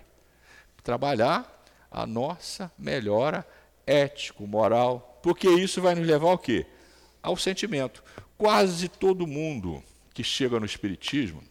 Trabalhar 0.83 1.63
a 1.89 2.05
nossa 2.05 2.71
melhora 2.77 3.47
ético, 3.85 4.45
moral, 4.45 5.19
porque 5.21 5.47
isso 5.47 5.81
vai 5.81 5.95
nos 5.95 6.05
levar 6.05 6.29
ao 6.29 6.37
quê? 6.37 6.65
Ao 7.21 7.37
sentimento. 7.37 8.03
Quase 8.37 8.89
todo 8.89 9.25
mundo 9.25 9.81
que 10.15 10.23
chega 10.23 10.59
no 10.59 10.65
Espiritismo 10.65 11.43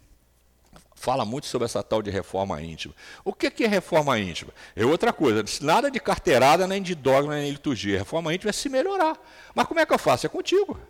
fala 1.05 1.23
muito 1.27 1.47
sobre 1.47 1.67
essa 1.67 1.83
tal 1.83 2.01
de 2.01 2.11
reforma 2.11 2.61
íntima. 2.63 2.95
O 3.23 3.33
que 3.33 3.63
é 3.63 3.69
reforma 3.69 4.19
íntima? 4.19 4.53
É 4.75 4.87
outra 4.87 5.13
coisa, 5.13 5.45
nada 5.61 5.91
de 5.91 6.01
carteirada, 6.01 6.67
nem 6.67 6.81
de 6.81 6.95
dogma, 6.95 7.35
nem 7.35 7.45
de 7.45 7.51
liturgia. 7.53 7.99
Reforma 7.99 8.33
íntima 8.33 8.49
é 8.49 8.53
se 8.55 8.71
melhorar. 8.71 9.19
Mas 9.55 9.67
como 9.67 9.81
é 9.81 9.85
que 9.85 9.93
eu 9.93 9.99
faço? 9.99 10.25
É 10.25 10.31
contigo. 10.31 10.81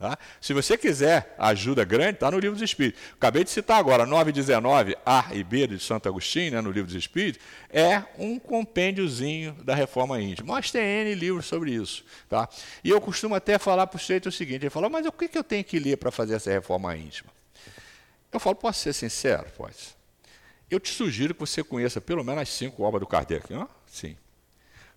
Tá? 0.00 0.18
Se 0.40 0.54
você 0.54 0.78
quiser 0.78 1.34
ajuda 1.38 1.84
grande, 1.84 2.14
está 2.14 2.30
no 2.30 2.38
Livro 2.38 2.56
dos 2.56 2.62
Espíritos. 2.62 2.98
Acabei 3.12 3.44
de 3.44 3.50
citar 3.50 3.78
agora, 3.78 4.06
919, 4.06 4.96
A 5.04 5.26
e 5.34 5.44
B 5.44 5.66
de 5.66 5.78
Santo 5.78 6.08
Agostinho, 6.08 6.52
né, 6.52 6.62
no 6.62 6.70
Livro 6.70 6.86
dos 6.86 6.94
Espíritos, 6.94 7.42
é 7.68 8.02
um 8.18 8.38
compêndiozinho 8.38 9.52
da 9.62 9.74
reforma 9.74 10.18
íntima. 10.18 10.54
Mas 10.54 10.70
tem 10.70 10.82
N 10.82 11.14
livros 11.14 11.44
sobre 11.44 11.72
isso. 11.72 12.02
Tá? 12.30 12.48
E 12.82 12.88
eu 12.88 12.98
costumo 12.98 13.34
até 13.34 13.58
falar 13.58 13.86
para 13.88 13.98
o 13.98 14.00
sujeito 14.00 14.30
o 14.30 14.32
seguinte: 14.32 14.62
ele 14.62 14.70
fala, 14.70 14.88
mas 14.88 15.04
o 15.04 15.12
que, 15.12 15.28
que 15.28 15.36
eu 15.36 15.44
tenho 15.44 15.62
que 15.62 15.78
ler 15.78 15.98
para 15.98 16.10
fazer 16.10 16.36
essa 16.36 16.50
reforma 16.50 16.96
íntima? 16.96 17.30
Eu 18.32 18.40
falo, 18.40 18.56
posso 18.56 18.80
ser 18.80 18.94
sincero? 18.94 19.50
Pode. 19.54 19.76
Eu 20.70 20.80
te 20.80 20.90
sugiro 20.90 21.34
que 21.34 21.40
você 21.40 21.62
conheça 21.62 22.00
pelo 22.00 22.24
menos 22.24 22.40
as 22.40 22.48
cinco 22.48 22.84
obras 22.84 23.00
do 23.00 23.06
Kardec. 23.06 23.52
Não? 23.52 23.68
Sim. 23.86 24.16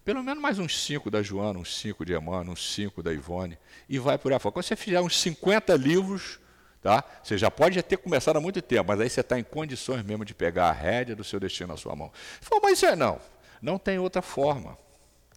Pelo 0.03 0.21
menos 0.21 0.41
mais 0.41 0.59
uns 0.59 0.83
cinco 0.83 1.09
da 1.09 1.23
Joana, 1.23 1.59
uns 1.59 1.79
cinco 1.79 2.05
de 2.05 2.13
Emmanuel, 2.13 2.51
uns 2.51 2.73
cinco 2.73 3.01
da 3.01 3.13
Ivone, 3.13 3.57
e 3.87 3.97
vai 3.97 4.17
por 4.17 4.33
aí 4.33 4.39
fora. 4.39 4.51
Quando 4.51 4.65
você 4.65 4.75
fizer 4.75 4.99
uns 4.99 5.17
50 5.17 5.73
livros, 5.75 6.39
tá? 6.81 7.03
você 7.23 7.37
já 7.37 7.49
pode 7.49 7.81
ter 7.81 7.97
começado 7.97 8.35
há 8.35 8.41
muito 8.41 8.61
tempo, 8.61 8.89
mas 8.89 8.99
aí 8.99 9.09
você 9.09 9.21
está 9.21 9.39
em 9.39 9.43
condições 9.43 10.03
mesmo 10.03 10.25
de 10.25 10.33
pegar 10.33 10.67
a 10.67 10.73
rédea 10.73 11.15
do 11.15 11.23
seu 11.23 11.39
destino 11.39 11.69
na 11.69 11.77
sua 11.77 11.95
mão. 11.95 12.11
Você 12.41 12.59
mas 12.61 12.73
isso 12.73 12.85
é 12.85 12.97
não. 12.97 13.19
Não 13.61 13.77
tem 13.77 13.97
outra 13.97 14.21
forma. 14.21 14.77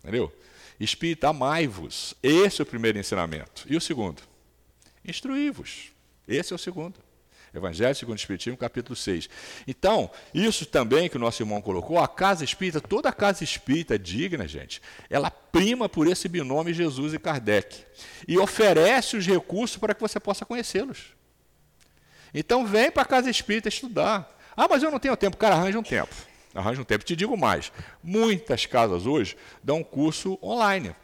Entendeu? 0.00 0.32
Espírito, 0.80 1.24
amai-vos. 1.24 2.14
Esse 2.20 2.60
é 2.60 2.64
o 2.64 2.66
primeiro 2.66 2.98
ensinamento. 2.98 3.64
E 3.68 3.76
o 3.76 3.80
segundo? 3.80 4.20
Instruí-vos. 5.04 5.92
Esse 6.26 6.52
é 6.52 6.56
o 6.56 6.58
segundo. 6.58 7.05
Evangelho 7.58 7.94
segundo 7.94 8.16
o 8.16 8.20
Espiritismo, 8.20 8.56
capítulo 8.56 8.94
6. 8.94 9.28
Então, 9.66 10.10
isso 10.34 10.66
também 10.66 11.08
que 11.08 11.16
o 11.16 11.20
nosso 11.20 11.42
irmão 11.42 11.60
colocou, 11.60 11.98
a 11.98 12.08
casa 12.08 12.44
espírita, 12.44 12.80
toda 12.80 13.08
a 13.08 13.12
casa 13.12 13.42
espírita 13.42 13.94
é 13.94 13.98
digna, 13.98 14.46
gente, 14.46 14.80
ela 15.08 15.30
prima 15.30 15.88
por 15.88 16.06
esse 16.06 16.28
binômio 16.28 16.74
Jesus 16.74 17.14
e 17.14 17.18
Kardec. 17.18 17.84
E 18.26 18.38
oferece 18.38 19.16
os 19.16 19.26
recursos 19.26 19.76
para 19.76 19.94
que 19.94 20.00
você 20.00 20.20
possa 20.20 20.44
conhecê-los. 20.44 21.14
Então, 22.34 22.66
vem 22.66 22.90
para 22.90 23.02
a 23.02 23.06
casa 23.06 23.30
espírita 23.30 23.68
estudar. 23.68 24.36
Ah, 24.56 24.66
mas 24.68 24.82
eu 24.82 24.90
não 24.90 24.98
tenho 24.98 25.16
tempo. 25.16 25.36
Cara, 25.36 25.54
arranja 25.54 25.78
um 25.78 25.82
tempo. 25.82 26.14
Arranja 26.54 26.80
um 26.80 26.84
tempo. 26.84 27.04
Te 27.04 27.14
digo 27.14 27.36
mais: 27.36 27.70
muitas 28.02 28.66
casas 28.66 29.06
hoje 29.06 29.36
dão 29.62 29.82
curso 29.82 30.38
online. 30.42 30.94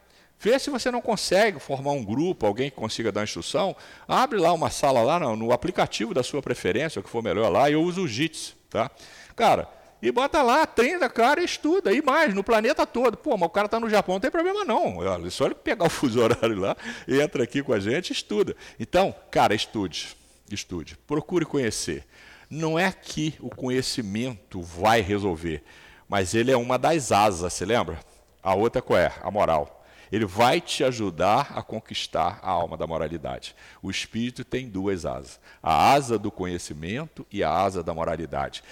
Vê 0.43 0.59
se 0.59 0.71
você 0.71 0.91
não 0.91 1.01
consegue 1.01 1.61
formar 1.61 1.93
um 1.93 2.05
grupo, 2.05 2.45
alguém 2.45 2.69
que 2.69 2.75
consiga 2.75 3.13
dar 3.13 3.23
instrução. 3.23 3.77
Abre 4.09 4.41
lá 4.41 4.53
uma 4.53 4.71
sala 4.71 5.01
lá 5.01 5.21
no, 5.21 5.37
no 5.37 5.53
aplicativo 5.53 6.13
da 6.13 6.25
sua 6.25 6.43
preferência, 6.43 6.99
o 6.99 7.03
que 7.03 7.09
for 7.09 7.23
melhor 7.23 7.49
lá. 7.49 7.71
Eu 7.71 7.81
uso 7.81 8.03
o 8.03 8.09
JITS, 8.09 8.57
tá? 8.69 8.91
Cara, 9.37 9.69
e 10.03 10.11
bota 10.11 10.43
lá, 10.43 10.67
treina, 10.67 11.09
cara, 11.09 11.41
e 11.41 11.45
estuda. 11.45 11.93
E 11.93 12.03
mais, 12.03 12.35
no 12.35 12.43
planeta 12.43 12.85
todo. 12.85 13.17
Pô, 13.17 13.37
mas 13.37 13.47
o 13.47 13.51
cara 13.51 13.67
está 13.67 13.79
no 13.79 13.89
Japão, 13.89 14.17
não 14.17 14.21
tem 14.21 14.33
problema 14.33 14.65
não. 14.65 14.97
Olha, 14.97 15.31
só 15.31 15.47
ele 15.47 15.55
pegar 15.55 15.87
o 15.87 15.89
fuso 15.89 16.21
horário 16.21 16.59
lá, 16.59 16.77
entra 17.07 17.45
aqui 17.45 17.63
com 17.63 17.73
a 17.73 17.79
gente 17.79 18.11
e 18.11 18.13
estuda. 18.13 18.57
Então, 18.81 19.15
cara, 19.31 19.55
estude. 19.55 20.17
Estude. 20.51 20.99
Procure 21.07 21.45
conhecer. 21.45 22.05
Não 22.51 22.77
é 22.77 22.91
que 22.91 23.37
o 23.39 23.49
conhecimento 23.49 24.61
vai 24.61 25.03
resolver, 25.03 25.63
mas 26.09 26.35
ele 26.35 26.51
é 26.51 26.57
uma 26.57 26.77
das 26.77 27.13
asas, 27.13 27.53
você 27.53 27.65
lembra? 27.65 28.01
A 28.43 28.57
outra 28.57 28.83
qual 28.83 28.99
é? 28.99 29.13
A 29.23 29.31
moral. 29.31 29.82
Ele 30.13 30.27
vai 30.27 30.61
te 30.61 30.85
ajudar 30.85 31.53
a 31.57 31.63
conquistar 31.63 32.39
a 32.43 32.51
alma 32.51 32.77
da 32.77 32.87
moralidade. 32.87 33.57
O 33.81 33.91
espírito 33.91 34.45
tem 34.45 34.69
duas 34.69 35.07
asas: 35.07 35.41
a 35.63 35.91
asa 35.93 36.19
do 36.19 36.31
conhecimento 36.31 37.27
e 37.33 37.43
a 37.43 37.51
asa 37.51 37.83
da 37.83 37.95
moralidade. 37.95 38.63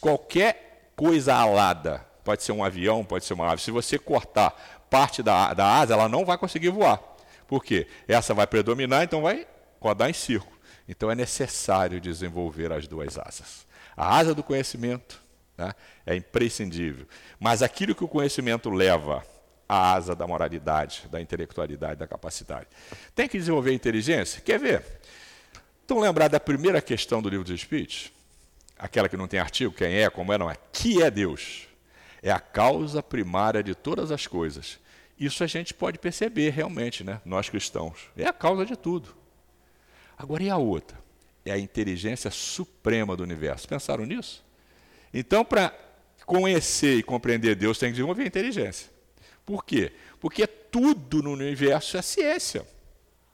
Qualquer 0.00 0.90
coisa 0.96 1.34
alada, 1.34 1.98
pode 2.24 2.42
ser 2.42 2.52
um 2.52 2.64
avião, 2.64 3.04
pode 3.04 3.26
ser 3.26 3.34
uma 3.34 3.52
ave, 3.52 3.60
se 3.60 3.70
você 3.70 3.98
cortar 3.98 4.86
parte 4.88 5.22
da, 5.22 5.52
da 5.52 5.66
asa, 5.66 5.92
ela 5.92 6.08
não 6.08 6.24
vai 6.24 6.38
conseguir 6.38 6.70
voar. 6.70 6.98
Por 7.46 7.62
quê? 7.62 7.86
Essa 8.08 8.32
vai 8.32 8.46
predominar, 8.46 9.04
então 9.04 9.20
vai 9.20 9.46
rodar 9.78 10.08
em 10.08 10.14
círculo. 10.14 10.56
Então 10.88 11.10
é 11.10 11.14
necessário 11.14 12.00
desenvolver 12.00 12.72
as 12.72 12.88
duas 12.88 13.18
asas. 13.18 13.66
A 13.94 14.16
asa 14.16 14.34
do 14.34 14.42
conhecimento 14.42 15.20
né, 15.58 15.74
é 16.06 16.16
imprescindível. 16.16 17.06
Mas 17.38 17.62
aquilo 17.62 17.94
que 17.94 18.04
o 18.04 18.08
conhecimento 18.08 18.70
leva 18.70 19.22
a 19.68 19.92
asa 19.92 20.14
da 20.14 20.26
moralidade, 20.26 21.08
da 21.10 21.20
intelectualidade, 21.20 21.98
da 21.98 22.06
capacidade. 22.06 22.66
Tem 23.14 23.28
que 23.28 23.38
desenvolver 23.38 23.72
inteligência? 23.72 24.40
Quer 24.40 24.58
ver? 24.58 24.84
Estão 25.82 25.98
lembrados 25.98 26.32
da 26.32 26.40
primeira 26.40 26.80
questão 26.80 27.20
do 27.20 27.28
livro 27.28 27.44
dos 27.44 27.54
Espíritos? 27.54 28.12
Aquela 28.78 29.08
que 29.08 29.16
não 29.16 29.26
tem 29.26 29.40
artigo, 29.40 29.72
quem 29.72 29.96
é, 29.96 30.10
como 30.10 30.32
é, 30.32 30.38
não 30.38 30.50
é. 30.50 30.56
Que 30.72 31.02
é 31.02 31.10
Deus? 31.10 31.68
É 32.22 32.30
a 32.30 32.40
causa 32.40 33.02
primária 33.02 33.62
de 33.62 33.74
todas 33.74 34.10
as 34.10 34.26
coisas. 34.26 34.78
Isso 35.18 35.42
a 35.42 35.46
gente 35.46 35.72
pode 35.72 35.98
perceber 35.98 36.50
realmente, 36.50 37.02
né? 37.02 37.20
nós 37.24 37.48
cristãos. 37.48 38.10
É 38.16 38.26
a 38.26 38.32
causa 38.32 38.66
de 38.66 38.76
tudo. 38.76 39.16
Agora, 40.18 40.42
e 40.42 40.50
a 40.50 40.56
outra? 40.56 40.98
É 41.44 41.52
a 41.52 41.58
inteligência 41.58 42.30
suprema 42.30 43.16
do 43.16 43.22
universo. 43.22 43.68
Pensaram 43.68 44.04
nisso? 44.04 44.44
Então, 45.14 45.44
para 45.44 45.72
conhecer 46.26 46.96
e 46.96 47.02
compreender 47.02 47.54
Deus, 47.54 47.78
tem 47.78 47.88
que 47.88 47.94
desenvolver 47.94 48.26
inteligência. 48.26 48.95
Por 49.46 49.64
quê? 49.64 49.92
Porque 50.20 50.44
tudo 50.46 51.22
no 51.22 51.32
universo 51.32 51.96
é 51.96 52.02
ciência. 52.02 52.66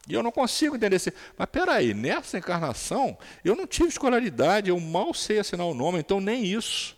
E 0.07 0.13
eu 0.13 0.23
não 0.23 0.31
consigo 0.31 0.77
entender 0.77 0.97
assim. 0.97 1.11
Mas 1.39 1.49
peraí, 1.51 1.95
nessa 1.95 2.37
encarnação, 2.37 3.17
eu 3.43 3.57
não 3.57 3.67
tive 3.67 3.89
escolaridade, 3.89 4.69
eu 4.69 4.79
mal 4.79 5.15
sei 5.15 5.39
assinar 5.39 5.67
o 5.67 5.75
nome, 5.75 5.99
então 5.99 6.21
nem 6.21 6.45
isso. 6.45 6.97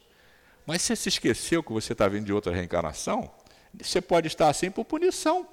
Mas 0.67 0.83
você 0.83 0.97
se 0.97 1.09
esqueceu 1.09 1.63
que 1.63 1.73
você 1.73 1.93
está 1.93 2.09
vindo 2.09 2.25
de 2.25 2.33
outra 2.33 2.53
reencarnação? 2.53 3.31
Você 3.81 4.01
pode 4.01 4.27
estar 4.27 4.49
assim 4.49 4.71
por 4.71 4.85
punição, 4.85 5.47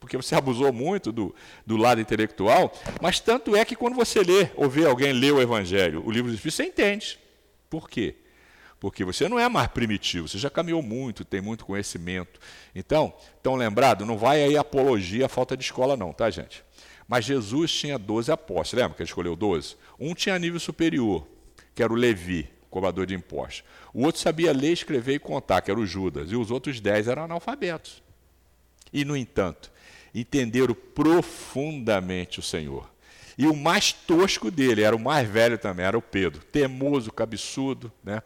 porque 0.00 0.16
você 0.16 0.34
abusou 0.36 0.72
muito 0.72 1.12
do, 1.12 1.34
do 1.64 1.76
lado 1.76 2.00
intelectual. 2.00 2.72
Mas 3.00 3.20
tanto 3.20 3.54
é 3.54 3.64
que 3.64 3.76
quando 3.76 3.94
você 3.94 4.20
lê 4.22 4.48
ou 4.56 4.68
vê 4.68 4.86
alguém 4.86 5.12
ler 5.12 5.32
o 5.32 5.40
Evangelho, 5.40 6.02
o 6.04 6.10
livro 6.10 6.30
dos 6.30 6.38
Espíritos, 6.38 6.56
você 6.56 6.64
entende. 6.64 7.18
Por 7.68 7.88
quê? 7.88 8.16
Porque 8.78 9.04
você 9.04 9.28
não 9.28 9.38
é 9.38 9.48
mais 9.48 9.68
primitivo, 9.68 10.28
você 10.28 10.38
já 10.38 10.50
caminhou 10.50 10.82
muito, 10.82 11.24
tem 11.24 11.40
muito 11.40 11.64
conhecimento. 11.64 12.38
Então, 12.74 13.12
tão 13.42 13.54
lembrado, 13.54 14.04
não 14.04 14.18
vai 14.18 14.42
aí 14.42 14.56
apologia 14.56 15.26
à 15.26 15.28
falta 15.28 15.56
de 15.56 15.64
escola, 15.64 15.96
não, 15.96 16.12
tá, 16.12 16.28
gente? 16.28 16.62
Mas 17.08 17.24
Jesus 17.24 17.72
tinha 17.72 17.98
12 17.98 18.30
apóstolos, 18.30 18.82
lembra 18.82 18.96
que 18.96 19.02
ele 19.02 19.08
escolheu 19.08 19.36
12? 19.36 19.76
Um 19.98 20.14
tinha 20.14 20.38
nível 20.38 20.60
superior, 20.60 21.26
que 21.74 21.82
era 21.82 21.92
o 21.92 21.96
Levi, 21.96 22.50
cobrador 22.68 23.06
de 23.06 23.14
impostos. 23.14 23.64
O 23.94 24.04
outro 24.04 24.20
sabia 24.20 24.52
ler, 24.52 24.72
escrever 24.72 25.14
e 25.14 25.18
contar, 25.18 25.62
que 25.62 25.70
era 25.70 25.80
o 25.80 25.86
Judas. 25.86 26.30
E 26.30 26.36
os 26.36 26.50
outros 26.50 26.80
10 26.80 27.08
eram 27.08 27.24
analfabetos. 27.24 28.02
E, 28.92 29.04
no 29.04 29.16
entanto, 29.16 29.70
entenderam 30.14 30.74
profundamente 30.74 32.38
o 32.38 32.42
Senhor. 32.42 32.90
E 33.38 33.46
o 33.46 33.54
mais 33.54 33.92
tosco 33.92 34.50
dele, 34.50 34.82
era 34.82 34.96
o 34.96 35.00
mais 35.00 35.28
velho 35.28 35.58
também, 35.58 35.86
era 35.86 35.96
o 35.96 36.02
Pedro. 36.02 36.42
Temoso, 36.44 37.12
cabeçudo, 37.12 37.92
né? 38.02 38.22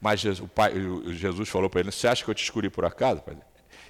Mas 0.00 0.24
o 0.24 0.46
pai, 0.48 0.72
Jesus 1.08 1.48
falou 1.48 1.70
para 1.70 1.80
ele: 1.80 1.90
Você 1.90 2.06
acha 2.06 2.24
que 2.24 2.30
eu 2.30 2.34
te 2.34 2.42
escolhi 2.42 2.68
por 2.68 2.84
acaso? 2.84 3.22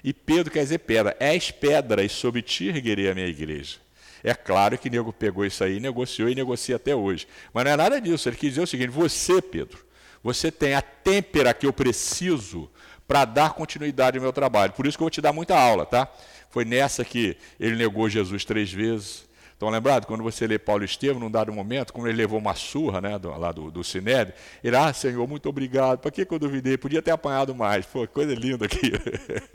E 0.03 0.13
Pedro 0.13 0.53
quer 0.53 0.61
dizer 0.61 0.79
pedra. 0.79 1.17
És 1.19 1.51
pedra, 1.51 2.03
e 2.05 2.09
sobre 2.09 2.43
ti 2.43 2.69
erguerei 2.69 3.11
a 3.11 3.15
minha 3.15 3.27
igreja. 3.27 3.79
É 4.23 4.35
claro 4.35 4.79
que 4.79 4.91
nego 4.91 5.13
pegou 5.13 5.45
isso 5.45 5.63
aí, 5.63 5.79
negociou 5.79 6.29
e 6.29 6.35
negocia 6.35 6.77
até 6.77 6.95
hoje. 6.95 7.29
Mas 7.53 7.65
não 7.65 7.73
é 7.73 7.77
nada 7.77 8.01
disso. 8.01 8.29
Ele 8.29 8.37
quis 8.37 8.51
dizer 8.51 8.63
o 8.63 8.67
seguinte: 8.67 8.91
você, 8.91 9.43
Pedro, 9.43 9.85
você 10.23 10.51
tem 10.51 10.75
a 10.75 10.83
têmpera 10.83 11.53
que 11.53 11.67
eu 11.67 11.73
preciso 11.73 12.71
para 13.07 13.25
dar 13.25 13.53
continuidade 13.55 14.17
ao 14.19 14.23
meu 14.23 14.33
trabalho. 14.33 14.73
Por 14.73 14.87
isso 14.87 14.97
que 14.97 15.03
eu 15.03 15.07
vou 15.07 15.11
te 15.11 15.21
dar 15.21 15.33
muita 15.33 15.59
aula, 15.59 15.87
tá? 15.87 16.09
Foi 16.51 16.65
nessa 16.65 17.05
que 17.05 17.37
ele 17.61 17.77
negou 17.77 18.09
Jesus 18.09 18.45
três 18.45 18.73
vezes. 18.73 19.26
Estão 19.57 19.71
lembrados? 19.71 20.07
Quando 20.07 20.23
você 20.23 20.47
lê 20.47 20.59
Paulo 20.59 20.85
Estevam, 20.85 21.19
num 21.19 21.31
dado 21.31 21.51
momento, 21.51 21.91
como 21.91 22.07
ele 22.07 22.19
levou 22.19 22.39
uma 22.39 22.55
surra 22.55 23.01
né, 23.01 23.19
do, 23.19 23.31
lá 23.39 23.51
do, 23.53 23.71
do 23.71 23.83
Sinédrio, 23.83 24.37
ele, 24.63 24.77
ah, 24.77 24.93
Senhor, 24.93 25.27
muito 25.27 25.49
obrigado. 25.49 25.99
Para 25.99 26.11
que, 26.11 26.27
que 26.27 26.35
eu 26.35 26.39
duvidei? 26.39 26.77
Podia 26.77 27.01
ter 27.01 27.11
apanhado 27.11 27.55
mais. 27.55 27.87
Pô, 27.87 28.07
coisa 28.07 28.35
linda 28.35 28.67
aqui. 28.67 28.93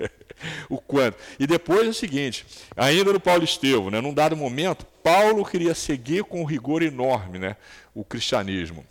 o 0.68 0.82
quanto. 0.82 1.20
E 1.40 1.46
depois 1.46 1.86
é 1.86 1.90
o 1.90 1.94
seguinte, 1.94 2.48
ainda 2.76 3.14
no 3.14 3.20
Paulo 3.20 3.44
Estevam, 3.44 3.92
né, 3.92 4.02
num 4.02 4.12
dado 4.12 4.36
momento, 4.36 4.88
Paulo 5.04 5.46
queria 5.46 5.76
seguir 5.76 6.24
com 6.24 6.44
rigor 6.46 6.82
enorme 6.82 7.38
né, 7.38 7.56
o 7.94 8.04
cristianismo. 8.04 8.84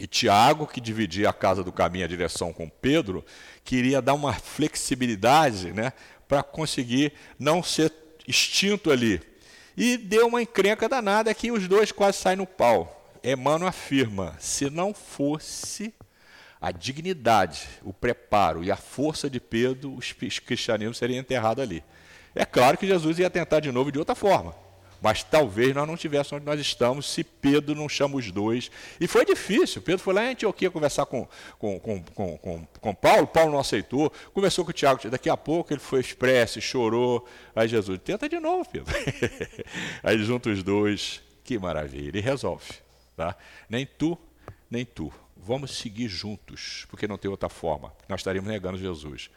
E 0.00 0.08
Tiago, 0.08 0.66
que 0.66 0.80
dividia 0.80 1.30
a 1.30 1.32
casa 1.32 1.62
do 1.62 1.70
caminho, 1.70 2.06
a 2.06 2.08
direção 2.08 2.52
com 2.52 2.68
Pedro, 2.68 3.24
queria 3.62 4.02
dar 4.02 4.14
uma 4.14 4.32
flexibilidade 4.32 5.72
né, 5.72 5.92
para 6.26 6.42
conseguir 6.42 7.12
não 7.38 7.62
ser 7.62 7.92
extinto 8.26 8.90
ali. 8.90 9.20
E 9.76 9.96
deu 9.96 10.28
uma 10.28 10.42
encrenca 10.42 10.88
danada 10.88 11.34
que 11.34 11.50
os 11.50 11.66
dois 11.66 11.90
quase 11.90 12.18
saem 12.18 12.36
no 12.36 12.46
pau. 12.46 13.12
Emmanuel 13.22 13.68
afirma: 13.68 14.36
se 14.38 14.70
não 14.70 14.94
fosse 14.94 15.94
a 16.60 16.70
dignidade, 16.70 17.68
o 17.82 17.92
preparo 17.92 18.64
e 18.64 18.70
a 18.70 18.76
força 18.76 19.28
de 19.28 19.40
Pedro, 19.40 19.94
os 19.94 20.12
cristianismos 20.12 20.98
seriam 20.98 21.20
enterrados 21.20 21.62
ali. 21.62 21.82
É 22.34 22.44
claro 22.44 22.78
que 22.78 22.86
Jesus 22.86 23.18
ia 23.18 23.30
tentar 23.30 23.60
de 23.60 23.70
novo 23.70 23.92
de 23.92 23.98
outra 23.98 24.14
forma. 24.14 24.63
Mas 25.04 25.22
talvez 25.22 25.74
nós 25.74 25.86
não 25.86 25.96
estivéssemos 25.96 26.40
onde 26.40 26.46
nós 26.46 26.58
estamos 26.58 27.10
se 27.10 27.22
Pedro 27.22 27.74
não 27.74 27.90
chama 27.90 28.16
os 28.16 28.32
dois. 28.32 28.70
E 28.98 29.06
foi 29.06 29.26
difícil. 29.26 29.82
Pedro 29.82 30.02
foi 30.02 30.14
lá 30.14 30.24
em 30.24 30.30
Antioquia 30.30 30.70
conversar 30.70 31.04
com, 31.04 31.28
com, 31.58 31.78
com, 31.78 32.02
com, 32.02 32.38
com, 32.38 32.66
com 32.80 32.94
Paulo, 32.94 33.26
Paulo 33.26 33.52
não 33.52 33.58
aceitou, 33.58 34.10
conversou 34.32 34.64
com 34.64 34.70
o 34.70 34.72
Tiago. 34.72 35.10
Daqui 35.10 35.28
a 35.28 35.36
pouco 35.36 35.74
ele 35.74 35.80
foi 35.80 36.00
expresso, 36.00 36.58
chorou. 36.58 37.28
Aí 37.54 37.68
Jesus, 37.68 38.00
tenta 38.02 38.26
de 38.30 38.40
novo, 38.40 38.66
Pedro. 38.66 38.94
Aí 40.02 40.16
junta 40.24 40.48
os 40.48 40.62
dois, 40.62 41.20
que 41.44 41.58
maravilha. 41.58 42.16
E 42.16 42.22
resolve. 42.22 42.72
Tá? 43.14 43.36
Nem 43.68 43.84
tu, 43.84 44.16
nem 44.70 44.86
tu. 44.86 45.12
Vamos 45.36 45.76
seguir 45.76 46.08
juntos, 46.08 46.86
porque 46.88 47.06
não 47.06 47.18
tem 47.18 47.30
outra 47.30 47.50
forma. 47.50 47.92
Nós 48.08 48.20
estaríamos 48.20 48.50
negando 48.50 48.78
Jesus. 48.78 49.28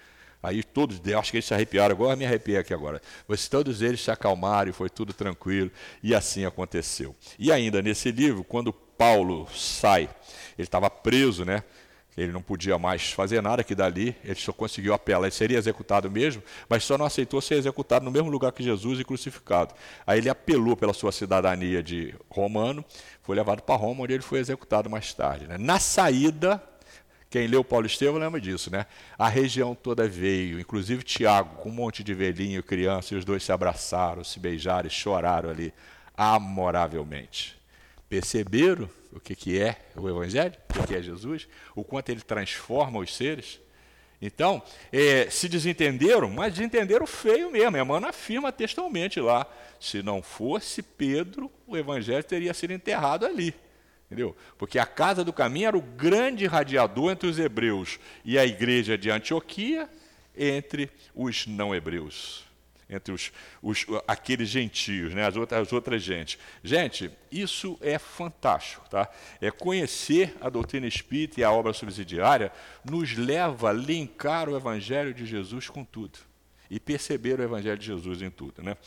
Aí 0.42 0.64
todos, 0.64 1.02
acho 1.18 1.32
que 1.32 1.38
eles 1.38 1.46
se 1.46 1.54
arrepiaram, 1.54 1.94
agora 1.94 2.16
me 2.16 2.26
arrepiei 2.26 2.58
aqui 2.58 2.74
agora. 2.74 3.02
Mas 3.28 3.48
todos 3.48 3.82
eles 3.82 4.02
se 4.02 4.12
acalmaram 4.12 4.70
e 4.70 4.74
foi 4.74 4.90
tudo 4.90 5.14
tranquilo, 5.14 5.72
e 6.02 6.14
assim 6.14 6.46
aconteceu. 6.46 7.16
E 7.38 7.52
ainda 7.52 7.82
nesse 7.82 8.12
livro, 8.12 8.44
quando 8.44 8.72
Paulo 8.72 9.48
sai, 9.54 10.04
ele 10.58 10.66
estava 10.66 10.90
preso, 10.90 11.44
né? 11.44 11.64
Ele 12.18 12.32
não 12.32 12.42
podia 12.42 12.80
mais 12.80 13.12
fazer 13.12 13.42
nada 13.44 13.64
que 13.64 13.76
dali, 13.76 14.16
ele 14.24 14.40
só 14.40 14.52
conseguiu 14.52 14.92
apelar, 14.92 15.28
ele 15.28 15.32
seria 15.32 15.58
executado 15.58 16.10
mesmo, 16.10 16.42
mas 16.68 16.84
só 16.84 16.98
não 16.98 17.06
aceitou 17.06 17.40
ser 17.40 17.56
executado 17.56 18.04
no 18.04 18.10
mesmo 18.10 18.28
lugar 18.28 18.52
que 18.52 18.64
Jesus 18.64 19.00
e 19.00 19.04
crucificado. 19.04 19.76
Aí 20.06 20.18
ele 20.18 20.28
apelou 20.28 20.76
pela 20.76 20.94
sua 20.94 21.12
cidadania 21.12 21.84
de 21.84 22.16
romano, 22.28 22.84
foi 23.22 23.36
levado 23.36 23.62
para 23.62 23.76
Roma, 23.76 24.04
onde 24.04 24.14
ele 24.14 24.24
foi 24.24 24.40
executado 24.40 24.90
mais 24.90 25.14
tarde. 25.14 25.46
Né? 25.46 25.60
Na 25.60 25.80
saída, 25.80 26.62
quem 27.30 27.48
leu 27.48 27.64
Paulo 27.64 27.86
Estevam 27.86 28.20
lembra 28.20 28.40
disso, 28.40 28.72
né? 28.72 28.86
A 29.18 29.28
região 29.28 29.76
toda 29.76 30.08
veio, 30.08 30.60
inclusive 30.60 31.04
Tiago, 31.04 31.58
com 31.58 31.70
um 31.70 31.74
monte 31.74 32.04
de 32.04 32.14
velhinho, 32.14 32.64
criança, 32.64 33.14
e 33.14 33.18
os 33.18 33.26
dois 33.26 33.44
se 33.44 33.52
abraçaram, 33.52 34.24
se 34.24 34.40
beijaram 34.40 34.88
e 34.88 34.90
choraram 34.90 35.50
ali, 35.50 35.74
amoravelmente. 36.16 37.58
Perceberam 38.08 38.90
o 39.12 39.20
que, 39.20 39.36
que 39.36 39.62
é 39.62 39.78
o 39.96 40.08
Evangelho, 40.08 40.54
o 40.70 40.74
que, 40.74 40.88
que 40.88 40.96
é 40.96 41.02
Jesus, 41.02 41.48
o 41.76 41.84
quanto 41.84 42.10
ele 42.10 42.22
transforma 42.22 43.00
os 43.00 43.14
seres? 43.14 43.60
Então, 44.22 44.64
é, 44.92 45.30
se 45.30 45.48
desentenderam, 45.48 46.30
mas 46.30 46.54
desentenderam 46.54 47.06
feio 47.06 47.52
mesmo. 47.52 47.78
Emmanuel 47.78 48.10
afirma 48.10 48.52
textualmente 48.52 49.20
lá: 49.20 49.46
se 49.80 50.02
não 50.02 50.24
fosse 50.24 50.82
Pedro, 50.82 51.52
o 51.68 51.78
Evangelho 51.78 52.24
teria 52.24 52.54
sido 52.54 52.72
enterrado 52.72 53.26
ali. 53.26 53.54
Entendeu? 54.08 54.36
Porque 54.58 54.80
a 54.80 54.86
casa 54.86 55.24
do 55.24 55.34
caminho 55.34 55.68
era 55.68 55.78
o 55.78 55.82
grande 55.82 56.46
radiador 56.46 57.12
entre 57.12 57.28
os 57.28 57.38
hebreus 57.38 58.00
e 58.24 58.40
a 58.40 58.46
igreja 58.46 58.98
de 58.98 59.12
Antioquia 59.12 59.90
entre 60.36 60.90
os 61.14 61.46
não 61.46 61.76
hebreus, 61.76 62.46
entre 62.90 63.14
os, 63.14 63.34
os, 63.62 63.86
aqueles 64.08 64.48
gentios, 64.48 65.14
né? 65.14 65.28
as, 65.28 65.36
outras, 65.36 65.62
as 65.62 65.74
outras 65.74 66.02
gentes. 66.02 66.40
Gente, 66.64 67.12
isso 67.30 67.78
é 67.82 68.00
fantástico. 68.00 68.88
Tá? 68.90 69.10
É 69.42 69.52
conhecer 69.52 70.34
a 70.40 70.50
doutrina 70.50 70.88
espírita 70.88 71.42
e 71.42 71.44
a 71.44 71.52
obra 71.52 71.74
subsidiária 71.74 72.50
nos 72.86 73.18
leva 73.18 73.72
a 73.72 73.74
linkar 73.74 74.48
o 74.48 74.56
evangelho 74.56 75.14
de 75.14 75.26
Jesus 75.26 75.68
com 75.70 75.84
tudo 75.84 76.18
e 76.70 76.80
perceber 76.80 77.40
o 77.42 77.44
evangelho 77.44 77.78
de 77.78 77.88
Jesus 77.88 78.22
em 78.22 78.30
tudo. 78.30 78.64
Né? 78.64 78.78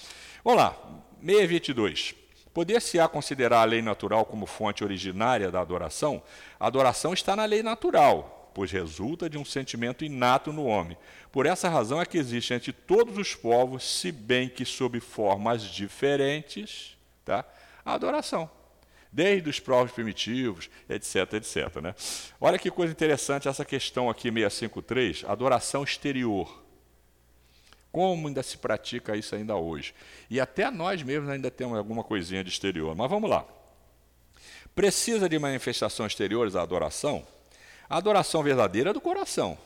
Vamos 0.43 0.63
lá, 0.63 1.03
622. 1.23 2.15
Poder-se-á 2.53 3.07
considerar 3.07 3.61
a 3.61 3.65
lei 3.65 3.81
natural 3.81 4.25
como 4.25 4.45
fonte 4.45 4.83
originária 4.83 5.51
da 5.51 5.61
adoração? 5.61 6.23
A 6.59 6.67
adoração 6.67 7.13
está 7.13 7.37
na 7.37 7.45
lei 7.45 7.63
natural, 7.63 8.51
pois 8.53 8.73
resulta 8.73 9.31
de 9.31 9.39
um 9.39 9.45
sentimento 9.45 10.05
inato 10.05 10.53
no 10.53 10.65
homem. 10.65 10.97
Por 11.31 11.47
essa 11.47 11.69
razão 11.69 12.01
é 12.01 12.07
que 12.07 12.19
existe 12.19 12.53
entre 12.53 12.73
todos 12.73 13.17
os 13.17 13.35
povos, 13.37 13.85
se 13.85 14.11
bem 14.11 14.49
que 14.49 14.65
sob 14.65 14.99
formas 14.99 15.63
diferentes, 15.63 16.97
tá? 17.25 17.45
a 17.85 17.95
adoração. 17.95 18.51
Desde 19.13 19.49
os 19.49 19.59
povos 19.59 19.93
primitivos, 19.93 20.71
etc, 20.89 21.35
etc. 21.35 21.77
Né? 21.81 21.95
Olha 22.41 22.59
que 22.59 22.71
coisa 22.71 22.93
interessante 22.93 23.49
essa 23.49 23.65
questão 23.65 24.11
aqui, 24.11 24.31
653, 24.31 25.25
adoração 25.27 25.85
exterior. 25.85 26.60
Como 27.93 28.29
ainda 28.29 28.43
se 28.43 28.57
pratica 28.57 29.17
isso 29.17 29.35
ainda 29.35 29.57
hoje? 29.57 29.95
E 30.29 30.41
até 30.41 30.71
nós 30.71 31.03
mesmos 31.03 31.29
ainda 31.29 31.51
temos 31.51 31.77
alguma 31.77 32.05
coisinha 32.05 32.45
de 32.45 32.51
exterior. 32.51 32.95
Mas 32.95 33.11
vamos 33.11 33.29
lá. 33.29 33.45
Precisa 34.75 35.29
de 35.29 35.39
manifestações 35.39 36.13
exteriores 36.13 36.55
a 36.55 36.63
adoração? 36.63 37.27
A 37.89 37.97
adoração 37.97 38.43
verdadeira 38.43 38.91
é 38.91 38.93
do 38.93 39.01
coração. 39.01 39.59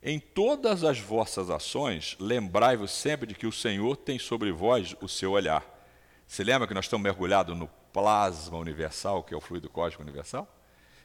Em 0.00 0.20
todas 0.20 0.84
as 0.84 1.00
vossas 1.00 1.50
ações, 1.50 2.16
lembrai-vos 2.20 2.92
sempre 2.92 3.26
de 3.26 3.34
que 3.34 3.48
o 3.48 3.52
Senhor 3.52 3.96
tem 3.96 4.16
sobre 4.16 4.52
vós 4.52 4.94
o 5.00 5.08
seu 5.08 5.32
olhar. 5.32 5.64
Se 6.28 6.44
lembra 6.44 6.68
que 6.68 6.74
nós 6.74 6.84
estamos 6.84 7.02
mergulhados 7.02 7.56
no 7.56 7.66
plasma 7.92 8.58
universal, 8.58 9.24
que 9.24 9.34
é 9.34 9.36
o 9.36 9.40
fluido 9.40 9.68
cósmico 9.68 10.02
universal? 10.02 10.46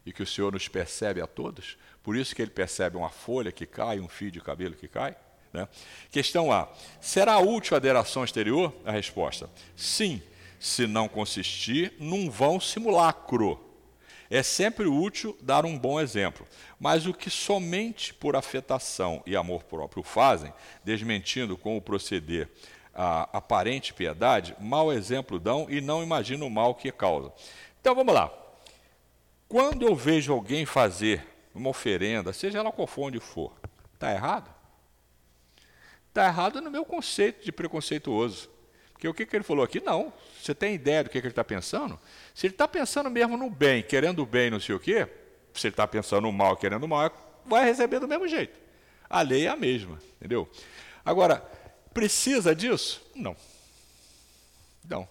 E 0.06 0.14
que 0.14 0.22
o 0.22 0.28
Senhor 0.28 0.51
nos 0.51 0.68
percebe 0.68 1.22
a 1.22 1.26
todos? 1.26 1.78
Por 2.04 2.16
isso 2.16 2.36
que 2.36 2.41
ele 2.41 2.51
percebe 2.51 2.95
uma 2.95 3.10
folha 3.10 3.51
que 3.51 3.66
cai, 3.66 3.99
um 3.99 4.08
fio 4.08 4.30
de 4.30 4.39
cabelo 4.39 4.76
que 4.76 4.88
cai? 4.88 5.16
Né? 5.54 5.68
Questão 6.12 6.51
A: 6.51 6.68
será 6.99 7.38
útil 7.38 7.76
a 7.76 7.78
aderação 7.78 8.24
exterior? 8.24 8.74
A 8.84 8.91
resposta: 8.91 9.49
sim, 9.76 10.22
se 10.60 10.88
não 10.88 11.08
consistir 11.08 11.93
num 11.99 12.30
vão 12.30 12.60
simulacro. 12.60 13.60
É 14.30 14.41
sempre 14.41 14.88
útil 14.88 15.38
dar 15.41 15.64
um 15.64 15.78
bom 15.78 15.99
exemplo, 15.99 16.47
mas 16.80 17.06
o 17.06 17.14
que 17.14 17.30
somente 17.30 18.14
por 18.14 18.36
afetação 18.36 19.22
e 19.28 19.36
amor 19.36 19.64
próprio 19.64 20.01
fazem, 20.01 20.51
desmentindo 20.84 21.56
com 21.56 21.78
o 21.78 21.82
proceder 21.82 22.49
a 22.95 23.30
aparente 23.38 23.93
piedade, 23.93 24.56
mau 24.60 24.91
exemplo 24.91 25.39
dão 25.39 25.68
e 25.70 25.82
não 25.82 26.01
imaginam 26.01 26.47
o 26.47 26.51
mal 26.51 26.74
que 26.74 26.91
causa. 26.91 27.32
Então 27.80 27.93
vamos 27.93 28.14
lá. 28.14 28.32
Quando 29.47 29.86
eu 29.86 29.95
vejo 29.95 30.34
alguém 30.34 30.66
fazer 30.66 31.28
uma 31.54 31.70
oferenda, 31.70 32.34
seja 32.34 32.60
ela 32.60 32.72
qual 32.72 32.88
for 32.88 33.04
onde 33.04 33.20
for, 33.20 33.54
está 33.93 34.12
errado? 34.12 34.53
Está 36.14 36.28
errado 36.28 36.61
no 36.61 36.70
meu 36.70 36.86
conceito 36.86 37.43
de 37.43 37.51
preconceituoso. 37.51 38.47
Porque 38.91 39.07
o 39.07 39.14
que, 39.16 39.26
que 39.26 39.36
ele 39.36 39.43
falou 39.43 39.66
aqui? 39.66 39.82
Não. 39.82 40.14
Você 40.39 40.53
tem 40.53 40.76
ideia 40.76 41.03
do 41.03 41.09
que, 41.09 41.20
que 41.20 41.26
ele 41.26 41.32
está 41.32 41.43
pensando? 41.43 41.99
Se 42.36 42.45
ele 42.45 42.53
está 42.53 42.68
pensando 42.68 43.09
mesmo 43.09 43.36
no 43.36 43.49
bem, 43.49 43.82
querendo 43.82 44.22
o 44.22 44.26
bem, 44.26 44.51
não 44.51 44.59
sei 44.59 44.76
o 44.76 44.80
quê, 44.80 45.07
se 45.55 45.66
ele 45.66 45.74
está 45.74 45.88
pensando 45.88 46.32
mal, 46.32 46.55
querendo 46.55 46.88
mal, 46.88 47.41
vai 47.47 47.66
receber 47.66 47.99
do 47.99 48.07
mesmo 48.07 48.28
jeito. 48.28 48.59
A 49.09 49.24
lei 49.24 49.47
é 49.47 49.49
a 49.49 49.55
mesma, 49.55 49.99
entendeu? 50.18 50.47
Agora, 51.03 51.38
precisa 51.95 52.53
disso? 52.53 53.03
Não. 53.16 53.36
Não. 54.88 55.09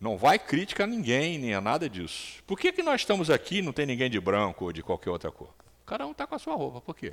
Não 0.00 0.18
vai 0.18 0.36
crítica 0.36 0.82
a 0.82 0.86
ninguém, 0.88 1.38
nem 1.38 1.54
a 1.54 1.60
nada 1.60 1.88
disso. 1.88 2.42
Por 2.44 2.58
que, 2.58 2.72
que 2.72 2.82
nós 2.82 3.02
estamos 3.02 3.30
aqui 3.30 3.62
não 3.62 3.72
tem 3.72 3.86
ninguém 3.86 4.10
de 4.10 4.18
branco 4.18 4.64
ou 4.64 4.72
de 4.72 4.82
qualquer 4.82 5.10
outra 5.10 5.30
cor? 5.30 5.54
Cada 5.86 6.04
um 6.04 6.10
está 6.10 6.26
com 6.26 6.34
a 6.34 6.40
sua 6.40 6.56
roupa. 6.56 6.80
Por 6.80 6.96
quê? 6.96 7.12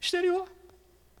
Exterior. 0.00 0.48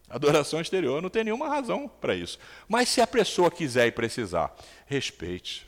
Adoração 0.08 0.60
exterior, 0.60 1.02
não 1.02 1.10
tem 1.10 1.24
nenhuma 1.24 1.48
razão 1.48 1.88
para 1.88 2.14
isso. 2.14 2.38
Mas 2.66 2.88
se 2.88 3.00
a 3.00 3.06
pessoa 3.06 3.50
quiser 3.50 3.86
e 3.86 3.92
precisar, 3.92 4.54
respeite. 4.86 5.66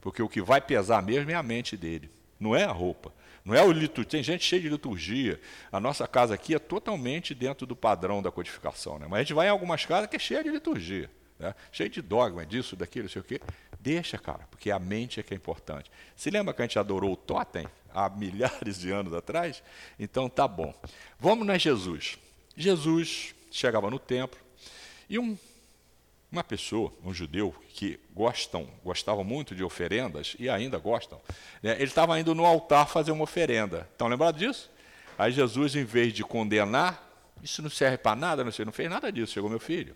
Porque 0.00 0.22
o 0.22 0.28
que 0.28 0.42
vai 0.42 0.60
pesar 0.60 1.02
mesmo 1.02 1.30
é 1.30 1.34
a 1.34 1.42
mente 1.42 1.76
dele, 1.76 2.10
não 2.38 2.54
é 2.54 2.64
a 2.64 2.72
roupa. 2.72 3.12
Não 3.44 3.54
é 3.54 3.62
o 3.62 3.72
liturgia. 3.72 4.10
Tem 4.10 4.22
gente 4.22 4.44
cheia 4.44 4.62
de 4.62 4.68
liturgia. 4.68 5.40
A 5.70 5.80
nossa 5.80 6.06
casa 6.06 6.34
aqui 6.34 6.54
é 6.54 6.58
totalmente 6.58 7.34
dentro 7.34 7.66
do 7.66 7.74
padrão 7.74 8.22
da 8.22 8.30
codificação. 8.30 8.98
Né? 8.98 9.06
Mas 9.08 9.18
a 9.18 9.22
gente 9.22 9.34
vai 9.34 9.48
em 9.48 9.50
algumas 9.50 9.84
casas 9.84 10.08
que 10.08 10.16
é 10.16 10.18
cheia 10.18 10.44
de 10.44 10.50
liturgia. 10.50 11.10
Né? 11.38 11.54
Cheio 11.72 11.90
de 11.90 12.00
dogma, 12.00 12.46
disso, 12.46 12.76
daquilo, 12.76 13.04
não 13.04 13.10
sei 13.10 13.20
o 13.20 13.24
quê. 13.24 13.40
Deixa, 13.80 14.16
cara, 14.16 14.46
porque 14.48 14.70
a 14.70 14.78
mente 14.78 15.18
é 15.18 15.22
que 15.24 15.34
é 15.34 15.36
importante. 15.36 15.90
Se 16.14 16.30
lembra 16.30 16.54
que 16.54 16.62
a 16.62 16.64
gente 16.64 16.78
adorou 16.78 17.12
o 17.12 17.16
totem 17.16 17.66
há 17.92 18.08
milhares 18.16 18.78
de 18.78 18.92
anos 18.92 19.12
atrás? 19.12 19.62
Então 19.98 20.28
tá 20.28 20.46
bom. 20.46 20.72
Vamos 21.18 21.44
na 21.44 21.58
Jesus. 21.58 22.16
Jesus 22.56 23.34
chegava 23.52 23.90
no 23.90 23.98
templo 23.98 24.40
e 25.08 25.18
um, 25.18 25.36
uma 26.30 26.42
pessoa, 26.42 26.92
um 27.04 27.12
judeu, 27.12 27.54
que 27.68 28.00
gostam, 28.14 28.66
gostava 28.82 29.22
muito 29.22 29.54
de 29.54 29.62
oferendas 29.62 30.34
e 30.38 30.48
ainda 30.48 30.78
gostam, 30.78 31.20
né, 31.62 31.74
ele 31.74 31.84
estava 31.84 32.18
indo 32.18 32.34
no 32.34 32.46
altar 32.46 32.88
fazer 32.88 33.12
uma 33.12 33.24
oferenda. 33.24 33.86
Estão 33.92 34.08
lembrados 34.08 34.40
disso? 34.40 34.70
Aí 35.18 35.30
Jesus, 35.30 35.76
em 35.76 35.84
vez 35.84 36.12
de 36.12 36.24
condenar, 36.24 37.10
isso 37.42 37.60
não 37.60 37.68
serve 37.68 37.98
para 37.98 38.16
nada, 38.16 38.42
não, 38.42 38.50
sei, 38.50 38.64
não 38.64 38.72
fez 38.72 38.88
nada 38.88 39.12
disso. 39.12 39.34
Chegou 39.34 39.50
meu 39.50 39.60
filho, 39.60 39.94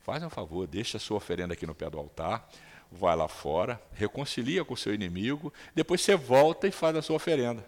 faz 0.00 0.22
um 0.22 0.30
favor, 0.30 0.66
deixa 0.66 0.96
a 0.96 1.00
sua 1.00 1.18
oferenda 1.18 1.52
aqui 1.52 1.66
no 1.66 1.74
pé 1.74 1.88
do 1.88 1.98
altar, 1.98 2.48
vai 2.90 3.14
lá 3.14 3.28
fora, 3.28 3.80
reconcilia 3.92 4.64
com 4.64 4.74
o 4.74 4.76
seu 4.76 4.92
inimigo, 4.92 5.52
depois 5.74 6.00
você 6.00 6.16
volta 6.16 6.66
e 6.66 6.72
faz 6.72 6.96
a 6.96 7.02
sua 7.02 7.16
oferenda. 7.16 7.64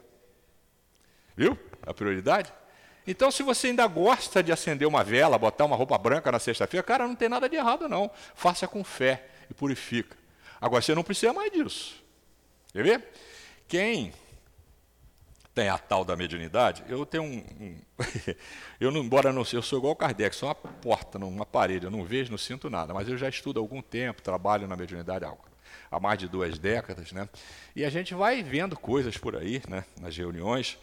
Viu 1.37 1.57
a 1.87 1.95
prioridade? 1.95 2.53
Então, 3.07 3.31
se 3.31 3.43
você 3.43 3.69
ainda 3.69 3.87
gosta 3.87 4.43
de 4.43 4.53
acender 4.53 4.87
uma 4.87 5.03
vela, 5.03 5.39
botar 5.39 5.65
uma 5.65 5.77
roupa 5.77 5.99
branca 5.99 6.31
na 6.31 6.39
sexta-feira, 6.39 6.85
cara, 6.85 7.07
não 7.07 7.17
tem 7.17 7.29
nada 7.29 7.49
de 7.49 7.57
errado, 7.57 7.89
não. 7.89 8.11
Faça 8.35 8.69
com 8.69 8.85
fé 8.85 9.27
e 9.51 9.55
purifica. 9.55 10.17
Agora, 10.61 10.81
você 10.81 10.95
não 10.95 11.03
precisa 11.03 11.33
mais 11.33 11.51
disso. 11.51 11.97
Quer 12.73 12.85
ver? 12.85 13.09
Quem 13.67 14.13
tem 15.55 15.69
a 15.69 15.77
tal 15.77 16.05
da 16.05 16.17
mediunidade, 16.17 16.83
eu 16.89 17.05
tenho 17.05 17.25
um. 17.25 17.45
um 17.61 17.77
eu, 18.81 18.91
não, 18.91 19.01
embora 19.01 19.33
não 19.33 19.45
eu 19.53 19.63
sou 19.63 19.79
igual 19.79 19.93
o 19.93 19.97
Kardec, 19.97 20.35
sou 20.35 20.49
uma 20.49 20.55
porta 20.55 21.19
numa 21.19 21.45
parede, 21.45 21.85
eu 21.85 21.91
não 21.91 22.05
vejo, 22.05 22.31
não 22.31 22.39
sinto 22.39 22.71
nada, 22.71 22.95
mas 22.95 23.09
eu 23.09 23.19
já 23.19 23.29
estudo 23.29 23.61
há 23.61 23.63
algum 23.63 23.83
tempo, 23.83 24.23
trabalho 24.23 24.67
na 24.67 24.77
mediunidade 24.77 25.27
há 25.91 26.01
mais 26.01 26.19
de 26.19 26.27
duas 26.27 26.59
décadas, 26.59 27.13
né? 27.13 27.29
E 27.77 27.85
a 27.85 27.91
gente 27.91 28.15
vai 28.15 28.43
vendo 28.43 28.77
coisas 28.77 29.19
por 29.19 29.37
aí, 29.37 29.61
né, 29.69 29.85
nas 30.01 30.17
reuniões. 30.17 30.79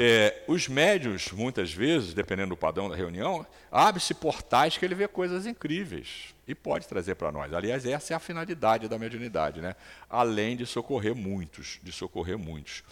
É, 0.00 0.44
os 0.46 0.68
médios, 0.68 1.32
muitas 1.32 1.72
vezes, 1.72 2.14
dependendo 2.14 2.50
do 2.50 2.56
padrão 2.56 2.88
da 2.88 2.94
reunião, 2.94 3.44
abre-se 3.68 4.14
portais 4.14 4.78
que 4.78 4.84
ele 4.84 4.94
vê 4.94 5.08
coisas 5.08 5.44
incríveis 5.44 6.32
e 6.46 6.54
pode 6.54 6.86
trazer 6.86 7.16
para 7.16 7.32
nós. 7.32 7.52
Aliás, 7.52 7.84
essa 7.84 8.12
é 8.12 8.16
a 8.16 8.20
finalidade 8.20 8.86
da 8.86 8.96
mediunidade, 8.96 9.60
né? 9.60 9.74
além 10.08 10.56
de 10.56 10.64
socorrer 10.64 11.16
muitos, 11.16 11.80
de 11.82 11.90
socorrer 11.90 12.38
muitos. 12.38 12.84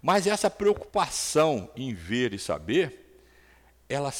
Mas 0.00 0.28
essa 0.28 0.48
preocupação 0.48 1.68
em 1.74 1.92
ver 1.92 2.32
e 2.32 2.38
saber, 2.38 3.20
ela, 3.88 4.12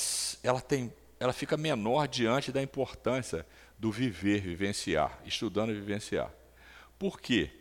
ela, 0.43 0.61
tem, 0.61 0.93
ela 1.21 1.33
fica 1.33 1.57
menor 1.57 2.09
diante 2.09 2.51
da 2.51 2.61
importância 2.61 3.47
do 3.79 3.93
viver, 3.93 4.41
vivenciar, 4.41 5.17
estudando 5.25 5.71
e 5.71 5.75
vivenciar. 5.75 6.33
Por 6.99 7.21
quê? 7.21 7.53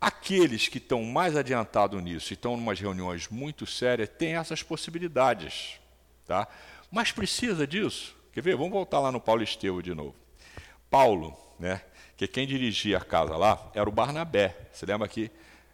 Aqueles 0.00 0.68
que 0.68 0.78
estão 0.78 1.02
mais 1.04 1.36
adiantados 1.36 2.00
nisso 2.02 2.32
e 2.32 2.34
estão 2.34 2.54
em 2.54 2.58
umas 2.58 2.78
reuniões 2.78 3.28
muito 3.28 3.66
sérias 3.66 4.08
têm 4.08 4.36
essas 4.36 4.62
possibilidades. 4.62 5.80
Tá? 6.24 6.46
Mas 6.90 7.10
precisa 7.10 7.66
disso? 7.66 8.16
Quer 8.32 8.42
ver? 8.42 8.56
Vamos 8.56 8.72
voltar 8.72 9.00
lá 9.00 9.10
no 9.10 9.20
Paulo 9.20 9.42
Estevão 9.42 9.82
de 9.82 9.94
novo. 9.94 10.14
Paulo, 10.88 11.36
né, 11.58 11.82
que 12.16 12.28
quem 12.28 12.46
dirigia 12.46 12.98
a 12.98 13.00
casa 13.00 13.36
lá 13.36 13.70
era 13.74 13.88
o 13.88 13.92
Barnabé. 13.92 14.56
Você 14.72 14.86
lembra 14.86 15.08
que 15.08 15.30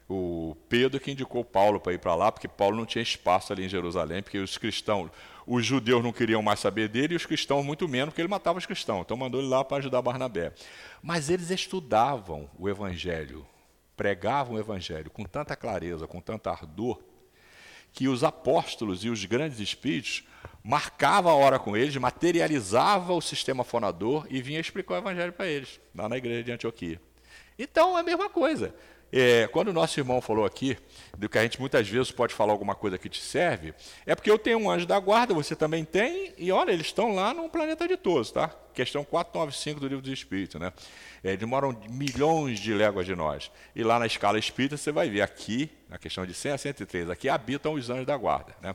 o 0.08 0.56
Pedro 0.68 1.00
que 1.00 1.10
indicou 1.10 1.44
Paulo 1.44 1.78
para 1.78 1.92
ir 1.92 1.98
para 1.98 2.14
lá, 2.14 2.32
porque 2.32 2.48
Paulo 2.48 2.76
não 2.76 2.86
tinha 2.86 3.02
espaço 3.02 3.52
ali 3.52 3.64
em 3.64 3.68
Jerusalém, 3.68 4.22
porque 4.22 4.38
os 4.38 4.56
cristãos, 4.56 5.10
os 5.46 5.64
judeus 5.64 6.02
não 6.02 6.12
queriam 6.12 6.42
mais 6.42 6.60
saber 6.60 6.88
dele 6.88 7.14
e 7.14 7.16
os 7.16 7.26
cristãos 7.26 7.64
muito 7.64 7.86
menos, 7.86 8.10
porque 8.10 8.20
ele 8.20 8.28
matava 8.28 8.58
os 8.58 8.66
cristãos. 8.66 9.02
Então 9.02 9.16
mandou 9.16 9.40
ele 9.40 9.48
lá 9.48 9.64
para 9.64 9.78
ajudar 9.78 10.02
Barnabé. 10.02 10.52
Mas 11.02 11.28
eles 11.28 11.50
estudavam 11.50 12.48
o 12.58 12.68
evangelho 12.68 13.46
pregavam 13.96 14.56
o 14.56 14.58
Evangelho 14.58 15.10
com 15.10 15.24
tanta 15.24 15.54
clareza, 15.56 16.06
com 16.06 16.20
tanta 16.20 16.50
ardor, 16.50 17.02
que 17.92 18.08
os 18.08 18.24
apóstolos 18.24 19.04
e 19.04 19.08
os 19.08 19.24
grandes 19.24 19.60
espíritos 19.60 20.24
marcavam 20.62 21.30
a 21.30 21.36
hora 21.36 21.58
com 21.58 21.76
eles, 21.76 21.96
materializavam 21.96 23.16
o 23.16 23.22
sistema 23.22 23.62
fonador 23.62 24.26
e 24.28 24.42
vinha 24.42 24.60
explicar 24.60 24.94
o 24.94 24.98
Evangelho 24.98 25.32
para 25.32 25.46
eles, 25.46 25.80
lá 25.94 26.08
na 26.08 26.16
igreja 26.16 26.42
de 26.42 26.52
Antioquia. 26.52 27.00
Então 27.58 27.96
é 27.96 28.00
a 28.00 28.04
mesma 28.04 28.28
coisa. 28.28 28.74
É, 29.12 29.46
quando 29.46 29.68
o 29.68 29.72
nosso 29.72 30.00
irmão 30.00 30.20
falou 30.20 30.44
aqui, 30.44 30.76
do 31.16 31.28
que 31.28 31.38
a 31.38 31.42
gente 31.42 31.60
muitas 31.60 31.88
vezes 31.88 32.10
pode 32.10 32.34
falar 32.34 32.52
alguma 32.52 32.74
coisa 32.74 32.98
que 32.98 33.08
te 33.08 33.20
serve, 33.20 33.72
é 34.04 34.12
porque 34.14 34.28
eu 34.28 34.38
tenho 34.38 34.58
um 34.58 34.68
anjo 34.68 34.86
da 34.86 34.98
guarda, 34.98 35.32
você 35.32 35.54
também 35.54 35.84
tem, 35.84 36.34
e 36.36 36.50
olha, 36.50 36.72
eles 36.72 36.86
estão 36.86 37.14
lá 37.14 37.32
no 37.32 37.48
planeta 37.48 37.86
de 37.86 37.96
todos, 37.96 38.32
tá? 38.32 38.52
Questão 38.74 39.04
495 39.04 39.80
do 39.80 39.86
livro 39.86 40.02
dos 40.02 40.12
Espíritos, 40.12 40.60
né? 40.60 40.72
É, 41.22 41.32
eles 41.32 41.48
moram 41.48 41.78
milhões 41.88 42.58
de 42.58 42.74
léguas 42.74 43.06
de 43.06 43.14
nós. 43.14 43.50
E 43.74 43.82
lá 43.82 43.98
na 43.98 44.06
escala 44.06 44.38
espírita 44.38 44.76
você 44.76 44.92
vai 44.92 45.08
ver 45.08 45.22
aqui, 45.22 45.70
na 45.88 45.96
questão 45.96 46.26
de 46.26 46.34
100 46.34 46.52
a 46.52 46.58
103, 46.58 47.10
aqui 47.10 47.28
habitam 47.28 47.74
os 47.74 47.88
anjos 47.88 48.06
da 48.06 48.16
guarda, 48.16 48.54
né? 48.60 48.74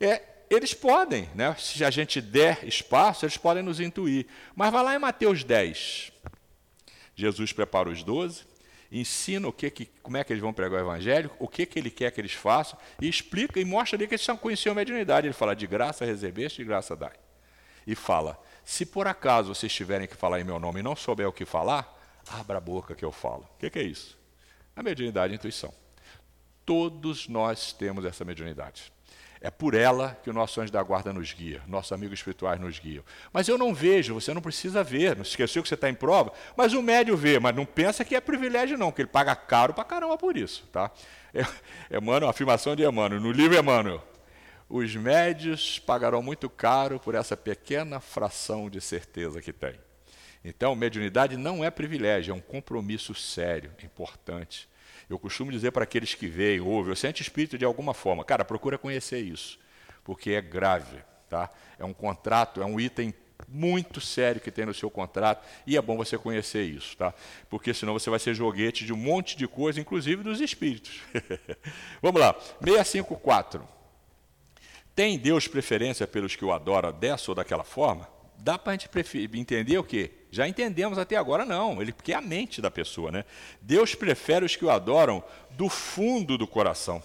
É, 0.00 0.22
eles 0.50 0.72
podem, 0.72 1.28
né? 1.34 1.54
se 1.58 1.84
a 1.84 1.90
gente 1.90 2.20
der 2.20 2.64
espaço, 2.64 3.24
eles 3.24 3.36
podem 3.36 3.62
nos 3.62 3.80
intuir. 3.80 4.26
Mas 4.54 4.72
vai 4.72 4.82
lá 4.82 4.94
em 4.94 4.98
Mateus 4.98 5.44
10. 5.44 6.12
Jesus 7.14 7.52
prepara 7.52 7.88
os 7.88 8.02
doze, 8.02 8.44
ensina 8.90 9.46
o 9.48 9.52
que, 9.52 9.70
que, 9.70 9.86
como 10.02 10.16
é 10.16 10.24
que 10.24 10.32
eles 10.32 10.40
vão 10.40 10.52
pregar 10.52 10.80
o 10.80 10.84
evangelho, 10.84 11.30
o 11.38 11.46
que, 11.46 11.66
que 11.66 11.78
ele 11.78 11.90
quer 11.90 12.10
que 12.10 12.20
eles 12.20 12.32
façam, 12.32 12.78
e 13.00 13.08
explica 13.08 13.60
e 13.60 13.64
mostra 13.64 13.96
ali 13.96 14.06
que 14.06 14.14
eles 14.14 14.26
conheciam 14.40 14.72
a 14.72 14.76
mediunidade. 14.76 15.26
Ele 15.26 15.34
fala, 15.34 15.54
de 15.54 15.66
graça 15.66 16.04
recebeste, 16.04 16.58
de 16.58 16.64
graça 16.64 16.96
dai. 16.96 17.12
E 17.86 17.94
fala, 17.94 18.40
se 18.68 18.84
por 18.84 19.08
acaso 19.08 19.54
vocês 19.54 19.72
tiverem 19.72 20.06
que 20.06 20.14
falar 20.14 20.38
em 20.40 20.44
meu 20.44 20.58
nome 20.60 20.80
e 20.80 20.82
não 20.82 20.94
souber 20.94 21.26
o 21.26 21.32
que 21.32 21.46
falar, 21.46 21.90
abra 22.28 22.58
a 22.58 22.60
boca 22.60 22.94
que 22.94 23.02
eu 23.02 23.10
falo. 23.10 23.48
O 23.54 23.58
que, 23.58 23.70
que 23.70 23.78
é 23.78 23.82
isso? 23.82 24.18
A 24.76 24.82
mediunidade 24.82 25.32
e 25.32 25.34
a 25.34 25.36
intuição. 25.36 25.72
Todos 26.66 27.28
nós 27.28 27.72
temos 27.72 28.04
essa 28.04 28.26
mediunidade. 28.26 28.92
É 29.40 29.50
por 29.50 29.72
ela 29.72 30.18
que 30.22 30.28
o 30.28 30.34
nosso 30.34 30.60
anjo 30.60 30.70
da 30.70 30.82
guarda 30.82 31.14
nos 31.14 31.32
guia, 31.32 31.62
nossos 31.66 31.92
amigos 31.92 32.18
espirituais 32.18 32.60
nos 32.60 32.78
guiam. 32.78 33.02
Mas 33.32 33.48
eu 33.48 33.56
não 33.56 33.72
vejo, 33.72 34.12
você 34.12 34.34
não 34.34 34.42
precisa 34.42 34.84
ver, 34.84 35.16
não 35.16 35.22
esqueceu 35.22 35.62
que 35.62 35.68
você 35.70 35.74
está 35.74 35.88
em 35.88 35.94
prova, 35.94 36.30
mas 36.54 36.74
o 36.74 36.82
médio 36.82 37.16
vê, 37.16 37.40
mas 37.40 37.56
não 37.56 37.64
pensa 37.64 38.04
que 38.04 38.14
é 38.14 38.20
privilégio 38.20 38.76
não, 38.76 38.92
que 38.92 39.00
ele 39.00 39.08
paga 39.08 39.34
caro 39.34 39.72
para 39.72 39.82
caramba 39.82 40.18
por 40.18 40.36
isso. 40.36 40.68
Tá? 40.70 40.90
É, 41.32 41.96
Emmanuel, 41.96 42.28
afirmação 42.28 42.76
de 42.76 42.84
Emmanuel, 42.84 43.18
no 43.18 43.32
livro 43.32 43.56
Emmanuel. 43.56 44.04
Os 44.68 44.94
médios 44.94 45.78
pagarão 45.78 46.22
muito 46.22 46.50
caro 46.50 47.00
por 47.00 47.14
essa 47.14 47.36
pequena 47.36 48.00
fração 48.00 48.68
de 48.68 48.80
certeza 48.80 49.40
que 49.40 49.52
tem. 49.52 49.74
Então, 50.44 50.74
mediunidade 50.76 51.36
não 51.36 51.64
é 51.64 51.70
privilégio, 51.70 52.32
é 52.32 52.34
um 52.34 52.40
compromisso 52.40 53.14
sério, 53.14 53.72
importante 53.82 54.68
eu 55.08 55.18
costumo 55.18 55.50
dizer 55.50 55.72
para 55.72 55.84
aqueles 55.84 56.14
que 56.14 56.26
veem, 56.26 56.60
ouvem, 56.60 56.90
ou 56.90 56.96
sente 56.96 57.22
espírito 57.22 57.56
de 57.56 57.64
alguma 57.64 57.94
forma, 57.94 58.24
cara, 58.24 58.44
procura 58.44 58.76
conhecer 58.76 59.20
isso, 59.20 59.58
porque 60.04 60.32
é 60.32 60.40
grave, 60.40 60.98
tá? 61.28 61.50
É 61.78 61.84
um 61.84 61.94
contrato, 61.94 62.62
é 62.62 62.66
um 62.66 62.78
item 62.78 63.14
muito 63.46 64.00
sério 64.00 64.40
que 64.40 64.50
tem 64.50 64.66
no 64.66 64.74
seu 64.74 64.90
contrato 64.90 65.46
e 65.66 65.76
é 65.76 65.82
bom 65.82 65.96
você 65.96 66.18
conhecer 66.18 66.64
isso, 66.64 66.96
tá? 66.96 67.14
Porque 67.48 67.72
senão 67.72 67.94
você 67.94 68.10
vai 68.10 68.18
ser 68.18 68.34
joguete 68.34 68.84
de 68.84 68.92
um 68.92 68.96
monte 68.96 69.36
de 69.36 69.48
coisa, 69.48 69.80
inclusive 69.80 70.22
dos 70.22 70.40
espíritos. 70.40 71.00
Vamos 72.02 72.20
lá, 72.20 72.34
654. 72.62 73.77
Tem 74.98 75.16
Deus 75.16 75.46
preferência 75.46 76.08
pelos 76.08 76.34
que 76.34 76.44
o 76.44 76.50
adoram 76.50 76.90
dessa 76.90 77.30
ou 77.30 77.34
daquela 77.36 77.62
forma? 77.62 78.08
Dá 78.36 78.58
para 78.58 78.72
a 78.72 78.76
gente 78.76 78.90
entender 79.32 79.78
o 79.78 79.84
quê? 79.84 80.10
Já 80.28 80.48
entendemos 80.48 80.98
até 80.98 81.14
agora, 81.14 81.44
não, 81.44 81.80
ele, 81.80 81.92
porque 81.92 82.12
é 82.12 82.16
a 82.16 82.20
mente 82.20 82.60
da 82.60 82.68
pessoa. 82.68 83.12
Né? 83.12 83.24
Deus 83.60 83.94
prefere 83.94 84.44
os 84.44 84.56
que 84.56 84.64
o 84.64 84.70
adoram 84.70 85.22
do 85.52 85.68
fundo 85.68 86.36
do 86.36 86.48
coração. 86.48 87.00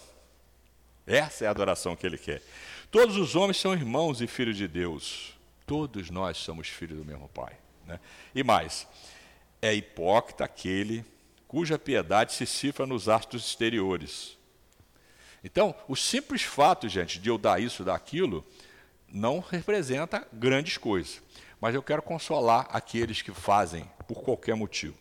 Essa 1.06 1.44
é 1.44 1.46
a 1.46 1.52
adoração 1.52 1.94
que 1.94 2.04
ele 2.04 2.18
quer. 2.18 2.42
Todos 2.90 3.16
os 3.16 3.36
homens 3.36 3.58
são 3.58 3.72
irmãos 3.72 4.20
e 4.20 4.26
filhos 4.26 4.56
de 4.56 4.66
Deus. 4.66 5.32
Todos 5.64 6.10
nós 6.10 6.36
somos 6.36 6.66
filhos 6.66 6.98
do 6.98 7.04
mesmo 7.04 7.28
Pai. 7.28 7.52
Né? 7.86 8.00
E 8.34 8.42
mais, 8.42 8.88
é 9.62 9.72
hipócrita 9.72 10.44
aquele 10.44 11.04
cuja 11.46 11.78
piedade 11.78 12.32
se 12.32 12.44
cifra 12.44 12.86
nos 12.86 13.08
atos 13.08 13.46
exteriores. 13.46 14.36
Então, 15.44 15.74
o 15.86 15.94
simples 15.94 16.42
fato, 16.42 16.88
gente, 16.88 17.18
de 17.18 17.28
eu 17.28 17.36
dar 17.36 17.60
isso, 17.60 17.84
dar 17.84 17.94
aquilo, 17.94 18.42
não 19.06 19.40
representa 19.40 20.26
grandes 20.32 20.78
coisas. 20.78 21.20
Mas 21.60 21.74
eu 21.74 21.82
quero 21.82 22.00
consolar 22.00 22.66
aqueles 22.70 23.20
que 23.20 23.30
fazem 23.30 23.84
por 24.08 24.22
qualquer 24.22 24.56
motivo. 24.56 24.96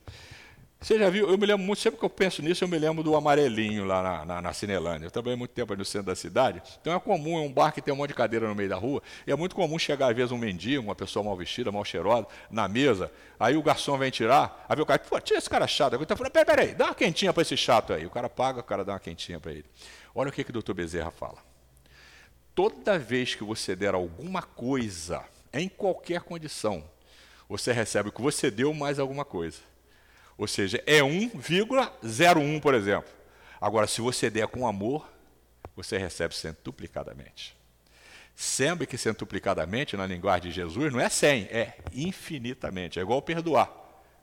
Você 0.83 0.99
já 0.99 1.09
viu? 1.09 1.29
Eu 1.29 1.37
me 1.37 1.45
lembro 1.45 1.65
muito, 1.65 1.79
sempre 1.79 1.97
que 1.97 2.03
eu 2.03 2.09
penso 2.09 2.41
nisso, 2.41 2.61
eu 2.61 2.67
me 2.67 2.77
lembro 2.77 3.01
do 3.01 3.15
amarelinho 3.15 3.85
lá 3.85 4.03
na, 4.03 4.25
na, 4.25 4.41
na 4.41 4.53
Cinelândia. 4.53 5.05
Eu 5.05 5.11
trabalhei 5.11 5.37
muito 5.37 5.51
tempo 5.51 5.73
no 5.77 5.85
centro 5.85 6.07
da 6.07 6.15
cidade. 6.15 6.61
Então 6.81 6.93
é 6.93 6.99
comum, 6.99 7.37
é 7.37 7.41
um 7.41 7.49
bar 7.49 7.71
que 7.71 7.81
tem 7.81 7.93
um 7.93 7.95
monte 7.95 8.09
de 8.09 8.15
cadeira 8.15 8.49
no 8.49 8.53
meio 8.53 8.67
da 8.67 8.75
rua. 8.75 9.01
E 9.25 9.31
é 9.31 9.35
muito 9.35 9.55
comum 9.55 9.79
chegar, 9.79 10.09
às 10.09 10.15
vezes, 10.15 10.33
um 10.33 10.37
mendigo, 10.37 10.83
uma 10.83 10.93
pessoa 10.93 11.23
mal 11.23 11.37
vestida, 11.37 11.71
mal 11.71 11.85
cheirosa, 11.85 12.27
na 12.51 12.67
mesa. 12.67 13.09
Aí 13.39 13.55
o 13.55 13.63
garçom 13.63 13.97
vem 13.97 14.11
tirar, 14.11 14.65
aí 14.67 14.77
o 14.77 14.85
cara, 14.85 14.99
pô, 14.99 15.21
tira 15.21 15.39
esse 15.39 15.49
cara 15.49 15.65
chato. 15.65 15.93
Eu 15.93 16.17
falo, 16.17 16.29
peraí, 16.29 16.45
peraí, 16.45 16.75
dá 16.75 16.87
uma 16.87 16.95
quentinha 16.95 17.31
para 17.31 17.43
esse 17.43 17.55
chato 17.55 17.93
aí. 17.93 18.05
O 18.05 18.09
cara 18.09 18.27
paga, 18.27 18.59
o 18.59 18.63
cara 18.63 18.83
dá 18.83 18.91
uma 18.91 18.99
quentinha 18.99 19.39
para 19.39 19.53
ele. 19.53 19.65
Olha 20.13 20.27
o 20.27 20.33
que, 20.33 20.43
que 20.43 20.49
o 20.49 20.53
doutor 20.53 20.73
Bezerra 20.73 21.11
fala. 21.11 21.37
Toda 22.53 22.99
vez 22.99 23.35
que 23.35 23.43
você 23.45 23.73
der 23.73 23.93
alguma 23.93 24.41
coisa, 24.41 25.23
em 25.53 25.69
qualquer 25.69 26.23
condição, 26.23 26.83
você 27.47 27.71
recebe 27.71 28.09
o 28.09 28.11
que 28.11 28.21
você 28.21 28.51
deu 28.51 28.73
mais 28.73 28.99
alguma 28.99 29.23
coisa. 29.23 29.59
Ou 30.37 30.47
seja, 30.47 30.81
é 30.85 30.99
1,01, 30.99 32.59
por 32.59 32.73
exemplo. 32.73 33.11
Agora, 33.61 33.87
se 33.87 34.01
você 34.01 34.29
der 34.29 34.47
com 34.47 34.67
amor, 34.67 35.07
você 35.75 35.97
recebe 35.97 36.35
centuplicadamente. 36.35 37.55
Sempre 38.35 38.87
que 38.87 38.97
centuplicadamente, 38.97 39.95
na 39.95 40.07
linguagem 40.07 40.49
de 40.49 40.51
Jesus, 40.51 40.91
não 40.91 40.99
é 40.99 41.07
100, 41.07 41.43
é 41.51 41.77
infinitamente. 41.93 42.99
É 42.99 43.01
igual 43.01 43.21
perdoar, 43.21 43.71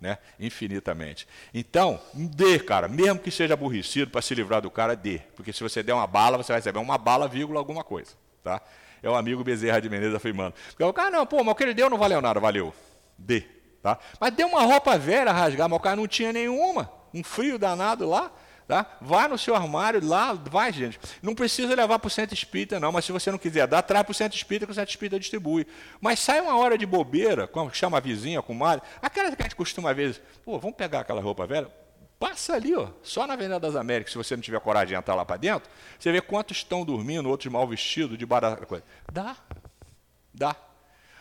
né? 0.01 0.19
Infinitamente. 0.39 1.29
Então, 1.55 2.01
dê, 2.13 2.59
cara, 2.59 2.89
mesmo 2.89 3.21
que 3.21 3.31
seja 3.31 3.55
aborrecido 3.55 4.11
para 4.11 4.21
se 4.21 4.35
livrar 4.35 4.61
do 4.61 4.71
cara, 4.71 4.97
dê. 4.97 5.21
Porque 5.37 5.53
se 5.53 5.63
você 5.63 5.83
der 5.83 5.95
uma 5.95 6.07
bala, 6.07 6.37
você 6.37 6.53
vai 6.53 6.59
receber 6.61 6.81
uma 6.81 6.99
bala, 6.99 7.29
vírgula, 7.29 7.61
alguma 7.61 7.85
coisa. 7.85 8.13
Tá? 8.43 8.61
É 9.03 9.09
o 9.09 9.15
amigo 9.15 9.45
Bezerra 9.45 9.81
de 9.81 9.89
Menezes 9.89 10.15
afirmando. 10.15 10.55
Porque 10.71 10.83
o 10.83 10.93
cara, 10.93 11.11
não, 11.11 11.25
pô, 11.25 11.43
mas 11.45 11.53
o 11.53 11.55
que 11.55 11.63
ele 11.63 11.75
deu 11.75 11.89
não 11.89 11.97
valeu 11.97 12.21
nada, 12.21 12.41
valeu. 12.41 12.75
Dê. 13.17 13.45
Tá? 13.83 13.99
Mas 14.19 14.35
deu 14.35 14.47
uma 14.49 14.63
roupa 14.63 14.99
velha 14.99 15.33
rasgar, 15.33 15.69
mas 15.69 15.79
o 15.79 15.83
cara 15.83 15.97
não 15.97 16.07
tinha 16.07 16.33
nenhuma. 16.33 16.91
Um 17.13 17.25
frio 17.25 17.59
danado 17.59 18.09
lá. 18.09 18.31
Tá? 18.69 18.87
Vai 19.01 19.27
no 19.27 19.37
seu 19.37 19.57
armário 19.57 20.01
lá, 20.07 20.33
vai, 20.33 20.73
gente. 20.73 21.01
Não 21.21 21.35
precisa 21.35 21.75
levar 21.75 21.99
para 21.99 22.07
o 22.07 22.11
centro 22.11 22.35
espírita, 22.35 22.79
não, 22.79 22.93
mas 22.93 23.05
se 23.05 23.11
você 23.11 23.29
não 23.29 23.39
quiser 23.39 23.67
dar, 23.67 23.83
traz 23.83 24.05
para 24.05 24.13
o 24.13 24.15
centro 24.15 24.37
espírita 24.37 24.65
que 24.65 24.71
o 24.71 24.75
centro 24.77 24.91
espírita 24.91 25.19
distribui. 25.19 25.67
Mas 26.01 26.21
sai 26.21 26.41
uma 26.41 26.57
hora 26.57 26.79
de 26.79 26.87
bobeira, 26.87 27.49
como 27.49 27.75
chama 27.75 27.97
a 27.97 28.01
vizinha, 28.01 28.39
a 28.39 28.43
comadre, 28.43 28.87
aquela 29.03 29.35
que 29.35 29.43
a 29.43 29.45
gente 29.45 29.57
costuma, 29.57 29.91
às 29.91 29.97
vezes, 29.97 30.23
pô, 30.45 30.57
vamos 30.57 30.77
pegar 30.77 31.01
aquela 31.01 31.21
roupa 31.21 31.49
velha, 31.49 31.69
passa 32.17 32.55
ali, 32.55 32.73
ó, 32.77 32.91
só 33.03 33.27
na 33.27 33.35
Avenida 33.35 33.59
das 33.59 33.75
Américas, 33.75 34.13
se 34.13 34.19
você 34.19 34.37
não 34.37 34.43
tiver 34.43 34.61
coragem 34.61 34.91
de 34.91 34.95
entrar 34.95 35.17
lá 35.17 35.25
para 35.25 35.37
dentro, 35.37 35.69
você 35.99 36.13
vê 36.13 36.21
quantos 36.21 36.59
estão 36.59 36.85
dormindo, 36.85 37.29
outros 37.29 37.53
mal 37.53 37.67
vestidos, 37.67 38.17
de 38.17 38.25
barata 38.25 38.65
coisa. 38.67 38.85
Dá, 39.11 39.35
dá 40.33 40.55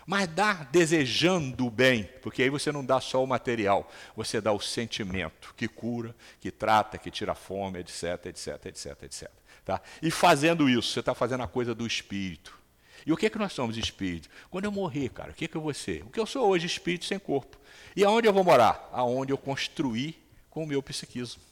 mas 0.09 0.27
dá 0.27 0.67
desejando 0.71 1.67
o 1.67 1.69
bem, 1.69 2.09
porque 2.23 2.41
aí 2.41 2.49
você 2.49 2.71
não 2.71 2.83
dá 2.83 2.99
só 2.99 3.23
o 3.23 3.27
material, 3.27 3.87
você 4.15 4.41
dá 4.41 4.51
o 4.51 4.59
sentimento 4.59 5.53
que 5.55 5.67
cura, 5.67 6.15
que 6.39 6.49
trata, 6.49 6.97
que 6.97 7.11
tira 7.11 7.33
a 7.33 7.35
fome, 7.35 7.77
etc, 7.77 8.25
etc, 8.25 8.65
etc, 8.65 9.03
etc. 9.03 9.29
Tá? 9.63 9.79
E 10.01 10.09
fazendo 10.09 10.67
isso, 10.67 10.93
você 10.93 10.99
está 10.99 11.13
fazendo 11.13 11.43
a 11.43 11.47
coisa 11.47 11.75
do 11.75 11.85
espírito. 11.85 12.57
E 13.05 13.13
o 13.13 13.15
que 13.15 13.27
é 13.27 13.29
que 13.29 13.37
nós 13.37 13.53
somos 13.53 13.77
espírito? 13.77 14.27
Quando 14.49 14.65
eu 14.65 14.71
morrer, 14.71 15.09
cara, 15.09 15.29
o 15.29 15.33
que 15.35 15.45
é 15.45 15.47
que 15.47 15.55
eu 15.55 15.61
vou 15.61 15.75
ser? 15.75 16.01
O 16.01 16.09
que 16.09 16.19
eu 16.19 16.25
sou 16.25 16.47
hoje, 16.47 16.65
espírito 16.65 17.05
sem 17.05 17.19
corpo. 17.19 17.59
E 17.95 18.03
aonde 18.03 18.27
eu 18.27 18.33
vou 18.33 18.43
morar? 18.43 18.89
Aonde 18.91 19.31
eu 19.31 19.37
construí 19.37 20.17
com 20.49 20.63
o 20.63 20.67
meu 20.67 20.81
psiquismo. 20.81 21.43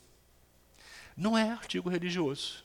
Não 1.16 1.38
é 1.38 1.48
artigo 1.48 1.92
religioso 1.92 2.64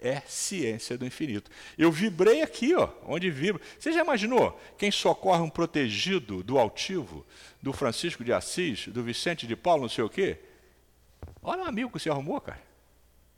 é 0.00 0.20
ciência 0.26 0.96
do 0.96 1.04
infinito. 1.04 1.50
Eu 1.76 1.90
vibrei 1.90 2.42
aqui, 2.42 2.74
ó, 2.74 2.88
onde 3.04 3.30
vibro. 3.30 3.60
Você 3.78 3.92
já 3.92 4.00
imaginou 4.00 4.58
quem 4.76 4.90
socorre 4.90 5.42
um 5.42 5.50
protegido 5.50 6.42
do 6.42 6.58
altivo, 6.58 7.26
do 7.60 7.72
Francisco 7.72 8.22
de 8.24 8.32
Assis, 8.32 8.88
do 8.88 9.02
Vicente 9.02 9.46
de 9.46 9.56
Paulo, 9.56 9.82
não 9.82 9.88
sei 9.88 10.04
o 10.04 10.08
quê? 10.08 10.38
Olha 11.42 11.62
o 11.62 11.68
amigo 11.68 11.90
que 11.90 11.98
você 11.98 12.10
arrumou, 12.10 12.40
cara. 12.40 12.62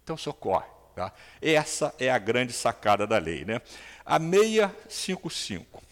Então 0.05 0.17
socorre. 0.17 0.69
Tá? 0.95 1.13
Essa 1.41 1.95
é 1.99 2.11
a 2.11 2.19
grande 2.19 2.53
sacada 2.53 3.07
da 3.07 3.17
lei. 3.17 3.45
Né? 3.45 3.61
A 4.05 4.19
655. 4.19 5.83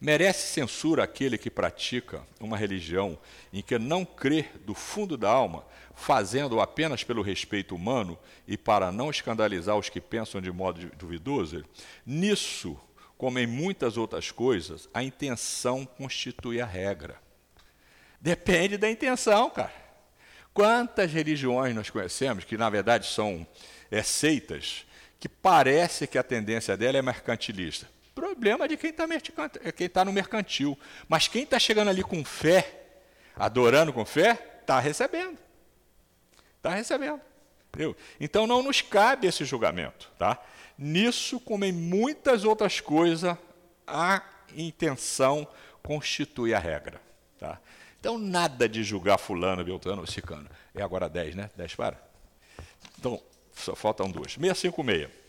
Merece 0.00 0.54
censura 0.54 1.04
aquele 1.04 1.36
que 1.36 1.50
pratica 1.50 2.26
uma 2.40 2.56
religião 2.56 3.18
em 3.52 3.60
que 3.60 3.78
não 3.78 4.02
crê 4.04 4.46
do 4.64 4.74
fundo 4.74 5.14
da 5.14 5.30
alma 5.30 5.64
fazendo 5.94 6.58
apenas 6.58 7.04
pelo 7.04 7.20
respeito 7.20 7.74
humano 7.74 8.18
e 8.48 8.56
para 8.56 8.90
não 8.90 9.10
escandalizar 9.10 9.76
os 9.76 9.90
que 9.90 10.00
pensam 10.00 10.40
de 10.40 10.50
modo 10.50 10.90
duvidoso, 10.96 11.62
nisso, 12.06 12.80
como 13.18 13.38
em 13.38 13.46
muitas 13.46 13.98
outras 13.98 14.30
coisas, 14.30 14.88
a 14.94 15.02
intenção 15.02 15.84
constitui 15.84 16.62
a 16.62 16.66
regra. 16.66 17.20
Depende 18.18 18.78
da 18.78 18.90
intenção, 18.90 19.50
cara. 19.50 19.72
Quantas 20.54 21.12
religiões 21.12 21.74
nós 21.74 21.90
conhecemos 21.90 22.44
que, 22.44 22.56
na 22.56 22.70
verdade, 22.70 23.06
são 23.06 23.46
é, 23.90 24.02
seitas 24.02 24.86
que 25.18 25.28
parece 25.28 26.06
que 26.06 26.16
a 26.16 26.22
tendência 26.22 26.74
dela 26.76 26.96
é 26.96 27.02
mercantilista? 27.02 27.86
Problema 28.14 28.68
de 28.68 28.76
quem 28.76 28.90
está 28.90 29.06
quem 29.76 29.88
tá 29.88 30.04
no 30.04 30.12
mercantil. 30.12 30.78
Mas 31.08 31.28
quem 31.28 31.44
está 31.44 31.58
chegando 31.58 31.88
ali 31.88 32.02
com 32.02 32.24
fé, 32.24 32.82
adorando 33.36 33.92
com 33.92 34.04
fé, 34.04 34.58
está 34.60 34.78
recebendo. 34.80 35.38
Está 36.56 36.70
recebendo. 36.70 37.20
Entendeu? 37.68 37.96
Então 38.18 38.46
não 38.46 38.62
nos 38.62 38.80
cabe 38.82 39.26
esse 39.26 39.44
julgamento. 39.44 40.10
Tá? 40.18 40.38
Nisso, 40.76 41.38
como 41.40 41.64
em 41.64 41.72
muitas 41.72 42.44
outras 42.44 42.80
coisas, 42.80 43.36
a 43.86 44.22
intenção 44.56 45.46
constitui 45.82 46.52
a 46.52 46.58
regra. 46.58 47.00
Tá? 47.38 47.58
Então, 47.98 48.18
nada 48.18 48.68
de 48.68 48.82
julgar 48.82 49.18
fulano, 49.18 49.62
beltrano 49.62 50.00
ou 50.00 50.06
cicano. 50.06 50.48
É 50.74 50.82
agora 50.82 51.08
10, 51.08 51.34
né? 51.34 51.50
10 51.54 51.74
para? 51.74 52.02
Então, 52.98 53.22
só 53.52 53.74
faltam 53.76 54.10
duas. 54.10 54.32
656. 54.32 55.19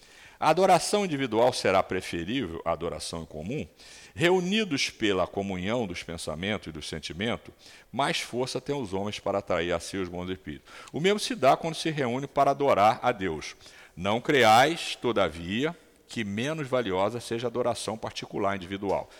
A 0.41 0.49
adoração 0.49 1.05
individual 1.05 1.53
será 1.53 1.83
preferível 1.83 2.63
à 2.65 2.71
adoração 2.71 3.21
em 3.21 3.25
comum? 3.27 3.67
Reunidos 4.15 4.89
pela 4.89 5.27
comunhão 5.27 5.85
dos 5.85 6.01
pensamentos 6.01 6.65
e 6.65 6.71
do 6.71 6.81
sentimento, 6.81 7.53
mais 7.91 8.21
força 8.21 8.59
têm 8.59 8.73
os 8.73 8.91
homens 8.91 9.19
para 9.19 9.37
atrair 9.37 9.71
a 9.71 9.79
si 9.79 9.97
os 9.97 10.09
bons 10.09 10.31
espíritos. 10.31 10.67
O 10.91 10.99
mesmo 10.99 11.19
se 11.19 11.35
dá 11.35 11.55
quando 11.55 11.75
se 11.75 11.91
reúne 11.91 12.25
para 12.25 12.49
adorar 12.49 12.99
a 13.03 13.11
Deus. 13.11 13.55
Não 13.95 14.19
creais, 14.19 14.97
todavia, 14.99 15.77
que 16.07 16.23
menos 16.23 16.67
valiosa 16.67 17.19
seja 17.19 17.45
a 17.45 17.49
adoração 17.49 17.95
particular 17.95 18.55
individual. 18.55 19.11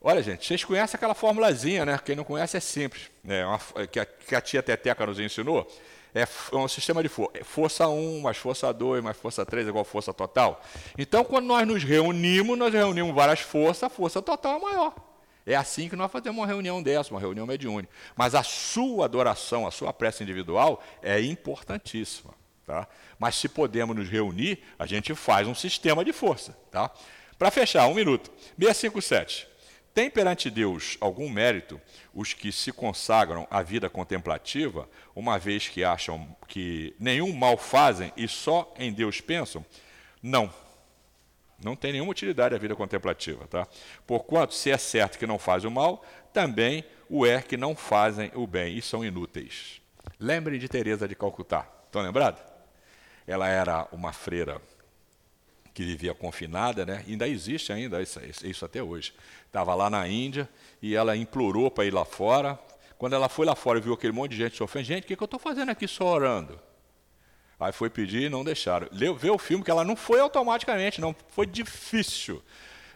Olha, 0.00 0.20
gente, 0.20 0.48
vocês 0.48 0.64
conhecem 0.64 0.98
aquela 0.98 1.14
formulazinha, 1.14 1.84
né? 1.84 2.00
Quem 2.04 2.16
não 2.16 2.24
conhece 2.24 2.56
é 2.56 2.60
simples, 2.60 3.08
né? 3.22 3.46
Uma, 3.46 3.86
que, 3.86 4.00
a, 4.00 4.04
que 4.04 4.34
a 4.34 4.40
tia 4.40 4.64
Teteca 4.64 5.06
nos 5.06 5.20
ensinou 5.20 5.64
é 6.22 6.56
um 6.56 6.68
sistema 6.68 7.02
de 7.02 7.08
força. 7.08 7.38
É 7.38 7.44
força 7.44 7.88
1 7.88 8.20
mais 8.20 8.36
força 8.36 8.72
2 8.72 9.02
mais 9.02 9.16
força 9.16 9.44
3 9.44 9.66
é 9.66 9.68
igual 9.68 9.84
força 9.84 10.12
total. 10.14 10.62
Então, 10.96 11.24
quando 11.24 11.46
nós 11.46 11.66
nos 11.66 11.82
reunimos, 11.82 12.56
nós 12.56 12.72
reunimos 12.72 13.14
várias 13.14 13.40
forças, 13.40 13.84
a 13.84 13.88
força 13.88 14.22
total 14.22 14.56
é 14.56 14.60
maior. 14.60 14.94
É 15.44 15.54
assim 15.54 15.88
que 15.88 15.94
nós 15.94 16.10
fazemos 16.10 16.38
uma 16.38 16.46
reunião 16.46 16.82
dessa, 16.82 17.12
uma 17.12 17.20
reunião 17.20 17.46
mediúnica. 17.46 17.92
Mas 18.16 18.34
a 18.34 18.42
sua 18.42 19.04
adoração, 19.04 19.66
a 19.66 19.70
sua 19.70 19.92
prece 19.92 20.24
individual 20.24 20.82
é 21.00 21.20
importantíssima. 21.20 22.34
Tá? 22.66 22.88
Mas 23.16 23.36
se 23.36 23.48
podemos 23.48 23.94
nos 23.94 24.08
reunir, 24.08 24.58
a 24.76 24.86
gente 24.86 25.14
faz 25.14 25.46
um 25.46 25.54
sistema 25.54 26.04
de 26.04 26.12
força. 26.12 26.56
Tá? 26.70 26.90
Para 27.38 27.50
fechar, 27.52 27.86
um 27.86 27.94
minuto. 27.94 28.30
657. 28.58 29.46
Tem 29.96 30.10
perante 30.10 30.50
Deus 30.50 30.98
algum 31.00 31.26
mérito 31.26 31.80
os 32.12 32.34
que 32.34 32.52
se 32.52 32.70
consagram 32.70 33.46
à 33.50 33.62
vida 33.62 33.88
contemplativa, 33.88 34.86
uma 35.14 35.38
vez 35.38 35.68
que 35.68 35.82
acham 35.82 36.36
que 36.46 36.94
nenhum 37.00 37.32
mal 37.32 37.56
fazem 37.56 38.12
e 38.14 38.28
só 38.28 38.74
em 38.78 38.92
Deus 38.92 39.22
pensam? 39.22 39.64
Não. 40.22 40.52
Não 41.64 41.74
tem 41.74 41.92
nenhuma 41.92 42.10
utilidade 42.10 42.54
a 42.54 42.58
vida 42.58 42.76
contemplativa. 42.76 43.46
Tá? 43.46 43.66
Porquanto, 44.06 44.52
se 44.52 44.70
é 44.70 44.76
certo 44.76 45.18
que 45.18 45.26
não 45.26 45.38
fazem 45.38 45.70
o 45.70 45.72
mal, 45.72 46.04
também 46.30 46.84
o 47.08 47.24
é 47.24 47.40
que 47.40 47.56
não 47.56 47.74
fazem 47.74 48.30
o 48.34 48.46
bem 48.46 48.76
e 48.76 48.82
são 48.82 49.02
inúteis. 49.02 49.80
Lembrem 50.20 50.58
de 50.60 50.68
Teresa 50.68 51.08
de 51.08 51.14
Calcutá. 51.14 51.66
Estão 51.86 52.02
lembrados? 52.02 52.42
Ela 53.26 53.48
era 53.48 53.88
uma 53.90 54.12
freira 54.12 54.60
que 55.76 55.84
vivia 55.84 56.14
confinada, 56.14 56.86
né? 56.86 57.04
ainda 57.06 57.28
existe 57.28 57.70
ainda 57.70 58.00
isso, 58.00 58.18
isso 58.42 58.64
até 58.64 58.82
hoje. 58.82 59.12
Estava 59.46 59.74
lá 59.74 59.90
na 59.90 60.08
Índia 60.08 60.48
e 60.80 60.96
ela 60.96 61.14
implorou 61.14 61.70
para 61.70 61.84
ir 61.84 61.92
lá 61.92 62.02
fora. 62.02 62.58
Quando 62.96 63.12
ela 63.12 63.28
foi 63.28 63.44
lá 63.44 63.54
fora 63.54 63.78
e 63.78 63.82
viu 63.82 63.92
aquele 63.92 64.14
monte 64.14 64.30
de 64.30 64.38
gente 64.38 64.56
sofrendo, 64.56 64.86
gente, 64.86 65.04
o 65.04 65.06
que, 65.06 65.14
que 65.14 65.22
eu 65.22 65.26
estou 65.26 65.38
fazendo 65.38 65.68
aqui 65.68 65.86
só 65.86 66.06
orando? 66.06 66.58
Aí 67.60 67.72
foi 67.72 67.90
pedir 67.90 68.22
e 68.22 68.28
não 68.30 68.42
deixaram. 68.42 68.88
Vê 68.90 69.28
o 69.28 69.36
filme 69.36 69.62
que 69.62 69.70
ela 69.70 69.84
não 69.84 69.94
foi 69.94 70.18
automaticamente, 70.18 70.98
não, 70.98 71.14
foi 71.28 71.44
difícil. 71.44 72.42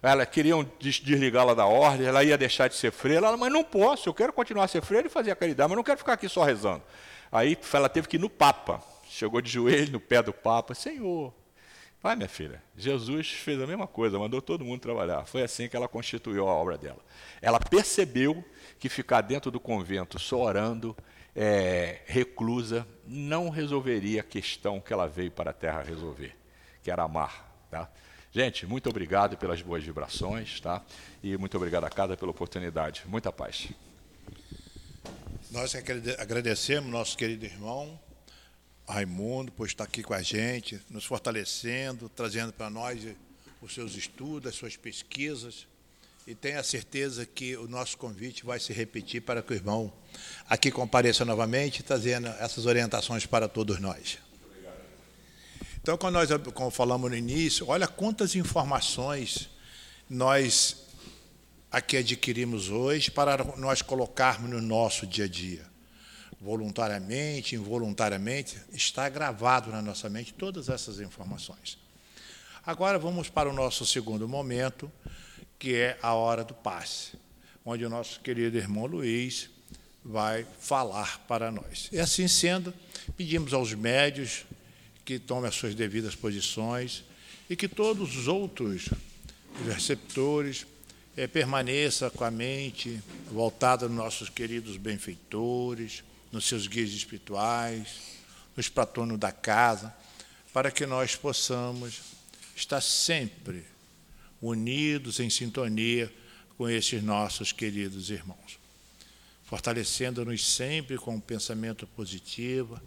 Ela 0.00 0.24
queriam 0.24 0.66
desligá-la 0.80 1.52
da 1.52 1.66
ordem, 1.66 2.06
ela 2.06 2.24
ia 2.24 2.38
deixar 2.38 2.68
de 2.68 2.76
ser 2.76 2.92
freira, 2.92 3.26
ela, 3.26 3.36
mas 3.36 3.52
não 3.52 3.62
posso, 3.62 4.08
eu 4.08 4.14
quero 4.14 4.32
continuar 4.32 4.64
a 4.64 4.68
ser 4.68 4.80
freira 4.80 5.06
e 5.06 5.10
fazer 5.10 5.32
a 5.32 5.36
caridade, 5.36 5.68
mas 5.68 5.76
não 5.76 5.84
quero 5.84 5.98
ficar 5.98 6.14
aqui 6.14 6.30
só 6.30 6.44
rezando. 6.44 6.82
Aí 7.30 7.58
ela 7.74 7.90
teve 7.90 8.08
que 8.08 8.16
ir 8.16 8.20
no 8.20 8.30
Papa, 8.30 8.82
chegou 9.06 9.42
de 9.42 9.50
joelho 9.50 9.92
no 9.92 10.00
pé 10.00 10.22
do 10.22 10.32
Papa, 10.32 10.74
Senhor, 10.74 11.34
Vai, 12.02 12.16
minha 12.16 12.28
filha, 12.28 12.62
Jesus 12.78 13.30
fez 13.30 13.60
a 13.60 13.66
mesma 13.66 13.86
coisa, 13.86 14.18
mandou 14.18 14.40
todo 14.40 14.64
mundo 14.64 14.80
trabalhar. 14.80 15.26
Foi 15.26 15.42
assim 15.42 15.68
que 15.68 15.76
ela 15.76 15.86
constituiu 15.86 16.48
a 16.48 16.52
obra 16.52 16.78
dela. 16.78 17.00
Ela 17.42 17.60
percebeu 17.60 18.42
que 18.78 18.88
ficar 18.88 19.20
dentro 19.20 19.50
do 19.50 19.60
convento 19.60 20.18
só 20.18 20.40
orando, 20.40 20.96
é, 21.36 22.00
reclusa, 22.06 22.86
não 23.06 23.50
resolveria 23.50 24.22
a 24.22 24.24
questão 24.24 24.80
que 24.80 24.92
ela 24.94 25.06
veio 25.06 25.30
para 25.30 25.50
a 25.50 25.52
terra 25.52 25.82
resolver, 25.82 26.34
que 26.82 26.90
era 26.90 27.02
amar. 27.02 27.66
Tá? 27.70 27.90
Gente, 28.32 28.66
muito 28.66 28.88
obrigado 28.88 29.36
pelas 29.36 29.60
boas 29.60 29.84
vibrações, 29.84 30.58
tá? 30.58 30.82
E 31.22 31.36
muito 31.36 31.56
obrigado 31.58 31.84
a 31.84 31.90
cada 31.90 32.16
pela 32.16 32.30
oportunidade. 32.30 33.02
Muita 33.06 33.30
paz. 33.30 33.68
Nós 35.50 35.74
agradecemos 36.18 36.90
nosso 36.90 37.18
querido 37.18 37.44
irmão 37.44 37.98
Raimundo 38.90 39.52
por 39.52 39.66
estar 39.66 39.84
aqui 39.84 40.02
com 40.02 40.12
a 40.12 40.22
gente, 40.22 40.80
nos 40.90 41.04
fortalecendo, 41.04 42.08
trazendo 42.08 42.52
para 42.52 42.68
nós 42.68 43.00
os 43.62 43.72
seus 43.74 43.94
estudos, 43.94 44.50
as 44.50 44.56
suas 44.56 44.76
pesquisas. 44.76 45.66
E 46.26 46.34
tenha 46.34 46.62
certeza 46.62 47.24
que 47.24 47.56
o 47.56 47.66
nosso 47.66 47.96
convite 47.96 48.44
vai 48.44 48.60
se 48.60 48.72
repetir 48.72 49.22
para 49.22 49.42
que 49.42 49.52
o 49.52 49.56
irmão 49.56 49.92
aqui 50.48 50.70
compareça 50.70 51.24
novamente, 51.24 51.82
trazendo 51.82 52.28
essas 52.28 52.66
orientações 52.66 53.26
para 53.26 53.48
todos 53.48 53.80
nós. 53.80 54.18
Então, 55.82 55.96
quando 55.96 56.14
nós 56.14 56.28
como 56.52 56.70
falamos 56.70 57.10
no 57.10 57.16
início, 57.16 57.66
olha 57.68 57.88
quantas 57.88 58.34
informações 58.34 59.48
nós 60.08 60.76
aqui 61.70 61.96
adquirimos 61.96 62.68
hoje 62.68 63.10
para 63.10 63.42
nós 63.56 63.80
colocarmos 63.80 64.50
no 64.50 64.60
nosso 64.60 65.06
dia 65.06 65.24
a 65.24 65.28
dia. 65.28 65.69
Voluntariamente, 66.40 67.54
involuntariamente, 67.54 68.58
está 68.72 69.08
gravado 69.08 69.70
na 69.70 69.82
nossa 69.82 70.08
mente 70.08 70.32
todas 70.32 70.68
essas 70.68 70.98
informações. 70.98 71.78
Agora 72.64 72.98
vamos 72.98 73.28
para 73.28 73.48
o 73.48 73.52
nosso 73.52 73.84
segundo 73.84 74.28
momento, 74.28 74.90
que 75.58 75.74
é 75.74 75.98
a 76.00 76.14
hora 76.14 76.42
do 76.42 76.54
passe, 76.54 77.12
onde 77.64 77.84
o 77.84 77.90
nosso 77.90 78.20
querido 78.20 78.56
irmão 78.56 78.86
Luiz 78.86 79.50
vai 80.04 80.46
falar 80.58 81.18
para 81.26 81.50
nós. 81.50 81.88
E 81.92 81.98
assim 81.98 82.26
sendo, 82.26 82.72
pedimos 83.16 83.52
aos 83.52 83.74
médios 83.74 84.44
que 85.04 85.18
tomem 85.18 85.48
as 85.48 85.54
suas 85.54 85.74
devidas 85.74 86.14
posições 86.14 87.04
e 87.48 87.56
que 87.56 87.68
todos 87.68 88.16
os 88.16 88.28
outros 88.28 88.88
receptores 89.66 90.66
é, 91.16 91.26
permaneça 91.26 92.10
com 92.10 92.24
a 92.24 92.30
mente 92.30 93.02
voltada 93.30 93.88
nos 93.88 93.96
nossos 93.96 94.28
queridos 94.28 94.76
benfeitores, 94.76 96.04
nos 96.30 96.46
seus 96.46 96.66
guias 96.66 96.90
espirituais, 96.90 98.18
nos 98.56 98.68
patronos 98.68 99.18
da 99.18 99.32
casa, 99.32 99.94
para 100.52 100.70
que 100.70 100.86
nós 100.86 101.16
possamos 101.16 102.00
estar 102.54 102.80
sempre 102.80 103.64
unidos, 104.40 105.20
em 105.20 105.30
sintonia 105.30 106.12
com 106.56 106.68
esses 106.68 107.02
nossos 107.02 107.52
queridos 107.52 108.10
irmãos, 108.10 108.58
fortalecendo-nos 109.44 110.46
sempre 110.46 110.96
com 110.96 111.14
um 111.14 111.20
pensamento 111.20 111.86
positivo 111.86 112.80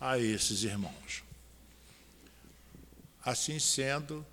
a 0.00 0.18
esses 0.18 0.62
irmãos. 0.62 1.22
Assim 3.24 3.58
sendo, 3.58 4.26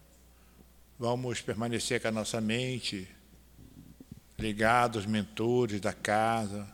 vamos 0.97 1.41
permanecer 1.41 2.01
com 2.01 2.07
a 2.07 2.11
nossa 2.11 2.39
mente 2.39 3.07
ligado 4.37 4.97
aos 4.97 5.05
mentores 5.05 5.81
da 5.81 5.93
casa, 5.93 6.67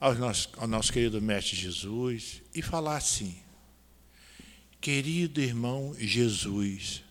ao 0.00 0.14
nosso, 0.14 0.48
ao 0.56 0.66
nosso 0.66 0.90
querido 0.90 1.20
Mestre 1.20 1.54
Jesus, 1.54 2.40
e 2.54 2.62
falar 2.62 2.96
assim: 2.96 3.36
Querido 4.80 5.40
irmão 5.40 5.94
Jesus, 5.98 7.02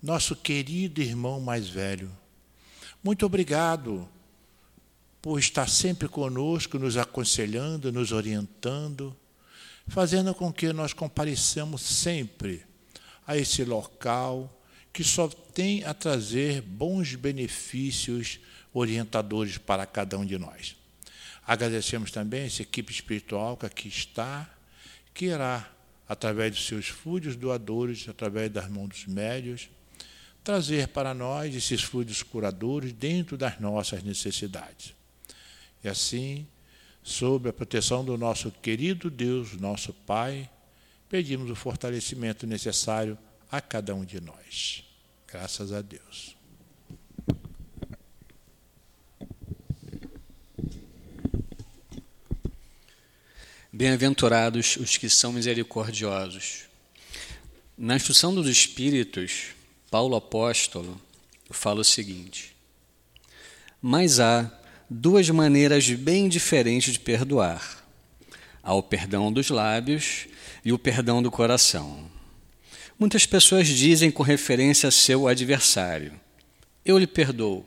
nosso 0.00 0.36
querido 0.36 1.02
irmão 1.02 1.40
mais 1.40 1.68
velho, 1.68 2.10
muito 3.02 3.26
obrigado 3.26 4.08
por 5.20 5.40
estar 5.40 5.68
sempre 5.68 6.08
conosco, 6.08 6.78
nos 6.78 6.96
aconselhando, 6.96 7.90
nos 7.90 8.12
orientando, 8.12 9.16
fazendo 9.88 10.32
com 10.32 10.52
que 10.52 10.72
nós 10.72 10.92
compareçamos 10.92 11.82
sempre 11.82 12.64
a 13.26 13.36
esse 13.36 13.64
local 13.64 14.54
que 14.92 15.02
só 15.02 15.28
tem 15.28 15.84
a 15.84 15.92
trazer 15.92 16.62
bons 16.62 17.16
benefícios 17.16 18.38
orientadores 18.72 19.58
para 19.58 19.84
cada 19.84 20.16
um 20.16 20.24
de 20.24 20.38
nós. 20.38 20.77
Agradecemos 21.48 22.10
também 22.10 22.44
essa 22.44 22.60
equipe 22.60 22.92
espiritual 22.92 23.56
que 23.56 23.64
aqui 23.64 23.88
está, 23.88 24.46
que 25.14 25.24
irá, 25.24 25.66
através 26.06 26.52
dos 26.52 26.66
seus 26.66 26.88
fluidos 26.88 27.36
doadores, 27.36 28.06
através 28.06 28.52
das 28.52 28.68
mãos 28.68 28.90
dos 28.90 29.06
médios, 29.06 29.70
trazer 30.44 30.88
para 30.88 31.14
nós 31.14 31.54
esses 31.54 31.82
fluidos 31.82 32.22
curadores 32.22 32.92
dentro 32.92 33.38
das 33.38 33.58
nossas 33.58 34.02
necessidades. 34.02 34.94
E 35.82 35.88
assim, 35.88 36.46
sob 37.02 37.48
a 37.48 37.52
proteção 37.52 38.04
do 38.04 38.18
nosso 38.18 38.50
querido 38.50 39.08
Deus, 39.08 39.54
nosso 39.54 39.94
Pai, 39.94 40.50
pedimos 41.08 41.50
o 41.50 41.54
fortalecimento 41.54 42.46
necessário 42.46 43.16
a 43.50 43.58
cada 43.58 43.94
um 43.94 44.04
de 44.04 44.20
nós. 44.20 44.84
Graças 45.26 45.72
a 45.72 45.80
Deus. 45.80 46.37
Bem-aventurados 53.78 54.76
os 54.76 54.96
que 54.96 55.08
são 55.08 55.32
misericordiosos. 55.32 56.62
Na 57.78 57.94
instrução 57.94 58.34
dos 58.34 58.48
Espíritos, 58.48 59.50
Paulo 59.88 60.16
apóstolo 60.16 61.00
fala 61.48 61.82
o 61.82 61.84
seguinte: 61.84 62.56
Mas 63.80 64.18
há 64.18 64.50
duas 64.90 65.30
maneiras 65.30 65.88
bem 65.90 66.28
diferentes 66.28 66.94
de 66.94 66.98
perdoar: 66.98 67.86
há 68.64 68.74
o 68.74 68.82
perdão 68.82 69.32
dos 69.32 69.48
lábios 69.48 70.26
e 70.64 70.72
o 70.72 70.78
perdão 70.78 71.22
do 71.22 71.30
coração. 71.30 72.10
Muitas 72.98 73.26
pessoas 73.26 73.68
dizem 73.68 74.10
com 74.10 74.24
referência 74.24 74.88
a 74.88 74.90
seu 74.90 75.28
adversário: 75.28 76.20
Eu 76.84 76.98
lhe 76.98 77.06
perdoo 77.06 77.64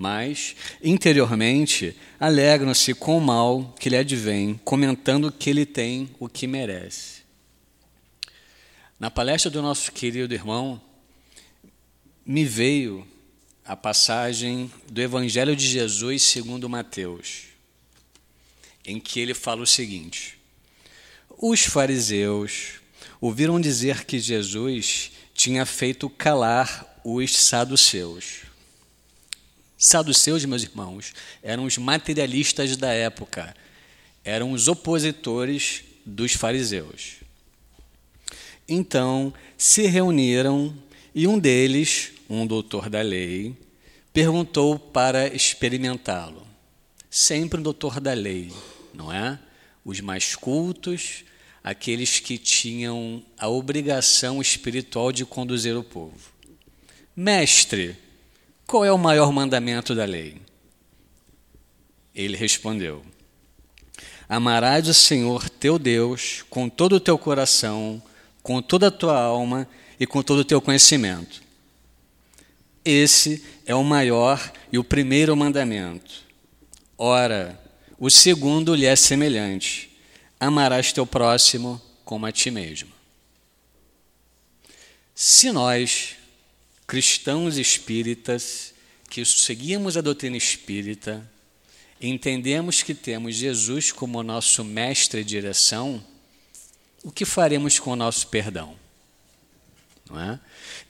mas 0.00 0.56
interiormente 0.82 1.94
alegram-se 2.18 2.94
com 2.94 3.18
o 3.18 3.20
mal 3.20 3.74
que 3.78 3.90
lhe 3.90 3.98
advém, 3.98 4.58
comentando 4.64 5.30
que 5.30 5.50
ele 5.50 5.66
tem 5.66 6.08
o 6.18 6.26
que 6.26 6.46
merece. 6.46 7.20
Na 8.98 9.10
palestra 9.10 9.50
do 9.50 9.60
nosso 9.60 9.92
querido 9.92 10.32
irmão, 10.32 10.80
me 12.24 12.46
veio 12.46 13.06
a 13.62 13.76
passagem 13.76 14.72
do 14.90 15.02
Evangelho 15.02 15.54
de 15.54 15.68
Jesus 15.68 16.22
segundo 16.22 16.66
Mateus, 16.66 17.48
em 18.86 18.98
que 18.98 19.20
ele 19.20 19.34
fala 19.34 19.60
o 19.60 19.66
seguinte: 19.66 20.38
Os 21.28 21.60
fariseus 21.60 22.80
ouviram 23.20 23.60
dizer 23.60 24.06
que 24.06 24.18
Jesus 24.18 25.12
tinha 25.34 25.66
feito 25.66 26.08
calar 26.08 27.02
os 27.04 27.36
saduceus 27.36 28.49
Saduceus, 29.82 30.44
meus 30.44 30.62
irmãos, 30.62 31.14
eram 31.42 31.64
os 31.64 31.78
materialistas 31.78 32.76
da 32.76 32.92
época, 32.92 33.56
eram 34.22 34.52
os 34.52 34.68
opositores 34.68 35.82
dos 36.04 36.34
fariseus. 36.34 37.14
Então 38.68 39.32
se 39.56 39.86
reuniram 39.86 40.76
e 41.14 41.26
um 41.26 41.38
deles, 41.38 42.12
um 42.28 42.46
doutor 42.46 42.90
da 42.90 43.00
lei, 43.00 43.56
perguntou 44.12 44.78
para 44.78 45.34
experimentá-lo. 45.34 46.46
Sempre 47.10 47.58
um 47.58 47.62
doutor 47.62 48.00
da 48.00 48.12
lei, 48.12 48.52
não 48.92 49.10
é? 49.10 49.38
Os 49.82 49.98
mais 50.02 50.36
cultos, 50.36 51.24
aqueles 51.64 52.20
que 52.20 52.36
tinham 52.36 53.24
a 53.38 53.48
obrigação 53.48 54.42
espiritual 54.42 55.10
de 55.10 55.24
conduzir 55.24 55.74
o 55.74 55.82
povo. 55.82 56.30
Mestre, 57.16 57.96
qual 58.70 58.84
é 58.84 58.92
o 58.92 58.96
maior 58.96 59.32
mandamento 59.32 59.96
da 59.96 60.04
lei? 60.04 60.40
Ele 62.14 62.36
respondeu: 62.36 63.04
Amarás 64.28 64.86
o 64.86 64.94
Senhor 64.94 65.50
teu 65.50 65.76
Deus 65.76 66.44
com 66.48 66.68
todo 66.68 66.92
o 66.94 67.00
teu 67.00 67.18
coração, 67.18 68.00
com 68.44 68.62
toda 68.62 68.86
a 68.86 68.90
tua 68.92 69.20
alma 69.20 69.68
e 69.98 70.06
com 70.06 70.22
todo 70.22 70.38
o 70.38 70.44
teu 70.44 70.60
conhecimento. 70.60 71.42
Esse 72.84 73.44
é 73.66 73.74
o 73.74 73.82
maior 73.82 74.52
e 74.70 74.78
o 74.78 74.84
primeiro 74.84 75.36
mandamento. 75.36 76.22
Ora, 76.96 77.60
o 77.98 78.08
segundo 78.08 78.76
lhe 78.76 78.86
é 78.86 78.94
semelhante: 78.94 79.90
amarás 80.38 80.92
teu 80.92 81.04
próximo 81.04 81.82
como 82.04 82.24
a 82.24 82.30
ti 82.30 82.52
mesmo. 82.52 82.92
Se 85.12 85.50
nós 85.50 86.19
cristãos 86.90 87.56
espíritas 87.56 88.74
que 89.08 89.24
seguimos 89.24 89.96
a 89.96 90.00
doutrina 90.00 90.36
espírita, 90.36 91.24
entendemos 92.00 92.82
que 92.82 92.94
temos 92.94 93.36
Jesus 93.36 93.92
como 93.92 94.24
nosso 94.24 94.64
mestre 94.64 95.20
e 95.20 95.24
direção, 95.24 96.04
o 97.04 97.12
que 97.12 97.24
faremos 97.24 97.78
com 97.78 97.92
o 97.92 97.96
nosso 97.96 98.26
perdão? 98.26 98.74
Não 100.10 100.20
é? 100.20 100.40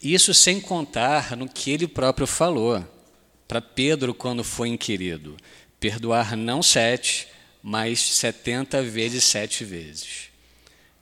Isso 0.03 0.33
sem 0.33 0.59
contar 0.59 1.37
no 1.37 1.47
que 1.47 1.71
ele 1.71 1.87
próprio 1.87 2.27
falou 2.27 2.83
para 3.47 3.61
Pedro 3.61 4.15
quando 4.15 4.43
foi 4.43 4.71
inquirido: 4.71 5.37
perdoar 5.79 6.35
não 6.35 6.63
sete, 6.63 7.29
mas 7.63 8.01
setenta 8.01 8.83
vezes 8.83 9.25
sete 9.25 9.67
vezes. 9.67 10.31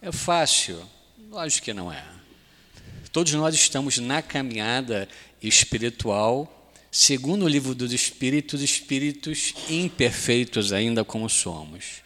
É 0.03 0.11
fácil? 0.11 0.85
Lógico 1.31 1.67
que 1.67 1.73
não 1.73 1.93
é. 1.93 2.18
Todos 3.19 3.33
nós 3.33 3.53
estamos 3.53 3.99
na 3.99 4.23
caminhada 4.23 5.09
espiritual, 5.43 6.71
segundo 6.89 7.47
o 7.47 7.49
livro 7.49 7.75
dos 7.75 7.93
Espíritos, 7.93 8.62
espíritos 8.62 9.55
imperfeitos 9.69 10.73
ainda 10.73 11.05
como 11.05 11.29
somos. 11.29 12.01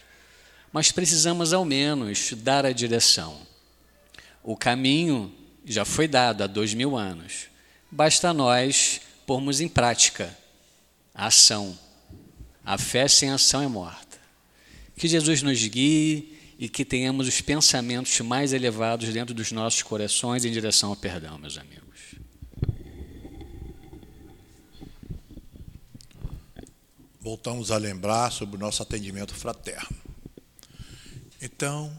Mas 0.71 0.91
precisamos, 0.91 1.53
ao 1.53 1.63
menos, 1.63 2.33
dar 2.37 2.65
a 2.65 2.71
direção. 2.71 3.39
O 4.41 4.57
caminho 4.57 5.31
já 5.63 5.85
foi 5.85 6.07
dado 6.07 6.43
há 6.43 6.47
dois 6.47 6.73
mil 6.73 6.97
anos. 6.97 7.45
Basta 7.91 8.33
nós 8.33 8.99
pormos 9.27 9.61
em 9.61 9.67
prática 9.67 10.35
a 11.13 11.27
ação. 11.27 11.77
A 12.65 12.75
fé 12.75 13.07
sem 13.07 13.29
ação 13.29 13.61
é 13.61 13.67
morta. 13.67 14.17
Que 14.97 15.07
Jesus 15.07 15.43
nos 15.43 15.63
guie 15.63 16.32
e 16.63 16.69
que 16.69 16.85
tenhamos 16.85 17.27
os 17.27 17.41
pensamentos 17.41 18.21
mais 18.21 18.53
elevados 18.53 19.11
dentro 19.11 19.33
dos 19.35 19.51
nossos 19.51 19.83
corações 19.83 20.45
em 20.45 20.51
direção 20.53 20.91
ao 20.91 20.95
perdão, 20.95 21.37
meus 21.37 21.57
amigos. 21.57 22.15
Voltamos 27.19 27.69
a 27.69 27.75
lembrar 27.75 28.31
sobre 28.31 28.55
o 28.55 28.59
nosso 28.59 28.81
atendimento 28.81 29.35
fraterno. 29.35 29.97
Então, 31.41 31.93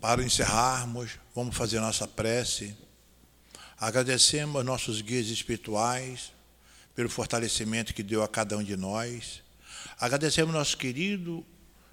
para 0.00 0.20
encerrarmos, 0.20 1.12
vamos 1.32 1.56
fazer 1.56 1.78
nossa 1.78 2.08
prece. 2.08 2.76
Agradecemos 3.78 4.64
nossos 4.64 5.00
guias 5.00 5.28
espirituais 5.28 6.32
pelo 6.92 7.08
fortalecimento 7.08 7.94
que 7.94 8.02
deu 8.02 8.24
a 8.24 8.26
cada 8.26 8.58
um 8.58 8.64
de 8.64 8.76
nós. 8.76 9.44
Agradecemos 10.00 10.52
nosso 10.52 10.76
querido 10.76 11.46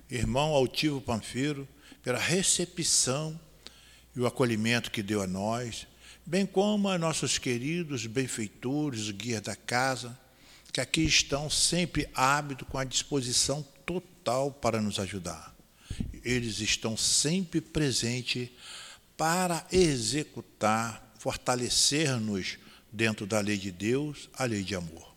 irmão 0.10 0.56
Altivo 0.56 1.00
Panfiro 1.00 1.68
pela 2.04 2.20
recepção 2.20 3.40
e 4.16 4.20
o 4.20 4.28
acolhimento 4.28 4.92
que 4.92 5.02
deu 5.02 5.22
a 5.22 5.28
nós, 5.28 5.88
bem 6.26 6.46
como 6.46 6.90
a 6.90 6.98
nossos 6.98 7.38
queridos 7.38 8.06
benfeitores, 8.06 9.10
guias 9.10 9.42
da 9.42 9.56
casa, 9.56 10.18
que 10.72 10.82
aqui 10.82 11.04
estão 11.04 11.50
sempre 11.50 12.08
ávidos 12.14 12.68
com 12.68 12.78
a 12.78 12.84
disposição 12.84 13.66
total 13.86 14.52
para 14.52 14.82
nos 14.82 15.00
ajudar. 15.00 15.56
Eles 16.24 16.60
estão 16.60 16.98
sempre 16.98 17.62
presentes 17.62 18.50
para 19.16 19.66
executar, 19.72 21.14
fortalecer-nos 21.20 22.58
dentro 22.92 23.26
da 23.26 23.40
lei 23.40 23.58
de 23.58 23.72
Deus, 23.72 24.30
a 24.34 24.46
lei 24.46 24.64
de 24.64 24.76
amor. 24.76 25.14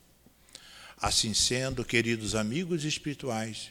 Assim 0.99 1.35
sendo, 1.35 1.85
queridos 1.85 2.35
amigos 2.35 2.85
espirituais, 2.85 3.71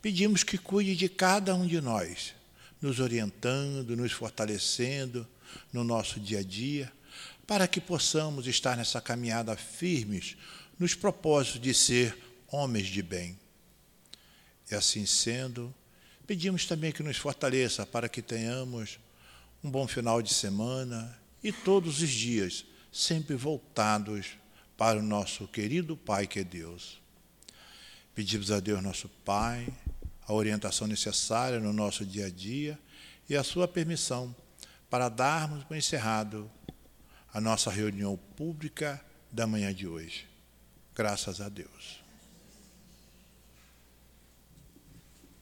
pedimos 0.00 0.42
que 0.42 0.58
cuide 0.58 0.94
de 0.94 1.08
cada 1.08 1.54
um 1.54 1.66
de 1.66 1.80
nós, 1.80 2.34
nos 2.82 2.98
orientando, 2.98 3.96
nos 3.96 4.12
fortalecendo 4.12 5.26
no 5.72 5.84
nosso 5.84 6.18
dia 6.18 6.40
a 6.40 6.42
dia, 6.42 6.92
para 7.46 7.68
que 7.68 7.80
possamos 7.80 8.46
estar 8.46 8.76
nessa 8.76 9.00
caminhada 9.00 9.56
firmes 9.56 10.36
nos 10.78 10.94
propósitos 10.94 11.60
de 11.60 11.72
ser 11.72 12.18
homens 12.48 12.88
de 12.88 13.02
bem. 13.02 13.38
E 14.70 14.74
assim 14.74 15.06
sendo, 15.06 15.72
pedimos 16.26 16.66
também 16.66 16.92
que 16.92 17.02
nos 17.02 17.16
fortaleça 17.16 17.86
para 17.86 18.08
que 18.08 18.20
tenhamos 18.20 18.98
um 19.62 19.70
bom 19.70 19.86
final 19.86 20.20
de 20.20 20.34
semana 20.34 21.16
e 21.42 21.52
todos 21.52 22.02
os 22.02 22.10
dias 22.10 22.64
sempre 22.90 23.36
voltados 23.36 24.32
para 24.76 24.98
o 24.98 25.02
nosso 25.02 25.46
querido 25.46 25.96
Pai 25.96 26.26
que 26.26 26.40
é 26.40 26.44
Deus. 26.44 27.00
Pedimos 28.14 28.50
a 28.50 28.60
Deus, 28.60 28.82
nosso 28.82 29.08
Pai, 29.24 29.66
a 30.26 30.32
orientação 30.32 30.86
necessária 30.86 31.58
no 31.58 31.72
nosso 31.72 32.04
dia 32.04 32.26
a 32.26 32.30
dia 32.30 32.78
e 33.28 33.36
a 33.36 33.42
sua 33.42 33.66
permissão 33.66 34.34
para 34.90 35.08
darmos 35.08 35.64
por 35.64 35.76
encerrado 35.76 36.50
a 37.32 37.40
nossa 37.40 37.70
reunião 37.70 38.16
pública 38.36 39.02
da 39.30 39.46
manhã 39.46 39.72
de 39.72 39.86
hoje. 39.86 40.28
Graças 40.94 41.40
a 41.40 41.48
Deus. 41.48 42.01